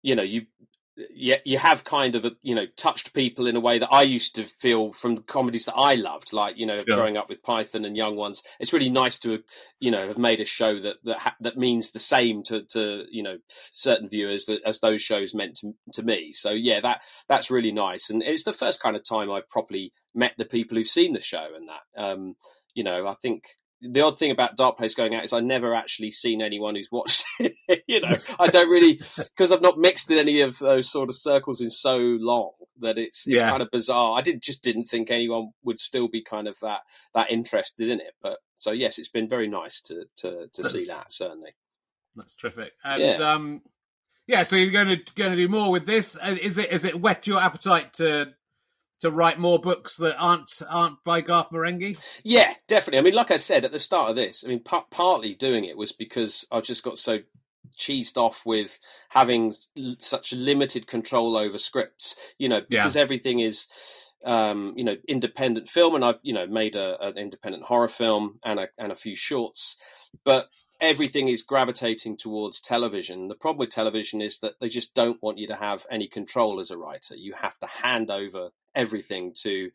you 0.01 0.15
know, 0.15 0.23
you 0.23 0.45
you, 1.09 1.35
you 1.45 1.57
have 1.57 1.83
kind 1.83 2.15
of 2.15 2.25
you 2.41 2.55
know 2.55 2.65
touched 2.75 3.13
people 3.13 3.47
in 3.47 3.55
a 3.55 3.59
way 3.59 3.79
that 3.79 3.91
I 3.91 4.01
used 4.01 4.35
to 4.35 4.43
feel 4.43 4.93
from 4.93 5.15
the 5.15 5.21
comedies 5.21 5.65
that 5.65 5.75
I 5.75 5.95
loved, 5.95 6.33
like 6.33 6.57
you 6.57 6.65
know, 6.65 6.77
Sure. 6.79 6.95
growing 6.97 7.17
up 7.17 7.29
with 7.29 7.43
Python 7.43 7.85
and 7.85 7.95
Young 7.95 8.15
Ones. 8.15 8.41
It's 8.59 8.73
really 8.73 8.89
nice 8.89 9.19
to 9.19 9.39
you 9.79 9.91
know 9.91 10.07
have 10.07 10.17
made 10.17 10.41
a 10.41 10.45
show 10.45 10.79
that 10.79 10.97
that 11.03 11.17
ha- 11.17 11.35
that 11.39 11.57
means 11.57 11.91
the 11.91 11.99
same 11.99 12.43
to 12.43 12.63
to 12.73 13.05
you 13.12 13.23
know 13.23 13.38
certain 13.71 14.09
viewers 14.09 14.45
that, 14.45 14.62
as 14.65 14.79
those 14.79 15.01
shows 15.01 15.33
meant 15.33 15.55
to 15.57 15.73
to 15.93 16.03
me. 16.03 16.31
So 16.33 16.51
yeah, 16.51 16.79
that 16.81 17.01
that's 17.27 17.51
really 17.51 17.71
nice, 17.71 18.09
and 18.09 18.21
it's 18.23 18.43
the 18.43 18.53
first 18.53 18.81
kind 18.81 18.95
of 18.95 19.03
time 19.03 19.31
I've 19.31 19.49
properly 19.49 19.91
met 20.13 20.33
the 20.38 20.45
people 20.45 20.77
who've 20.77 20.88
seen 20.88 21.13
the 21.13 21.21
show, 21.21 21.47
and 21.55 21.69
that 21.69 22.03
um, 22.03 22.35
you 22.73 22.83
know, 22.83 23.07
I 23.07 23.13
think 23.13 23.43
the 23.81 24.01
odd 24.01 24.19
thing 24.19 24.31
about 24.31 24.57
Dark 24.57 24.77
Place 24.77 24.93
going 24.95 25.15
out 25.15 25.23
is 25.23 25.31
I've 25.33 25.43
never 25.43 25.73
actually 25.73 26.11
seen 26.11 26.41
anyone 26.41 26.75
who's 26.75 26.89
watched 26.91 27.23
it. 27.39 27.83
you 27.87 28.01
know, 28.01 28.11
I 28.39 28.47
don't 28.47 28.69
really 28.69 28.93
because 29.17 29.51
I've 29.51 29.61
not 29.61 29.77
mixed 29.77 30.11
in 30.11 30.17
any 30.17 30.41
of 30.41 30.59
those 30.59 30.89
sort 30.89 31.09
of 31.09 31.15
circles 31.15 31.61
in 31.61 31.69
so 31.69 31.97
long 31.97 32.51
that 32.81 32.97
it's, 32.97 33.27
it's 33.27 33.37
Yeah. 33.41 33.49
kind 33.49 33.61
of 33.61 33.71
bizarre. 33.71 34.17
I 34.17 34.21
did 34.21 34.41
just 34.41 34.63
didn't 34.63 34.85
think 34.85 35.09
anyone 35.11 35.51
would 35.63 35.79
still 35.79 36.07
be 36.07 36.21
kind 36.23 36.47
of 36.47 36.57
that 36.61 36.81
that 37.13 37.29
interested 37.31 37.89
in 37.89 37.99
it. 37.99 38.13
But 38.21 38.39
so 38.55 38.71
yes, 38.71 38.97
it's 38.97 39.09
been 39.09 39.27
very 39.29 39.47
nice 39.47 39.81
to 39.81 40.05
to 40.17 40.47
to 40.51 40.63
see 40.63 40.85
that 40.87 41.11
certainly. 41.11 41.51
That's 42.15 42.35
terrific. 42.35 42.73
And 42.83 43.01
Yeah. 43.01 43.33
um, 43.33 43.61
yeah, 44.27 44.43
so 44.43 44.55
you're 44.57 44.71
going 44.71 44.89
to 44.89 45.13
going 45.15 45.31
to 45.31 45.37
do 45.37 45.47
more 45.47 45.71
with 45.71 45.85
this. 45.85 46.17
Uh, 46.21 46.35
Is 46.41 46.57
it 46.57 46.71
is 46.71 46.85
it 46.85 46.99
whet 46.99 47.27
your 47.27 47.39
appetite 47.39 47.93
to 47.95 48.27
to 49.01 49.12
write 49.12 49.39
more 49.39 49.59
books 49.59 49.97
that 49.97 50.15
aren't 50.17 50.51
aren't 50.69 51.03
by 51.03 51.21
Garth 51.21 51.49
Marenghi? 51.51 51.97
Yeah, 52.23 52.53
definitely. 52.67 52.99
I 52.99 53.03
mean, 53.03 53.15
like 53.15 53.31
I 53.31 53.38
said 53.38 53.65
at 53.65 53.71
the 53.71 53.79
start 53.79 54.09
of 54.09 54.15
this, 54.15 54.43
I 54.45 54.49
mean, 54.49 54.63
par- 54.63 54.85
partly 54.91 55.33
doing 55.33 55.65
it 55.65 55.77
was 55.77 55.91
because 55.91 56.45
I 56.51 56.62
just 56.62 56.83
got 56.83 56.97
so 56.97 57.19
cheesed 57.77 58.17
off 58.17 58.45
with 58.45 58.79
having 59.09 59.53
l- 59.77 59.95
such 59.99 60.33
limited 60.33 60.88
control 60.88 61.38
over 61.38 61.57
scripts. 61.57 62.15
You 62.38 62.49
know, 62.49 62.62
Yeah. 62.69 62.79
because 62.83 62.95
everything 62.97 63.39
is, 63.39 63.67
um, 64.25 64.73
you 64.75 64.83
know, 64.83 64.95
independent 65.07 65.69
film, 65.69 65.95
and 65.95 66.03
I've 66.03 66.19
you 66.23 66.33
know 66.33 66.47
made 66.47 66.75
a, 66.75 67.01
an 67.01 67.17
independent 67.17 67.63
horror 67.65 67.88
film 67.88 68.39
and 68.43 68.59
a 68.59 68.67
and 68.77 68.91
a 68.91 68.95
few 68.95 69.15
shorts, 69.15 69.77
but 70.23 70.49
everything 70.81 71.27
is 71.27 71.43
gravitating 71.43 72.17
towards 72.17 72.61
television. 72.61 73.27
The 73.27 73.35
problem 73.35 73.59
with 73.59 73.69
television 73.69 74.21
is 74.21 74.39
that 74.39 74.59
they 74.59 74.69
just 74.69 74.93
don't 74.93 75.21
want 75.21 75.37
you 75.37 75.47
to 75.47 75.55
have 75.55 75.85
any 75.91 76.07
control 76.07 76.59
as 76.59 76.71
a 76.71 76.77
writer. 76.77 77.15
You 77.15 77.33
have 77.41 77.57
to 77.59 77.67
hand 77.67 78.09
over 78.09 78.49
everything 78.75 79.33
to, 79.43 79.69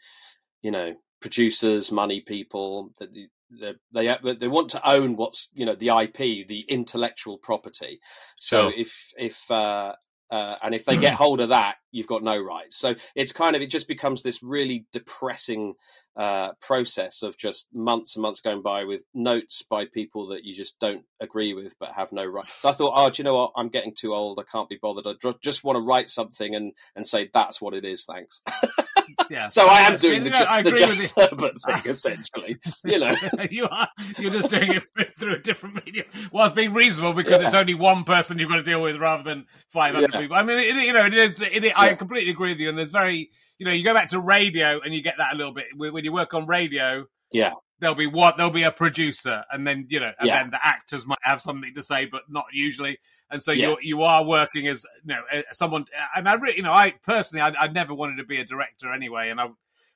you 0.63 0.71
know, 0.71 0.95
producers, 1.21 1.93
money 1.93 2.21
people. 2.21 2.93
That 2.99 3.11
they, 3.13 3.77
they 3.93 4.35
they 4.35 4.49
want 4.49 4.71
to 4.71 4.89
own 4.89 5.17
what's 5.17 5.49
you 5.55 5.67
know 5.67 5.75
the 5.75 5.89
IP, 5.89 6.47
the 6.47 6.65
intellectual 6.69 7.39
property. 7.39 8.01
So 8.37 8.71
if 8.75 9.13
if 9.17 9.51
uh, 9.51 9.93
uh, 10.31 10.57
and 10.63 10.75
if 10.75 10.85
they 10.85 10.97
get 10.97 11.15
hold 11.15 11.41
of 11.41 11.51
that, 11.51 11.77
you've 11.93 12.07
got 12.07 12.23
no 12.23 12.37
rights. 12.37 12.77
So 12.77 12.95
it's 13.15 13.33
kind 13.33 13.55
of 13.55 13.63
it 13.63 13.71
just 13.71 13.89
becomes 13.89 14.23
this 14.23 14.43
really 14.43 14.87
depressing 14.93 15.75
uh, 16.17 16.53
process 16.61 17.23
of 17.23 17.37
just 17.37 17.69
months 17.75 18.15
and 18.15 18.23
months 18.23 18.41
going 18.41 18.63
by 18.63 18.85
with 18.85 19.03
notes 19.15 19.63
by 19.63 19.85
people 19.85 20.29
that 20.29 20.45
you 20.45 20.55
just 20.55 20.79
don't 20.79 21.05
agree 21.21 21.55
with 21.55 21.75
but 21.79 21.93
have 21.93 22.13
no 22.13 22.25
right. 22.25 22.47
So 22.47 22.69
I 22.69 22.73
thought, 22.73 22.93
oh, 22.95 23.11
do 23.11 23.21
you 23.21 23.25
know 23.25 23.35
what? 23.35 23.53
I'm 23.57 23.69
getting 23.69 23.95
too 23.95 24.15
old. 24.15 24.39
I 24.39 24.45
can't 24.51 24.69
be 24.69 24.79
bothered. 24.81 25.07
I 25.07 25.33
just 25.43 25.65
want 25.65 25.77
to 25.77 25.83
write 25.83 26.09
something 26.09 26.55
and 26.55 26.73
and 26.95 27.07
say 27.07 27.31
that's 27.33 27.61
what 27.61 27.75
it 27.75 27.85
is. 27.85 28.05
Thanks. 28.05 28.43
Yeah. 29.31 29.49
so 29.49 29.67
I 29.67 29.81
am 29.81 29.97
doing 29.97 30.25
the, 30.25 30.35
I 30.51 30.63
the 30.63 30.73
Jack 30.73 30.99
with 30.99 31.11
thing 31.65 31.81
essentially. 31.91 32.57
You 32.85 32.99
know. 32.99 33.15
you 33.51 33.67
are. 33.69 33.89
You're 34.19 34.33
just 34.33 34.51
doing 34.51 34.73
it 34.73 34.83
through 35.19 35.35
a 35.35 35.39
different 35.39 35.85
medium. 35.85 36.07
Well, 36.33 36.47
it's 36.47 36.55
being 36.55 36.73
reasonable 36.75 37.15
because 37.15 37.41
Yeah. 37.41 37.47
it's 37.49 37.55
only 37.55 37.75
one 37.75 38.05
person 38.05 38.39
you've 38.39 38.51
got 38.51 38.57
to 38.57 38.63
deal 38.63 38.83
with 38.83 38.97
rather 38.97 39.23
than 39.23 39.47
500 39.73 40.13
Yeah. 40.15 40.21
people. 40.21 40.37
I 40.37 40.43
mean, 40.43 40.59
it, 40.59 40.85
you 40.85 40.93
know, 40.93 41.05
it 41.07 41.15
is. 41.15 41.41
It, 41.41 41.73
I 41.77 41.89
Yeah. 41.91 41.95
completely 41.95 42.31
agree 42.33 42.51
with 42.51 42.59
you. 42.59 42.69
And 42.69 42.79
there's 42.79 42.93
very, 42.93 43.31
you 43.59 43.67
know, 43.67 43.73
you 43.73 43.85
go 43.85 43.95
back 43.95 44.09
to 44.11 44.21
radio 44.21 44.81
and 44.81 44.95
you 44.95 45.03
get 45.03 45.17
that 45.19 45.35
a 45.35 45.37
little 45.37 45.53
bit 45.53 45.67
when 45.77 46.05
you 46.05 46.13
work 46.13 46.35
on 46.35 46.47
radio. 46.47 47.07
Yeah. 47.33 47.53
There'll 47.85 47.95
be 47.95 48.07
what 48.07 48.37
there'll 48.37 48.51
be 48.53 48.65
a 48.65 48.73
producer, 48.73 49.45
and 49.53 49.67
then 49.67 49.87
you 49.89 50.01
know, 50.01 50.13
and 50.19 50.27
Yeah. 50.27 50.43
then 50.43 50.51
the 50.51 50.67
actors 50.67 51.07
might 51.07 51.19
have 51.23 51.41
something 51.41 51.73
to 51.75 51.83
say, 51.83 52.07
but 52.07 52.23
not 52.29 52.47
usually. 52.53 52.99
And 53.31 53.43
so 53.43 53.53
Yeah. 53.53 53.69
you 53.69 53.79
you 53.83 54.03
are 54.03 54.25
working 54.25 54.67
as 54.67 54.85
you 55.05 55.15
know 55.15 55.23
uh, 55.33 55.43
someone. 55.53 55.85
And 56.17 56.29
I 56.29 56.35
really, 56.35 56.57
you 56.57 56.63
know, 56.63 56.73
I 56.73 56.93
personally, 57.03 57.43
I, 57.43 57.65
I 57.65 57.69
never 57.69 57.95
wanted 57.95 58.17
to 58.17 58.25
be 58.25 58.41
a 58.41 58.45
director 58.45 58.93
anyway, 58.93 59.31
and 59.31 59.41
I 59.41 59.49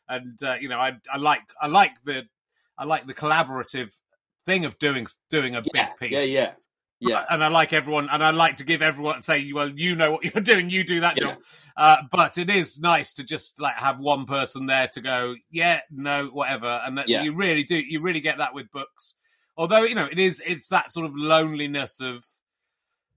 and 0.09 0.43
uh, 0.43 0.57
you 0.61 0.69
know, 0.69 0.79
I 0.79 0.93
I 1.13 1.17
like 1.19 1.43
I 1.61 1.67
like 1.67 2.03
the 2.05 2.29
I 2.77 2.85
like 2.85 3.07
the 3.07 3.15
collaborative 3.15 3.93
thing 4.47 4.65
of 4.65 4.79
doing 4.79 5.07
doing 5.31 5.57
a 5.57 5.63
Yeah. 5.75 5.89
big 5.99 6.11
piece. 6.11 6.13
Yeah. 6.13 6.23
Yeah. 6.41 6.53
Yeah. 7.01 7.25
And 7.31 7.45
I 7.45 7.49
like 7.49 7.73
everyone, 7.73 8.09
and 8.11 8.23
I 8.25 8.31
like 8.31 8.57
to 8.57 8.65
give 8.65 8.83
everyone 8.83 9.23
say, 9.23 9.53
well, 9.53 9.69
you 9.69 9.95
know 9.95 10.13
what 10.13 10.25
you're 10.35 10.43
doing, 10.43 10.69
you 10.71 10.85
do 10.85 11.01
that 11.01 11.17
Yeah. 11.17 11.29
job. 11.29 11.39
Uh, 11.77 11.97
but 12.11 12.39
it 12.39 12.51
is 12.51 12.79
nice 12.81 13.13
to 13.15 13.25
just 13.25 13.61
like 13.61 13.75
have 13.77 13.99
one 14.01 14.27
person 14.27 14.67
there 14.67 14.89
to 14.95 15.01
go, 15.01 15.35
yeah, 15.51 15.81
no, 15.91 16.27
whatever, 16.27 16.81
and 16.85 16.99
that 16.99 17.09
Yeah. 17.09 17.23
you 17.23 17.35
really 17.35 17.63
do, 17.65 17.77
you 17.77 18.01
really 18.01 18.21
get 18.21 18.39
that 18.39 18.55
with 18.55 18.71
books. 18.73 19.15
Although 19.57 19.83
you 19.85 19.95
know, 19.95 20.09
it 20.11 20.19
is, 20.19 20.43
it's 20.47 20.69
that 20.69 20.91
sort 20.93 21.07
of 21.07 21.13
loneliness 21.17 22.01
of, 22.01 22.25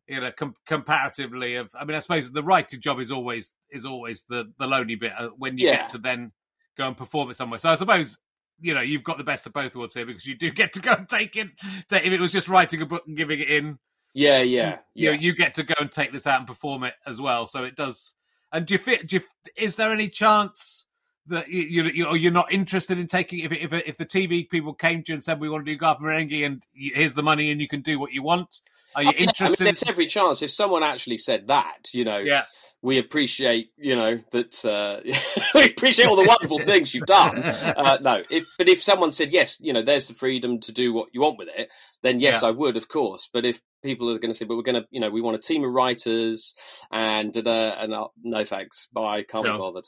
you 0.08 0.20
know, 0.20 0.32
com- 0.32 0.56
comparatively 0.66 1.56
of. 1.56 1.72
I 1.80 1.86
mean, 1.86 1.96
I 1.96 2.00
suppose 2.00 2.32
the 2.32 2.44
writing 2.44 2.82
job 2.82 3.00
is 3.00 3.12
always 3.12 3.54
is 3.70 3.86
always 3.86 4.24
the 4.30 4.52
the 4.60 4.68
lonely 4.68 4.96
bit 4.96 5.14
uh, 5.18 5.30
when 5.38 5.58
you 5.58 5.68
Yeah. 5.68 5.78
get 5.78 5.90
to 5.92 5.98
then 5.98 6.32
go 6.78 6.88
and 6.88 6.98
perform 6.98 7.30
it 7.32 7.36
somewhere. 7.36 7.60
So 7.60 7.70
I 7.70 7.76
suppose 7.76 8.18
you 8.62 8.74
know 8.74 8.82
you've 8.82 9.04
got 9.04 9.18
the 9.18 9.24
best 9.24 9.46
of 9.48 9.54
both 9.54 9.76
worlds 9.76 9.94
here 9.96 10.06
because 10.06 10.26
you 10.26 10.36
do 10.38 10.52
get 10.52 10.74
to 10.74 10.80
go 10.80 10.92
and 10.94 11.10
take 11.10 11.36
it. 11.36 11.48
Take, 11.90 12.06
if 12.06 12.14
it 12.14 12.20
was 12.20 12.32
just 12.32 12.48
writing 12.48 12.82
a 12.82 12.86
book 12.86 13.04
and 13.08 13.18
giving 13.18 13.40
it 13.40 13.50
in, 13.50 13.80
Yeah. 14.14 14.40
Yeah. 14.40 14.78
you 14.94 15.10
Yeah. 15.10 15.16
know, 15.16 15.22
you 15.22 15.36
get 15.36 15.56
to 15.56 15.64
go 15.64 15.74
and 15.80 15.92
take 15.92 16.12
this 16.12 16.28
out 16.28 16.38
and 16.40 16.48
perform 16.48 16.84
it 16.84 16.94
as 17.06 17.20
well. 17.20 17.48
So 17.48 17.64
it 17.64 17.76
does. 17.76 18.14
And 18.52 18.66
do 18.66 18.74
you 18.76 18.78
feel? 18.80 18.98
Do 19.06 19.18
you, 19.18 19.22
is 19.56 19.76
there 19.78 19.92
any 19.94 20.10
chance 20.10 20.86
that 21.28 21.48
you, 21.50 21.62
you, 21.62 21.84
you 21.94 22.16
you're 22.16 22.32
not 22.32 22.52
interested 22.52 22.98
in 22.98 23.08
taking 23.08 23.40
if 23.40 23.52
if 23.52 23.72
if 23.74 23.98
the 23.98 24.06
TV 24.06 24.50
people 24.50 24.74
came 24.74 25.04
to 25.04 25.12
you 25.12 25.16
and 25.16 25.24
said 25.24 25.40
we 25.40 25.48
want 25.50 25.66
to 25.66 25.72
do 25.72 25.78
Garth 25.78 26.00
Marenghi 26.00 26.46
and 26.46 26.64
here's 26.74 27.14
the 27.14 27.24
money 27.24 27.52
and 27.52 27.62
you 27.62 27.68
can 27.68 27.82
do 27.82 28.00
what 28.00 28.12
you 28.12 28.24
want? 28.24 28.60
Are 28.96 29.04
you 29.04 29.10
Oh, 29.10 29.14
yeah, 29.16 29.28
interested? 29.28 29.62
I 29.62 29.66
mean, 29.66 29.68
there's 29.68 29.84
every 29.88 30.08
chance 30.08 30.42
if 30.42 30.52
someone 30.52 30.84
actually 30.84 31.18
said 31.18 31.48
that, 31.48 31.94
you 31.94 32.04
know, 32.04 32.18
yeah, 32.18 32.46
we 32.84 32.98
appreciate, 32.98 33.70
you 33.78 33.96
know, 33.96 34.20
that 34.32 34.66
uh, 34.66 35.02
we 35.56 35.66
appreciate 35.66 36.08
all 36.08 36.16
the 36.16 36.28
wonderful 36.28 36.58
things 36.60 36.94
you've 36.94 37.06
done. 37.06 37.44
Uh, 37.82 37.98
no, 38.02 38.22
if 38.30 38.46
but 38.58 38.68
if 38.70 38.82
someone 38.82 39.12
said 39.12 39.32
yes, 39.32 39.58
you 39.62 39.72
know, 39.74 39.82
there's 39.82 40.08
the 40.08 40.14
freedom 40.14 40.60
to 40.60 40.72
do 40.72 40.94
what 40.94 41.10
you 41.14 41.22
want 41.22 41.38
with 41.38 41.48
it, 41.56 41.70
then 42.04 42.20
yes, 42.20 42.42
Yeah. 42.42 42.50
I 42.50 42.52
would, 42.52 42.76
of 42.78 42.88
course. 42.90 43.30
But 43.32 43.46
if 43.46 43.62
people 43.84 44.10
are 44.10 44.20
going 44.20 44.32
to 44.32 44.36
say, 44.38 44.46
but 44.46 44.56
we're 44.56 44.64
going 44.64 44.82
to, 44.82 44.88
you 44.92 45.00
know, 45.00 45.10
we 45.10 45.22
want 45.22 45.36
a 45.36 45.40
team 45.40 45.64
of 45.64 45.72
writers, 45.72 46.54
and 46.92 47.36
uh, 47.36 47.76
and 47.80 47.94
uh, 47.94 48.08
no 48.24 48.44
thanks, 48.46 48.88
bye, 48.94 49.24
can't 49.24 49.46
Sure. 49.46 49.54
be 49.54 49.60
bothered. 49.60 49.86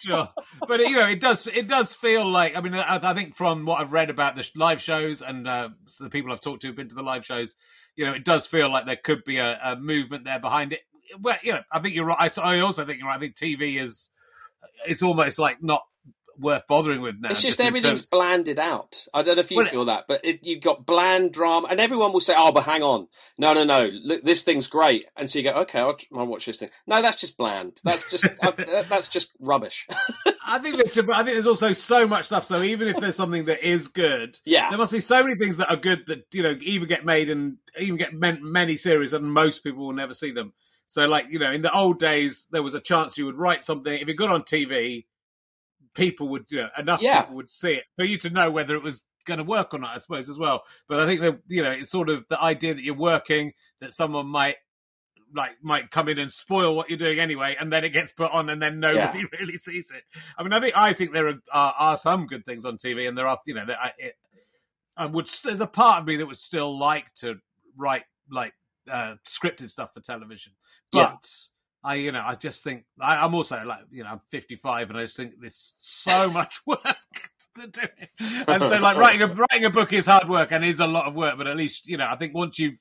sure. 0.00 0.28
But 0.66 0.80
you 0.80 0.94
know, 0.96 1.06
it 1.08 1.20
does 1.20 1.46
it 1.46 1.68
does 1.68 1.94
feel 1.94 2.26
like 2.26 2.56
I 2.56 2.60
mean, 2.60 2.74
I, 2.74 2.98
I 3.02 3.14
think 3.14 3.34
from 3.36 3.64
what 3.66 3.80
I've 3.80 3.92
read 3.92 4.10
about 4.10 4.36
the 4.36 4.48
live 4.56 4.80
shows 4.80 5.22
and 5.22 5.46
uh, 5.46 5.70
the 6.00 6.10
people 6.10 6.32
I've 6.32 6.40
talked 6.40 6.62
to 6.62 6.68
who've 6.68 6.76
been 6.76 6.88
to 6.88 6.94
the 6.94 7.02
live 7.02 7.24
shows, 7.24 7.54
you 7.96 8.04
know, 8.06 8.12
it 8.12 8.24
does 8.24 8.46
feel 8.46 8.70
like 8.70 8.86
there 8.86 8.96
could 9.02 9.24
be 9.24 9.38
a, 9.38 9.58
a 9.62 9.76
movement 9.76 10.24
there 10.24 10.40
behind 10.40 10.72
it. 10.72 10.80
Well, 11.20 11.36
you 11.42 11.52
know, 11.52 11.62
I 11.70 11.80
think 11.80 11.94
you're 11.94 12.04
right. 12.06 12.38
I 12.38 12.60
also 12.60 12.84
think 12.84 12.98
you're 12.98 13.08
right. 13.08 13.16
I 13.16 13.20
think 13.20 13.34
TV 13.36 13.80
is 13.80 14.08
it's 14.86 15.02
almost 15.02 15.38
like 15.38 15.62
not 15.62 15.82
worth 16.38 16.66
bothering 16.66 17.02
with 17.02 17.16
now. 17.20 17.28
It's 17.28 17.42
just 17.42 17.60
in 17.60 17.66
everything's 17.66 18.00
terms- 18.00 18.08
blanded 18.08 18.58
out. 18.58 19.06
I 19.12 19.20
don't 19.22 19.36
know 19.36 19.40
if 19.40 19.50
you 19.50 19.58
Well, 19.58 19.66
feel 19.66 19.84
that, 19.84 20.06
but 20.08 20.24
it, 20.24 20.40
you've 20.42 20.62
got 20.62 20.86
bland 20.86 21.32
drama, 21.32 21.68
and 21.70 21.78
everyone 21.78 22.12
will 22.12 22.20
say, 22.20 22.34
"Oh, 22.36 22.50
but 22.50 22.64
hang 22.64 22.82
on, 22.82 23.06
no, 23.38 23.52
no, 23.52 23.64
no, 23.64 23.90
look, 23.92 24.24
this 24.24 24.42
thing's 24.42 24.66
great," 24.66 25.04
and 25.14 25.30
so 25.30 25.38
you 25.38 25.44
go, 25.44 25.60
"Okay, 25.60 25.78
I'll, 25.78 25.96
I'll 26.16 26.26
watch 26.26 26.46
this 26.46 26.58
thing." 26.58 26.70
No, 26.86 27.02
that's 27.02 27.20
just 27.20 27.36
bland. 27.36 27.78
That's 27.84 28.10
just 28.10 28.24
uh, 28.42 28.52
that's 28.88 29.08
just 29.08 29.32
rubbish. 29.40 29.86
I 30.46 30.58
think 30.58 30.76
there's, 30.76 30.98
I 30.98 31.16
think 31.22 31.34
there's 31.34 31.46
also 31.46 31.72
so 31.74 32.06
much 32.08 32.24
stuff. 32.26 32.46
So 32.46 32.62
even 32.62 32.88
if 32.88 32.96
there's 32.98 33.14
something 33.16 33.44
that 33.44 33.64
is 33.66 33.88
good, 33.88 34.38
Yeah. 34.44 34.68
there 34.70 34.78
must 34.78 34.92
be 34.92 35.00
so 35.00 35.22
many 35.22 35.36
things 35.36 35.58
that 35.58 35.70
are 35.70 35.76
good 35.76 36.04
that 36.08 36.24
you 36.32 36.42
know 36.42 36.56
even 36.62 36.88
get 36.88 37.04
made 37.04 37.28
and 37.28 37.58
even 37.78 37.96
get 37.98 38.12
many 38.14 38.76
series, 38.78 39.12
and 39.12 39.32
most 39.32 39.62
people 39.62 39.86
will 39.86 39.94
never 39.94 40.14
see 40.14 40.32
them. 40.32 40.54
So 40.92 41.06
like 41.06 41.24
you 41.30 41.38
know, 41.38 41.50
in 41.50 41.62
the 41.62 41.74
old 41.74 41.98
days, 41.98 42.46
there 42.50 42.62
was 42.62 42.74
a 42.74 42.80
chance 42.80 43.16
you 43.16 43.24
would 43.24 43.38
write 43.38 43.64
something 43.64 43.94
if 43.94 44.06
it 44.06 44.12
got 44.12 44.28
on 44.28 44.42
TV, 44.42 45.06
people 45.94 46.28
would 46.28 46.44
you 46.50 46.58
know 46.58 46.68
enough 46.76 47.00
Yeah. 47.00 47.22
people 47.22 47.36
would 47.36 47.48
see 47.48 47.70
it 47.72 47.84
for 47.96 48.04
you 48.04 48.18
to 48.18 48.28
know 48.28 48.50
whether 48.50 48.74
it 48.76 48.82
was 48.82 49.02
going 49.24 49.38
to 49.38 49.44
work 49.44 49.72
or 49.72 49.78
not. 49.78 49.94
I 49.96 49.98
suppose 50.00 50.28
as 50.28 50.38
well. 50.38 50.64
But 50.88 51.00
I 51.00 51.06
think 51.06 51.22
that 51.22 51.38
you 51.46 51.62
know 51.62 51.70
it's 51.70 51.90
sort 51.90 52.10
of 52.10 52.26
the 52.28 52.38
idea 52.38 52.74
that 52.74 52.82
you're 52.84 52.94
working 52.94 53.52
that 53.80 53.94
someone 53.94 54.26
might 54.26 54.56
like 55.34 55.52
might 55.62 55.90
come 55.90 56.10
in 56.10 56.18
and 56.18 56.30
spoil 56.30 56.76
what 56.76 56.90
you're 56.90 56.98
doing 56.98 57.18
anyway, 57.18 57.56
and 57.58 57.72
then 57.72 57.84
it 57.84 57.90
gets 57.94 58.12
put 58.12 58.30
on, 58.30 58.50
and 58.50 58.60
then 58.60 58.78
nobody 58.78 59.24
really 59.40 59.56
sees 59.56 59.90
it. 59.90 60.02
I 60.36 60.42
mean, 60.42 60.52
I 60.52 60.60
think 60.60 60.76
I 60.76 60.92
think 60.92 61.14
there 61.14 61.28
are 61.28 61.40
are, 61.54 61.74
are 61.78 61.96
some 61.96 62.26
good 62.26 62.44
things 62.44 62.66
on 62.66 62.76
TV, 62.76 63.08
and 63.08 63.16
there 63.16 63.26
are 63.26 63.38
you 63.46 63.54
know 63.54 63.64
that 63.64 63.78
I, 63.80 63.92
it, 63.96 64.14
I 64.94 65.06
would 65.06 65.30
there's 65.42 65.62
a 65.62 65.66
part 65.66 66.02
of 66.02 66.06
me 66.06 66.18
that 66.18 66.26
would 66.26 66.36
still 66.36 66.78
like 66.78 67.06
to 67.20 67.36
write 67.78 68.04
like 68.30 68.52
uh, 68.90 69.14
scripted 69.26 69.70
stuff 69.70 69.94
for 69.94 70.00
television, 70.00 70.52
but. 70.90 70.98
Yeah. 70.98 71.16
I, 71.84 71.96
you 71.96 72.12
know, 72.12 72.22
I 72.24 72.36
just 72.36 72.62
think 72.62 72.84
I, 73.00 73.16
I'm 73.16 73.34
also 73.34 73.60
like, 73.66 73.80
you 73.90 74.04
know, 74.04 74.10
I'm 74.10 74.20
55, 74.30 74.90
and 74.90 74.98
I 75.00 75.02
just 75.02 75.16
think 75.16 75.32
there's 75.40 75.74
so 75.78 76.30
much 76.30 76.60
work 76.66 76.78
to 77.56 77.66
do. 77.66 77.80
And 78.46 78.62
so, 78.62 78.78
like, 78.78 78.96
writing 78.96 79.22
a 79.22 79.26
writing 79.34 79.64
a 79.64 79.70
book 79.70 79.92
is 79.92 80.06
hard 80.06 80.28
work 80.28 80.52
and 80.52 80.64
is 80.64 80.78
a 80.78 80.86
lot 80.86 81.08
of 81.08 81.16
work. 81.16 81.36
But 81.36 81.48
at 81.48 81.56
least, 81.56 81.88
you 81.88 81.96
know, 81.96 82.06
I 82.08 82.14
think 82.14 82.34
once 82.36 82.60
you've 82.60 82.80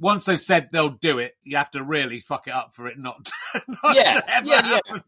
once 0.00 0.24
they've 0.24 0.40
said 0.40 0.70
they'll 0.72 0.88
do 0.88 1.18
it, 1.18 1.36
you 1.44 1.58
have 1.58 1.70
to 1.72 1.84
really 1.84 2.18
fuck 2.18 2.48
it 2.48 2.54
up 2.54 2.74
for 2.74 2.88
it 2.88 2.98
not, 2.98 3.26
to, 3.26 3.60
not 3.68 3.94
Yeah, 3.96 4.14
to 4.14 4.30
ever 4.34 4.48
yeah, 4.48 4.80
yeah. 4.88 4.98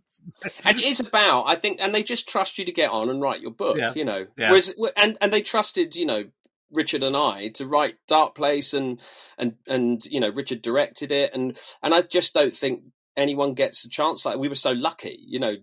and 0.67 0.79
it 0.79 0.85
is 0.85 1.01
about 1.01 1.45
i 1.47 1.55
think 1.55 1.79
and 1.81 1.95
they 1.95 2.03
just 2.03 2.29
trust 2.29 2.59
you 2.59 2.65
to 2.67 2.73
get 2.73 2.91
on 2.91 3.09
and 3.09 3.21
write 3.21 3.41
your 3.41 3.53
book 3.53 3.79
Yeah. 3.79 3.93
you 3.97 4.05
know 4.05 4.27
Yeah. 4.37 4.51
whereas 4.51 4.75
and 4.97 5.17
and 5.21 5.33
they 5.33 5.41
trusted 5.41 5.97
you 5.97 6.05
know 6.05 6.25
richard 6.73 7.05
and 7.05 7.17
i 7.17 7.49
to 7.49 7.67
write 7.67 7.95
dark 8.09 8.35
place 8.35 8.73
and 8.75 9.01
and 9.39 9.55
and 9.67 10.05
you 10.07 10.21
know 10.21 10.31
richard 10.31 10.63
directed 10.63 11.13
it. 11.13 11.33
And 11.35 11.59
and 11.83 11.95
i 11.95 12.03
just 12.03 12.35
don't 12.35 12.55
think 12.55 12.83
anyone 13.15 13.53
gets 13.53 13.85
a 13.85 13.91
chance. 13.91 14.25
Like 14.25 14.39
we 14.39 14.49
were 14.49 14.55
so 14.55 14.73
lucky 14.73 15.19
you 15.27 15.39
know 15.39 15.55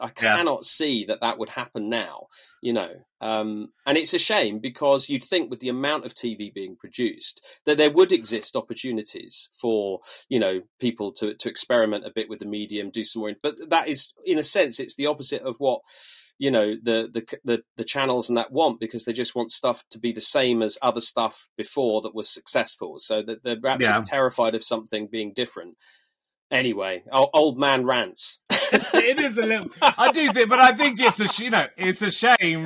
i 0.00 0.06
Yeah. 0.06 0.36
cannot 0.36 0.64
see 0.64 1.04
that 1.06 1.20
that 1.20 1.38
would 1.38 1.50
happen 1.50 1.88
now 1.88 2.26
you 2.60 2.72
know. 2.72 2.90
Um 3.20 3.68
and 3.86 3.96
it's 3.96 4.12
a 4.12 4.18
shame 4.18 4.58
because 4.58 5.08
you'd 5.08 5.24
think 5.24 5.48
with 5.50 5.60
the 5.60 5.68
amount 5.70 6.04
of 6.04 6.14
tv 6.14 6.52
being 6.52 6.76
produced 6.76 7.46
that 7.64 7.78
there 7.78 7.90
would 7.92 8.12
exist 8.12 8.56
opportunities 8.56 9.48
for 9.60 10.00
you 10.28 10.40
know 10.40 10.62
people 10.80 11.12
to 11.12 11.34
to 11.34 11.48
experiment 11.48 12.04
a 12.04 12.12
bit 12.14 12.28
with 12.28 12.40
the 12.40 12.44
medium 12.44 12.90
do 12.90 13.04
some 13.04 13.20
more 13.20 13.32
but 13.42 13.54
that 13.70 13.88
is 13.88 14.12
in 14.24 14.38
a 14.38 14.42
sense 14.42 14.80
it's 14.80 14.96
the 14.96 15.06
opposite 15.06 15.42
of 15.42 15.54
what 15.58 15.80
you 16.38 16.50
know 16.50 16.74
the 16.82 17.08
the 17.12 17.38
the, 17.44 17.62
the 17.76 17.84
channels 17.84 18.28
and 18.28 18.36
that 18.36 18.52
want 18.52 18.78
because 18.80 19.04
they 19.04 19.12
just 19.12 19.34
want 19.34 19.50
stuff 19.50 19.84
to 19.90 19.98
be 19.98 20.12
the 20.12 20.20
same 20.20 20.62
as 20.62 20.78
other 20.82 21.00
stuff 21.00 21.48
before 21.56 22.00
that 22.02 22.14
was 22.14 22.28
successful 22.28 22.96
so 22.98 23.22
that 23.22 23.42
they're 23.42 23.54
absolutely 23.54 23.84
Yeah. 23.84 24.02
terrified 24.04 24.54
of 24.54 24.62
something 24.64 25.06
being 25.06 25.32
different 25.34 25.76
anyway 26.50 27.02
old 27.12 27.58
man 27.58 27.84
rants 27.84 28.40
it 28.72 29.20
is 29.20 29.38
a 29.38 29.42
little. 29.42 29.68
I 29.80 30.10
do 30.10 30.32
think, 30.32 30.48
but 30.48 30.58
I 30.58 30.72
think 30.72 30.98
it's 30.98 31.20
a 31.20 31.42
you 31.44 31.50
know 31.50 31.66
it's 31.76 32.02
a 32.02 32.10
shame 32.10 32.64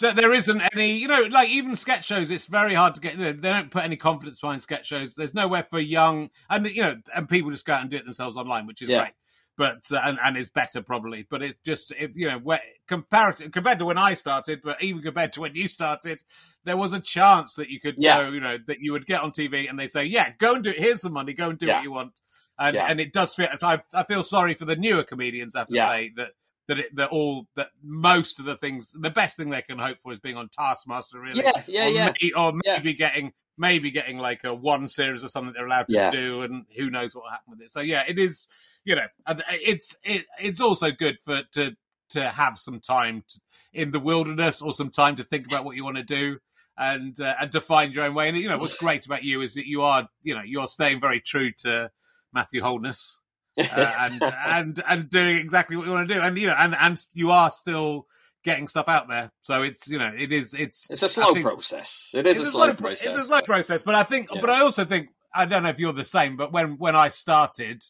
that 0.00 0.16
there 0.16 0.32
isn't 0.32 0.62
any 0.72 0.96
you 0.96 1.08
know 1.08 1.28
like 1.30 1.50
even 1.50 1.76
sketch 1.76 2.06
shows. 2.06 2.30
It's 2.30 2.46
very 2.46 2.72
hard 2.74 2.94
to 2.94 3.02
get. 3.02 3.18
They 3.18 3.32
don't 3.34 3.70
put 3.70 3.84
any 3.84 3.96
confidence 3.96 4.38
behind 4.40 4.62
sketch 4.62 4.86
shows. 4.86 5.14
There's 5.14 5.34
nowhere 5.34 5.66
for 5.68 5.78
young 5.78 6.30
and 6.48 6.66
you 6.66 6.80
know 6.80 6.94
and 7.14 7.28
people 7.28 7.50
just 7.50 7.66
go 7.66 7.74
out 7.74 7.82
and 7.82 7.90
do 7.90 7.98
it 7.98 8.04
themselves 8.06 8.38
online, 8.38 8.66
which 8.66 8.80
is 8.80 8.88
Yeah. 8.88 9.00
great. 9.00 9.12
But 9.58 9.84
uh, 9.90 10.00
and 10.04 10.18
and 10.22 10.36
it's 10.36 10.50
better 10.50 10.82
probably. 10.82 11.26
But 11.28 11.42
it 11.42 11.56
just 11.64 11.90
it, 11.92 12.12
you 12.14 12.28
know 12.28 12.38
where, 12.38 12.60
comparative 12.86 13.52
compared 13.52 13.78
to 13.78 13.86
when 13.86 13.96
I 13.98 14.14
started, 14.14 14.60
but 14.62 14.82
even 14.82 15.02
compared 15.02 15.32
to 15.34 15.40
when 15.40 15.54
you 15.54 15.66
started, 15.68 16.22
there 16.64 16.76
was 16.76 16.92
a 16.92 17.00
chance 17.00 17.54
that 17.54 17.70
you 17.70 17.80
could 17.80 17.94
Yeah. 17.98 18.22
go. 18.24 18.30
You 18.30 18.40
know 18.40 18.58
that 18.66 18.80
you 18.80 18.92
would 18.92 19.06
get 19.06 19.22
on 19.22 19.32
TV 19.32 19.68
and 19.68 19.78
they 19.78 19.88
say, 19.88 20.04
yeah, 20.04 20.30
go 20.38 20.54
and 20.54 20.62
do 20.64 20.70
it. 20.70 20.78
Here's 20.78 21.00
some 21.00 21.12
money. 21.14 21.32
Go 21.32 21.48
and 21.50 21.58
do 21.58 21.66
Yeah. 21.66 21.76
what 21.76 21.82
you 21.84 21.92
want. 21.92 22.12
And 22.58 22.74
Yeah. 22.74 22.86
and 22.88 23.00
it 23.00 23.12
does 23.12 23.34
feel. 23.34 23.48
I, 23.62 23.80
I 23.94 24.04
feel 24.04 24.22
sorry 24.22 24.54
for 24.54 24.64
the 24.66 24.76
newer 24.76 25.04
comedians. 25.04 25.56
I 25.56 25.60
have 25.60 25.68
to 25.68 25.76
say 25.76 26.12
that 26.16 26.32
that 26.68 26.78
it, 26.78 26.96
that 26.96 27.10
all 27.10 27.46
that 27.56 27.68
most 27.82 28.38
of 28.38 28.44
the 28.44 28.56
things, 28.56 28.90
the 28.92 29.10
best 29.10 29.36
thing 29.36 29.50
they 29.50 29.62
can 29.62 29.78
hope 29.78 29.98
for 30.00 30.12
is 30.12 30.18
being 30.20 30.36
on 30.36 30.48
Taskmaster, 30.48 31.20
really. 31.20 31.42
Yeah, 31.42 31.62
yeah, 31.66 31.86
or 31.86 31.90
yeah. 31.90 32.04
may- 32.20 32.32
or 32.36 32.52
Yeah. 32.64 32.76
maybe 32.78 32.94
getting 32.94 33.32
maybe 33.58 33.90
getting 33.90 34.18
like 34.18 34.44
a 34.44 34.54
one 34.54 34.86
series 34.88 35.24
or 35.24 35.28
something 35.28 35.54
they're 35.54 35.66
allowed 35.66 35.88
to 35.88 35.94
Yeah. 35.94 36.10
do, 36.10 36.42
and 36.42 36.66
who 36.76 36.90
knows 36.90 37.14
what 37.14 37.24
will 37.24 37.30
happen 37.30 37.50
with 37.52 37.60
it. 37.62 37.70
So 37.70 37.80
yeah, 37.80 38.02
it 38.06 38.18
is. 38.18 38.48
You 38.84 38.96
know, 38.96 39.06
and 39.26 39.42
it's 39.50 39.96
it, 40.04 40.26
it's 40.40 40.60
also 40.60 40.90
good 40.90 41.18
for 41.24 41.42
to 41.52 41.76
to 42.10 42.28
have 42.30 42.58
some 42.58 42.80
time 42.80 43.24
to, 43.28 43.40
in 43.72 43.90
the 43.90 43.98
wilderness 44.00 44.62
or 44.62 44.72
some 44.72 44.90
time 44.90 45.16
to 45.16 45.24
think 45.24 45.44
about 45.44 45.64
what 45.64 45.74
you 45.74 45.84
want 45.84 45.96
to 45.96 46.04
do 46.04 46.38
and 46.78 47.18
uh, 47.20 47.34
and 47.40 47.50
to 47.52 47.60
find 47.60 47.92
your 47.94 48.04
own 48.04 48.14
way. 48.14 48.28
And 48.28 48.36
you 48.38 48.48
know 48.48 48.58
what's 48.58 48.76
great 48.76 49.06
about 49.06 49.24
you 49.24 49.40
is 49.40 49.54
that 49.54 49.66
you 49.66 49.82
are 49.82 50.08
you 50.22 50.34
know 50.34 50.42
you're 50.44 50.68
staying 50.68 51.00
very 51.00 51.20
true 51.20 51.50
to 51.58 51.90
Matthew 52.32 52.62
Holness 52.62 53.20
uh, 53.58 53.62
and 53.98 54.22
and 54.22 54.82
and 54.88 55.10
doing 55.10 55.36
exactly 55.36 55.76
what 55.76 55.86
you 55.86 55.92
want 55.92 56.08
to 56.08 56.14
do. 56.14 56.20
And 56.20 56.36
you 56.38 56.46
know 56.48 56.56
and 56.58 56.74
and 56.78 57.00
you 57.14 57.30
are 57.30 57.50
still 57.50 58.06
getting 58.44 58.68
stuff 58.68 58.88
out 58.88 59.08
there. 59.08 59.32
So 59.42 59.62
it's 59.62 59.88
you 59.88 59.98
know 59.98 60.10
it 60.16 60.32
is 60.32 60.54
it's 60.54 60.88
It's 60.90 61.02
a 61.02 61.06
I 61.06 61.08
slow 61.08 61.32
think- 61.34 61.44
process. 61.46 62.12
It 62.14 62.26
is 62.26 62.38
a 62.40 62.46
slow 62.46 62.66
pro- 62.66 62.74
process. 62.76 63.06
It's 63.06 63.18
a 63.18 63.24
slow 63.24 63.40
process, 63.42 63.82
but 63.82 63.94
I 63.94 64.02
think, 64.04 64.28
Yeah. 64.32 64.40
but 64.40 64.50
I 64.50 64.60
also 64.60 64.84
think, 64.84 65.08
I 65.34 65.44
don't 65.46 65.62
know 65.64 65.70
if 65.70 65.78
you're 65.80 65.92
the 65.92 66.04
same, 66.04 66.36
but 66.36 66.52
when 66.52 66.78
when 66.78 66.94
I 66.96 67.08
started, 67.08 67.82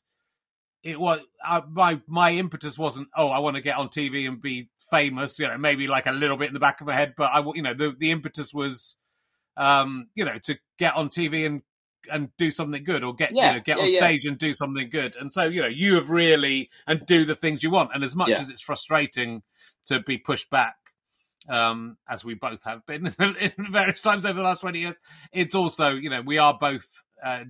it 0.82 0.98
was 1.00 1.20
uh, 1.46 1.60
my 1.70 2.00
my 2.06 2.30
impetus 2.32 2.78
wasn't, 2.78 3.08
oh, 3.16 3.28
I 3.28 3.40
want 3.40 3.56
to 3.56 3.62
get 3.62 3.76
on 3.76 3.88
TV 3.88 4.26
and 4.26 4.40
be 4.40 4.68
famous, 4.90 5.38
you 5.38 5.48
know, 5.48 5.58
maybe 5.58 5.88
like 5.88 6.06
a 6.06 6.12
little 6.12 6.36
bit 6.36 6.48
in 6.48 6.54
the 6.54 6.60
back 6.60 6.80
of 6.80 6.86
my 6.86 6.94
head, 6.94 7.14
but 7.16 7.24
I 7.32 7.44
you 7.54 7.62
know, 7.62 7.74
the 7.74 7.94
the 7.98 8.10
impetus 8.12 8.54
was, 8.54 8.96
um, 9.56 10.08
you 10.14 10.24
know, 10.24 10.38
to 10.44 10.56
get 10.78 10.94
on 10.96 11.08
TV 11.08 11.44
and 11.44 11.62
and 12.10 12.30
do 12.36 12.50
something 12.50 12.82
good 12.84 13.02
or 13.04 13.14
get 13.14 13.34
Yeah, 13.34 13.48
you 13.48 13.52
know 13.54 13.60
get 13.60 13.76
yeah, 13.78 13.82
on 13.84 13.90
yeah. 13.90 13.96
stage 13.98 14.26
and 14.26 14.38
do 14.38 14.52
something 14.54 14.88
good 14.90 15.16
and 15.16 15.32
so 15.32 15.44
you 15.44 15.60
know 15.62 15.68
you 15.68 15.94
have 15.96 16.10
really 16.10 16.70
and 16.86 17.04
do 17.06 17.24
the 17.24 17.34
things 17.36 17.62
you 17.62 17.70
want 17.70 17.90
and 17.94 18.02
as 18.04 18.14
much 18.14 18.28
Yeah. 18.30 18.40
as 18.40 18.50
it's 18.50 18.62
frustrating 18.62 19.42
to 19.86 20.00
be 20.00 20.18
pushed 20.18 20.50
back 20.50 20.76
um, 21.48 21.96
as 22.08 22.24
we 22.24 22.34
both 22.34 22.62
have 22.64 22.84
been 22.86 23.06
in 23.18 23.52
various 23.70 24.00
times 24.00 24.24
over 24.24 24.34
the 24.38 24.42
last 24.44 24.60
20 24.62 24.80
years. 24.80 24.98
It's 25.32 25.54
also, 25.54 25.90
you 25.90 26.10
know, 26.10 26.20
we 26.22 26.38
are 26.38 26.56
both, 26.58 27.04
uh, 27.22 27.44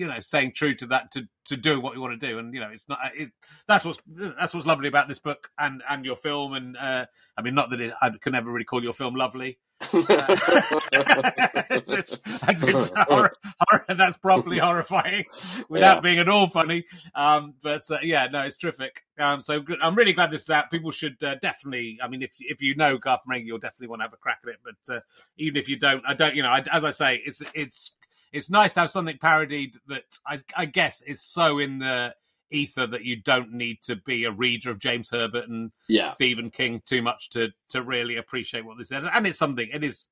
you 0.00 0.08
know, 0.08 0.18
staying 0.20 0.52
true 0.54 0.74
to 0.76 0.86
that, 0.86 1.12
to, 1.12 1.28
to 1.44 1.56
do 1.56 1.80
what 1.80 1.94
we 1.94 2.00
want 2.00 2.18
to 2.18 2.26
do. 2.26 2.38
And, 2.38 2.52
you 2.54 2.60
know, 2.60 2.70
it's 2.72 2.88
not, 2.88 2.98
it, 3.14 3.30
that's 3.68 3.84
what's, 3.84 3.98
that's 4.06 4.54
what's 4.54 4.66
lovely 4.66 4.88
about 4.88 5.08
this 5.08 5.18
book 5.18 5.50
and, 5.58 5.82
and 5.88 6.04
your 6.04 6.16
film. 6.16 6.54
And, 6.54 6.76
uh, 6.76 7.06
I 7.36 7.42
mean, 7.42 7.54
not 7.54 7.70
that 7.70 7.80
it, 7.80 7.92
I 8.00 8.10
can 8.20 8.32
never 8.32 8.50
really 8.50 8.64
call 8.64 8.82
your 8.82 8.92
film 8.94 9.14
lovely. 9.14 9.58
it's, 9.92 11.90
it's, 11.92 12.18
it's, 12.26 12.62
it's 12.64 12.90
horror, 12.96 13.32
horror, 13.68 13.84
that's 13.88 14.16
properly 14.18 14.58
horrifying 14.58 15.24
without 15.68 15.96
Yeah. 15.96 16.00
being 16.00 16.18
at 16.18 16.28
all 16.28 16.48
funny. 16.48 16.84
Um, 17.14 17.54
but 17.62 17.82
uh, 17.90 17.98
yeah, 18.02 18.26
no, 18.30 18.42
it's 18.42 18.56
terrific. 18.56 19.04
Um, 19.18 19.40
so. 19.42 19.62
I'm 19.82 19.94
really 19.94 20.12
glad 20.12 20.30
this 20.30 20.42
is 20.42 20.50
out. 20.50 20.70
People 20.70 20.90
should 20.90 21.22
uh, 21.24 21.36
definitely. 21.40 21.98
I 22.02 22.08
mean, 22.08 22.22
if 22.22 22.32
if 22.40 22.60
you 22.60 22.74
know 22.74 22.98
Garth 22.98 23.20
Marenghi, 23.28 23.46
you'll 23.46 23.58
definitely 23.58 23.88
want 23.88 24.00
to 24.00 24.04
have 24.04 24.12
a 24.12 24.16
crack 24.18 24.40
at 24.44 24.50
it. 24.50 24.56
But 24.62 24.94
uh, 24.96 25.00
even 25.38 25.56
if 25.56 25.68
you 25.68 25.78
don't, 25.78 26.02
I 26.06 26.14
don't. 26.14 26.34
You 26.34 26.42
know, 26.42 26.50
I, 26.50 26.62
as 26.72 26.84
I 26.84 26.90
say, 26.90 27.20
it's 27.24 27.42
it's 27.54 27.92
it's 28.32 28.50
nice 28.50 28.72
to 28.74 28.80
have 28.80 28.90
something 28.90 29.18
parodied 29.18 29.76
that 29.88 30.04
I, 30.26 30.38
I 30.56 30.64
guess 30.66 31.02
is 31.02 31.22
so 31.22 31.58
in 31.58 31.78
the 31.78 32.14
ether 32.50 32.86
that 32.86 33.04
you 33.04 33.16
don't 33.16 33.52
need 33.52 33.78
to 33.82 33.96
be 33.96 34.24
a 34.24 34.30
reader 34.32 34.70
of 34.70 34.78
James 34.80 35.10
Herbert 35.10 35.48
and 35.48 35.70
Yeah. 35.88 36.08
Stephen 36.08 36.50
King 36.50 36.82
too 36.84 37.02
much 37.02 37.30
to 37.30 37.48
to 37.70 37.82
really 37.82 38.16
appreciate 38.16 38.64
what 38.64 38.78
this 38.78 38.90
is. 38.92 39.04
And 39.04 39.26
it's 39.26 39.38
something. 39.38 39.68
It 39.72 39.84
is. 39.84 40.08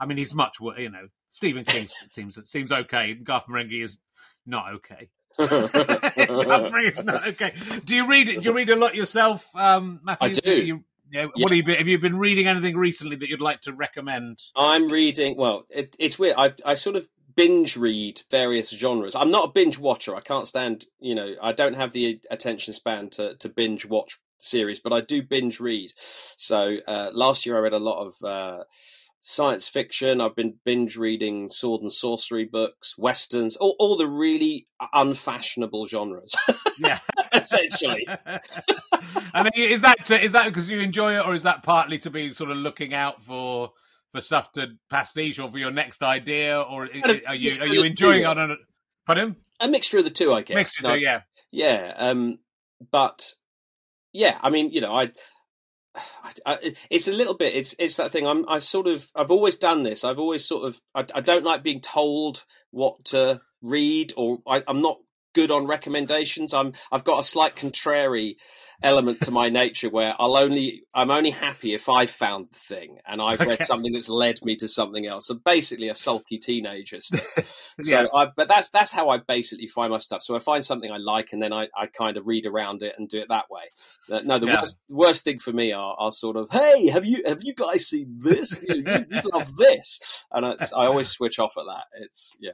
I 0.00 0.06
mean, 0.06 0.18
he's 0.18 0.34
much. 0.34 0.58
You 0.60 0.90
know, 0.90 1.08
Stephen 1.30 1.64
King 1.64 1.88
seems 2.08 2.38
seems 2.50 2.72
okay. 2.72 3.14
Garth 3.14 3.46
Marenghi 3.46 3.82
is 3.82 3.98
not 4.46 4.74
okay. 4.74 5.08
Garth 5.38 7.04
not 7.04 7.28
okay. 7.28 7.54
Do 7.84 7.94
you 7.94 8.08
read? 8.08 8.26
Do 8.26 8.40
you 8.42 8.52
read 8.54 8.70
a 8.70 8.76
lot 8.76 8.94
yourself, 8.94 9.46
um, 9.56 10.00
Matthew? 10.02 10.28
I 10.28 10.32
do. 10.32 10.52
You, 10.52 10.84
yeah, 11.10 11.26
What 11.36 11.52
have 11.52 11.56
you 11.56 11.62
been, 11.64 11.76
have 11.76 11.88
you 11.88 11.98
been 11.98 12.18
reading 12.18 12.48
anything 12.48 12.76
recently 12.76 13.16
that 13.16 13.28
you'd 13.28 13.40
like 13.40 13.62
to 13.62 13.72
recommend? 13.72 14.40
I'm 14.56 14.88
reading. 14.88 15.36
Well, 15.36 15.64
it, 15.70 15.96
it's 15.98 16.18
weird. 16.18 16.34
I 16.36 16.52
I 16.66 16.74
sort 16.74 16.96
of 16.96 17.08
binge 17.38 17.76
read 17.76 18.20
various 18.32 18.70
genres. 18.70 19.14
I'm 19.14 19.30
not 19.30 19.44
a 19.44 19.52
binge 19.52 19.78
watcher. 19.78 20.16
I 20.16 20.20
can't 20.20 20.48
stand. 20.48 20.86
You 20.98 21.14
know, 21.14 21.34
I 21.40 21.52
don't 21.52 21.76
have 21.76 21.92
the 21.92 22.20
attention 22.30 22.74
span 22.74 23.10
to 23.10 23.36
to 23.36 23.48
binge 23.48 23.86
watch 23.86 24.18
series, 24.38 24.80
but 24.80 24.92
I 24.92 25.00
do 25.00 25.22
binge 25.22 25.60
read. 25.60 25.92
So 26.36 26.78
uh, 26.88 27.10
last 27.14 27.46
year 27.46 27.56
I 27.56 27.60
read 27.60 27.72
a 27.72 27.78
lot 27.78 28.04
of. 28.04 28.14
Uh, 28.22 28.64
Science 29.20 29.66
fiction. 29.66 30.20
I've 30.20 30.36
been 30.36 30.54
binge 30.64 30.96
reading 30.96 31.50
sword 31.50 31.82
and 31.82 31.92
sorcery 31.92 32.44
books, 32.44 32.96
westerns, 32.96 33.56
all, 33.56 33.74
all 33.80 33.96
the 33.96 34.06
really 34.06 34.64
unfashionable 34.94 35.86
genres, 35.86 36.34
Yeah, 36.78 37.00
essentially. 37.32 38.06
and 39.34 39.50
is 39.56 39.80
that 39.80 40.08
is 40.08 40.32
that 40.32 40.46
because 40.46 40.70
you 40.70 40.78
enjoy 40.78 41.18
it, 41.18 41.26
or 41.26 41.34
is 41.34 41.42
that 41.42 41.64
partly 41.64 41.98
to 41.98 42.10
be 42.10 42.32
sort 42.32 42.52
of 42.52 42.58
looking 42.58 42.94
out 42.94 43.20
for 43.20 43.72
for 44.18 44.22
stuff 44.22 44.52
to 44.52 44.68
pastiche 44.90 45.38
or 45.38 45.50
for 45.50 45.58
your 45.58 45.70
next 45.70 46.02
idea, 46.02 46.60
or 46.60 46.88
are 47.26 47.34
you 47.34 47.52
are 47.60 47.66
you 47.66 47.82
enjoying 47.82 48.26
on 48.26 48.38
a 48.38 48.56
pardon 49.06 49.36
A 49.60 49.68
mixture 49.68 49.98
of 49.98 50.04
the 50.04 50.10
two, 50.10 50.32
I 50.32 50.42
guess. 50.42 50.54
mixture? 50.54 50.82
No, 50.82 50.94
too, 50.94 51.00
yeah, 51.00 51.20
Yeah, 51.52 51.94
um, 51.96 52.38
but 52.90 53.34
yeah, 54.12 54.38
I 54.42 54.50
mean, 54.50 54.72
you 54.72 54.80
know, 54.80 54.92
I, 54.92 55.12
I, 55.94 56.32
I, 56.46 56.74
it's 56.90 57.08
a 57.08 57.12
little 57.12 57.34
bit. 57.34 57.54
It's 57.54 57.74
it's 57.78 57.96
that 57.96 58.10
thing. 58.10 58.26
I'm 58.26 58.48
I've 58.48 58.64
sort 58.64 58.88
of 58.88 59.08
I've 59.14 59.30
always 59.30 59.56
done 59.56 59.84
this. 59.84 60.02
I've 60.04 60.18
always 60.18 60.44
sort 60.44 60.66
of 60.66 60.80
I, 60.94 61.04
I 61.14 61.20
don't 61.20 61.44
like 61.44 61.62
being 61.62 61.80
told 61.80 62.44
what 62.70 63.04
to 63.06 63.40
read, 63.62 64.12
or 64.16 64.38
I, 64.46 64.62
I'm 64.66 64.82
not 64.82 64.98
good 65.34 65.50
on 65.50 65.66
recommendations. 65.66 66.52
I'm 66.54 66.72
I've 66.90 67.04
got 67.04 67.20
a 67.20 67.24
slight 67.24 67.56
contrary 67.56 68.36
element 68.80 69.20
to 69.20 69.32
my 69.32 69.48
nature 69.48 69.90
where 69.90 70.14
I'll 70.20 70.36
only 70.36 70.82
I'm 70.94 71.10
only 71.10 71.30
happy 71.30 71.74
if 71.74 71.88
I've 71.88 72.10
found 72.10 72.46
the 72.52 72.58
thing 72.58 72.98
and 73.06 73.20
I've 73.20 73.40
read 73.40 73.64
something 73.64 73.92
that's 73.92 74.08
led 74.08 74.44
me 74.44 74.54
to 74.56 74.68
something 74.68 75.06
else. 75.06 75.26
So 75.26 75.34
basically, 75.34 75.88
a 75.88 75.94
sulky 75.94 76.38
teenager. 76.38 77.00
Still. 77.00 77.20
Yeah. 77.82 78.04
So, 78.04 78.08
I, 78.14 78.26
but 78.36 78.48
that's 78.48 78.70
that's 78.70 78.92
how 78.92 79.08
I 79.10 79.18
basically 79.18 79.66
find 79.66 79.90
my 79.90 79.98
stuff. 79.98 80.22
So 80.22 80.36
I 80.36 80.38
find 80.38 80.64
something 80.64 80.90
I 80.90 80.98
like, 80.98 81.32
and 81.32 81.42
then 81.42 81.52
I, 81.52 81.68
I 81.76 81.86
kind 81.86 82.16
of 82.16 82.26
read 82.26 82.46
around 82.46 82.82
it 82.82 82.94
and 82.98 83.08
do 83.08 83.18
it 83.20 83.28
that 83.28 83.46
way. 83.50 83.62
Uh, 84.10 84.20
no, 84.24 84.38
the 84.38 84.46
Yeah. 84.46 84.60
worst 84.60 84.78
worst 84.88 85.24
thing 85.24 85.38
for 85.38 85.52
me 85.52 85.72
are, 85.72 85.96
are 85.98 86.12
sort 86.12 86.36
of, 86.36 86.48
hey, 86.50 86.88
have 86.88 87.04
you 87.04 87.22
have 87.26 87.42
you 87.42 87.54
guys 87.54 87.86
seen 87.86 88.16
this? 88.20 88.58
You, 88.62 88.76
you, 88.76 89.06
you 89.10 89.20
love 89.32 89.56
this, 89.56 90.24
and 90.32 90.46
I, 90.46 90.50
I 90.76 90.86
always 90.86 91.08
switch 91.08 91.38
off 91.38 91.54
at 91.56 91.64
that. 91.66 91.84
It's 92.02 92.36
yeah. 92.40 92.52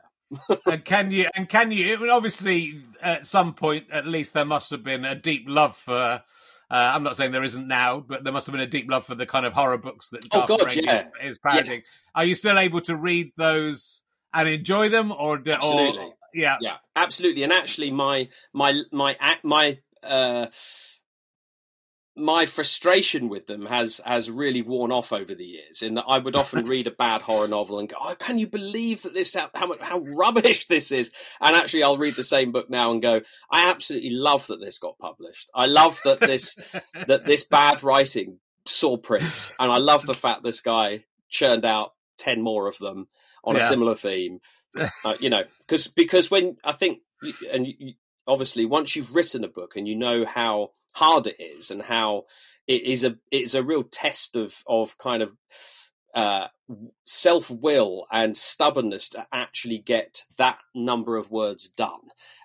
And 0.67 0.85
can 0.85 1.11
you 1.11 1.29
and 1.35 1.49
can 1.49 1.71
you 1.71 1.95
I 1.95 2.01
mean, 2.01 2.11
obviously 2.11 2.83
at 3.03 3.27
some 3.27 3.55
point 3.55 3.91
at 3.91 4.07
least 4.07 4.35
there 4.35 4.45
must 4.45 4.71
have 4.71 4.83
been 4.85 5.05
a 5.05 5.15
deep 5.15 5.45
love 5.47 5.77
for 5.77 5.95
uh, 5.95 6.23
I'm 6.71 7.03
not 7.03 7.17
saying 7.17 7.31
there 7.33 7.45
isn't 7.45 7.69
now, 7.69 8.01
but 8.01 8.25
there 8.25 8.33
must 8.33 8.47
have 8.47 8.53
been 8.53 8.63
a 8.63 8.67
deep 8.67 8.91
love 8.91 9.05
for 9.05 9.15
the 9.15 9.27
kind 9.27 9.45
of 9.47 9.53
horror 9.53 9.77
books 9.79 10.09
that 10.09 10.27
Oh, 10.33 10.47
God, 10.47 10.75
yeah. 10.75 11.09
is, 11.23 11.33
is 11.33 11.39
parodying. 11.39 11.83
Are 12.15 12.25
you 12.25 12.35
still 12.35 12.59
able 12.59 12.81
to 12.83 12.97
read 12.97 13.33
those 13.37 14.01
and 14.33 14.49
enjoy 14.49 14.89
them, 14.89 15.13
or, 15.13 15.37
do- 15.39 15.51
or 15.51 15.55
Absolutely. 15.57 16.13
yeah, 16.33 16.57
yeah, 16.63 16.77
absolutely. 16.97 17.43
And 17.45 17.53
actually, 17.53 17.91
my 17.91 18.29
my 18.55 18.81
my 18.91 19.17
my 19.43 19.79
uh, 20.03 20.47
my 22.17 22.47
frustration 22.47 23.29
with 23.29 23.47
them 23.47 23.67
has 23.67 24.01
has 24.05 24.31
really 24.31 24.63
worn 24.63 24.93
off 24.93 25.13
over 25.13 25.35
the 25.35 25.45
years. 25.45 25.83
In 25.83 25.95
that 25.95 26.05
I 26.09 26.19
would 26.19 26.37
often 26.37 26.67
read 26.69 26.87
a 26.87 26.93
bad 26.93 27.23
horror 27.23 27.49
novel 27.49 27.79
and 27.79 27.89
go, 27.89 27.97
"Oh, 28.01 28.15
can 28.15 28.39
you 28.39 28.47
believe 28.47 29.03
that 29.03 29.15
this 29.15 29.35
how 29.35 29.51
how, 29.55 29.67
much- 29.67 29.81
how 29.81 29.99
rubbish 29.99 30.67
this 30.69 30.93
is?" 30.93 31.11
And 31.41 31.57
actually, 31.57 31.83
I'll 31.83 31.99
read 31.99 32.15
the 32.15 32.25
same 32.25 32.53
book 32.53 32.71
now 32.71 32.93
and 32.93 33.03
go, 33.03 33.21
"I 33.51 33.71
absolutely 33.71 34.11
love 34.11 34.47
that 34.47 34.61
this 34.61 34.79
got 34.79 34.99
published. 34.99 35.51
I 35.55 35.67
love 35.67 36.01
that 36.05 36.21
this 36.21 36.57
that 37.07 37.25
this 37.25 37.45
bad 37.45 37.83
writing 37.83 38.39
saw 38.67 38.97
print, 38.97 39.53
and 39.59 39.73
I 39.73 39.79
love 39.79 40.07
the 40.07 40.15
fact 40.15 40.43
this 40.43 40.61
guy 40.61 41.05
churned 41.29 41.65
out 41.65 41.93
ten 42.17 42.41
more 42.43 42.69
of 42.69 42.79
them 42.79 43.09
on 43.43 43.57
a 43.57 43.61
similar 43.69 43.95
theme." 43.95 44.39
uh, 45.05 45.15
you 45.21 45.31
know, 45.31 45.45
because 45.61 45.89
because 45.89 46.31
when 46.31 46.57
I 46.65 46.73
think, 46.73 46.99
and 47.53 47.67
you- 47.67 47.95
obviously, 48.27 48.65
once 48.65 48.97
you've 48.97 49.15
written 49.15 49.45
a 49.45 49.49
book 49.49 49.77
and 49.77 49.87
you 49.89 49.95
know 49.97 50.25
how 50.25 50.71
hard 50.93 51.27
it 51.27 51.37
is 51.41 51.71
and 51.71 51.83
how 51.83 52.25
it 52.67 52.83
is 52.83 53.05
a 53.05 53.17
it's 53.31 53.55
a 53.55 53.63
real 53.63 53.83
test 53.83 54.37
of 54.37 54.63
of 54.67 54.97
kind 54.99 55.23
of 55.23 55.33
uh, 56.15 56.47
self 57.05 57.51
will 57.51 58.07
and 58.11 58.37
stubbornness 58.37 59.09
to 59.11 59.27
actually 59.33 59.79
get 59.79 60.23
that 60.37 60.59
number 60.75 61.17
of 61.17 61.31
words 61.31 61.69
done. 61.69 62.01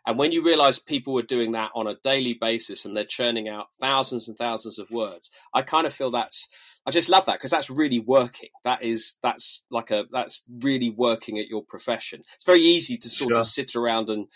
And 0.08 0.18
when 0.18 0.32
you 0.32 0.44
realize 0.44 0.80
people 0.80 1.18
are 1.20 1.24
doing 1.24 1.52
that 1.52 1.70
on 1.76 1.86
a 1.86 1.96
daily 2.04 2.34
basis 2.34 2.84
and 2.84 2.98
they're 2.98 3.04
churning 3.06 3.48
out 3.48 3.68
thousands 3.80 4.28
and 4.28 4.36
thousands 4.36 4.80
of 4.80 4.90
words, 4.90 5.30
I 5.54 5.62
kind 5.62 5.86
of 5.86 5.94
feel 5.94 6.10
that's 6.10 6.82
I 6.86 6.92
just 6.92 7.10
love 7.10 7.26
that 7.26 7.34
because 7.34 7.52
that's 7.52 7.70
really 7.70 8.00
working. 8.00 8.50
That 8.64 8.82
is 8.82 9.18
that's 9.22 9.64
like 9.70 9.92
a 9.92 10.06
that's 10.12 10.44
really 10.50 10.90
working 10.90 11.38
at 11.38 11.48
your 11.48 11.64
profession. 11.64 12.24
It's 12.36 12.46
very 12.46 12.64
easy 12.64 12.98
to 12.98 13.10
sort 13.10 13.34
Sure. 13.34 13.42
of 13.42 13.48
sit 13.48 13.76
around 13.76 14.10
and 14.10 14.28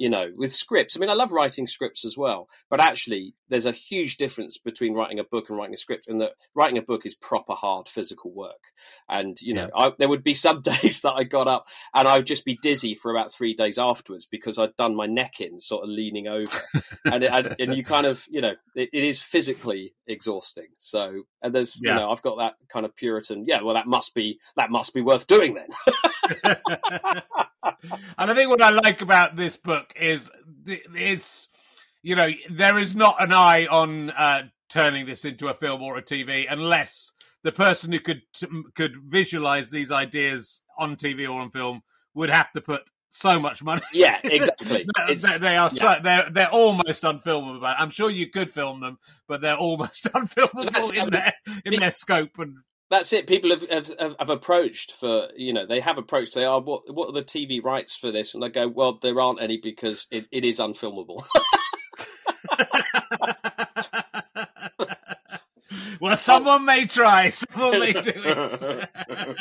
you 0.00 0.08
know, 0.08 0.30
with 0.34 0.54
scripts. 0.54 0.96
I 0.96 0.98
mean, 0.98 1.10
I 1.10 1.14
love 1.14 1.30
writing 1.30 1.66
scripts 1.66 2.06
as 2.06 2.16
well, 2.16 2.48
but 2.70 2.80
actually, 2.80 3.34
there's 3.50 3.66
a 3.66 3.72
huge 3.72 4.16
difference 4.16 4.56
between 4.56 4.94
writing 4.94 5.18
a 5.18 5.24
book 5.24 5.50
and 5.50 5.58
writing 5.58 5.74
a 5.74 5.76
script. 5.76 6.08
And 6.08 6.18
that 6.22 6.32
writing 6.54 6.78
a 6.78 6.82
book 6.82 7.04
is 7.04 7.14
proper 7.14 7.52
hard 7.52 7.86
physical 7.86 8.32
work. 8.32 8.72
And 9.10 9.36
you 9.42 9.52
know, 9.52 9.68
I, 9.76 9.92
there 9.98 10.08
would 10.08 10.24
be 10.24 10.32
some 10.32 10.60
days 10.62 11.02
that 11.02 11.12
I 11.12 11.24
got 11.24 11.48
up 11.48 11.64
and 11.94 12.08
I 12.08 12.16
would 12.16 12.26
just 12.26 12.46
be 12.46 12.58
dizzy 12.62 12.94
for 12.94 13.10
about 13.10 13.30
three 13.30 13.52
days 13.52 13.76
afterwards 13.76 14.24
because 14.24 14.58
I'd 14.58 14.74
done 14.76 14.96
my 14.96 15.04
neck 15.04 15.38
in, 15.38 15.60
sort 15.60 15.84
of 15.84 15.90
leaning 15.90 16.26
over, 16.28 16.58
and 17.04 17.22
and, 17.22 17.54
and 17.58 17.76
you 17.76 17.84
kind 17.84 18.06
of, 18.06 18.26
you 18.30 18.40
know, 18.40 18.54
it, 18.74 18.88
it 18.94 19.04
is 19.04 19.20
physically 19.20 19.94
exhausting. 20.06 20.68
So, 20.78 21.24
and 21.42 21.54
there's, 21.54 21.78
Yeah. 21.82 21.92
you 21.92 22.00
know, 22.00 22.10
I've 22.10 22.22
got 22.22 22.38
that 22.38 22.54
kind 22.72 22.86
of 22.86 22.96
Puritan. 22.96 23.44
Yeah, 23.46 23.60
well, 23.62 23.74
that 23.74 23.86
must 23.86 24.14
be 24.14 24.38
that 24.56 24.70
must 24.70 24.94
be 24.94 25.02
worth 25.02 25.26
doing 25.26 25.54
then. 25.54 26.54
and 27.62 28.30
I 28.30 28.34
think 28.34 28.50
what 28.50 28.62
I 28.62 28.70
like 28.70 29.02
about 29.02 29.36
this 29.36 29.56
book 29.56 29.92
is 29.96 30.30
it's, 30.66 31.48
you 32.02 32.16
know, 32.16 32.28
there 32.50 32.78
is 32.78 32.94
not 32.94 33.22
an 33.22 33.32
eye 33.32 33.66
on 33.66 34.10
uh, 34.10 34.42
turning 34.68 35.06
this 35.06 35.24
into 35.24 35.48
a 35.48 35.54
film 35.54 35.82
or 35.82 35.98
a 35.98 36.02
TV 36.02 36.46
unless 36.48 37.12
the 37.42 37.52
person 37.52 37.92
who 37.92 38.00
could 38.00 38.22
could 38.74 38.92
visualize 39.06 39.70
these 39.70 39.90
ideas 39.90 40.60
on 40.78 40.96
TV 40.96 41.28
or 41.28 41.40
on 41.40 41.50
film 41.50 41.82
would 42.14 42.30
have 42.30 42.52
to 42.52 42.60
put 42.60 42.82
so 43.08 43.40
much 43.40 43.62
money. 43.62 43.82
Yeah, 43.92 44.18
exactly. 44.24 44.86
they, 45.06 45.38
they, 45.38 45.56
are 45.56 45.70
so, 45.70 45.84
yeah. 45.84 46.00
they're 46.00 46.30
they're 46.30 46.50
almost 46.50 47.02
unfilmable. 47.02 47.74
I'm 47.78 47.90
sure 47.90 48.10
you 48.10 48.30
could 48.30 48.50
film 48.50 48.80
them, 48.80 48.98
but 49.28 49.40
they're 49.40 49.56
almost 49.56 50.04
unfilmable 50.14 50.64
That's- 50.64 50.90
in 50.90 51.10
their 51.10 51.34
in 51.64 51.80
their 51.80 51.90
scope 51.90 52.38
and 52.38 52.58
That's 52.90 53.12
it. 53.12 53.28
People 53.28 53.50
have, 53.50 53.62
have 53.70 54.16
have- 54.18 54.30
approached 54.30 54.92
for 54.92 55.28
you 55.36 55.52
know 55.52 55.64
they 55.64 55.78
have 55.80 55.96
approached. 55.96 56.34
They 56.34 56.44
are 56.44 56.60
what 56.60 56.92
what 56.92 57.08
are 57.08 57.12
the 57.12 57.22
TV 57.22 57.62
rights 57.62 57.96
for 57.96 58.10
this? 58.10 58.34
And 58.34 58.42
they 58.42 58.48
go, 58.48 58.66
well, 58.68 58.98
there 59.00 59.20
aren't 59.20 59.40
any 59.40 59.58
because 59.58 60.08
it, 60.10 60.26
it 60.32 60.44
is 60.44 60.58
unfilmable. 60.58 61.24
well, 66.00 66.16
someone 66.16 66.64
may 66.64 66.86
try, 66.86 67.30
someone 67.30 67.80
may 67.80 67.92
do 67.92 68.12
it. 68.14 69.38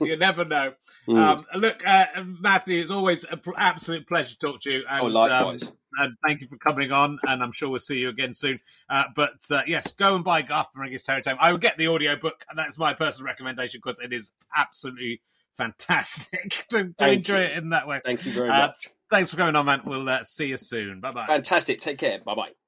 you 0.00 0.16
never 0.16 0.44
know. 0.44 0.72
Hmm. 1.06 1.16
Um, 1.16 1.38
look, 1.54 1.86
uh, 1.86 2.06
Matthew, 2.24 2.80
it's 2.80 2.90
always 2.90 3.24
an 3.24 3.40
absolute 3.56 4.06
pleasure 4.06 4.30
to 4.30 4.38
talk 4.38 4.60
to 4.62 4.70
you. 4.70 4.82
And, 4.88 5.02
Oh, 5.02 5.06
likewise. 5.06 5.64
Um, 5.64 5.72
and 5.98 6.16
thank 6.26 6.40
you 6.40 6.48
for 6.48 6.56
coming 6.58 6.92
on, 6.92 7.18
and 7.24 7.42
I'm 7.42 7.52
sure 7.52 7.68
we'll 7.70 7.80
see 7.80 7.96
you 7.96 8.08
again 8.08 8.34
soon. 8.34 8.58
Uh, 8.90 9.04
but 9.16 9.38
uh, 9.50 9.62
yes, 9.66 9.90
go 9.92 10.14
and 10.14 10.24
buy 10.24 10.42
Garth 10.42 10.68
Marenghi's 10.76 11.02
Terror 11.02 11.20
Tome. 11.22 11.38
I 11.40 11.50
will 11.50 11.58
get 11.58 11.76
the 11.78 11.88
audiobook, 11.88 12.44
and 12.50 12.58
that's 12.58 12.78
my 12.78 12.94
personal 12.94 13.26
recommendation 13.26 13.80
because 13.82 13.98
it 14.00 14.12
is 14.12 14.30
absolutely 14.56 15.20
fantastic 15.56 16.66
to, 16.70 16.92
to 16.98 17.08
enjoy 17.08 17.38
you. 17.38 17.42
it 17.44 17.52
in 17.58 17.70
that 17.70 17.86
way. 17.88 18.00
Thank 18.04 18.24
you 18.26 18.32
very 18.32 18.48
Uh, 18.50 18.68
much. 18.68 18.88
Thanks 19.10 19.30
for 19.30 19.36
coming 19.38 19.56
on, 19.56 19.64
man. 19.66 19.80
We'll 19.84 20.08
uh, 20.08 20.24
see 20.24 20.46
you 20.46 20.56
soon. 20.58 21.00
Bye 21.00 21.12
bye. 21.12 21.26
Fantastic. 21.26 21.80
Take 21.80 21.98
care. 21.98 22.18
Bye 22.18 22.34
bye. 22.34 22.67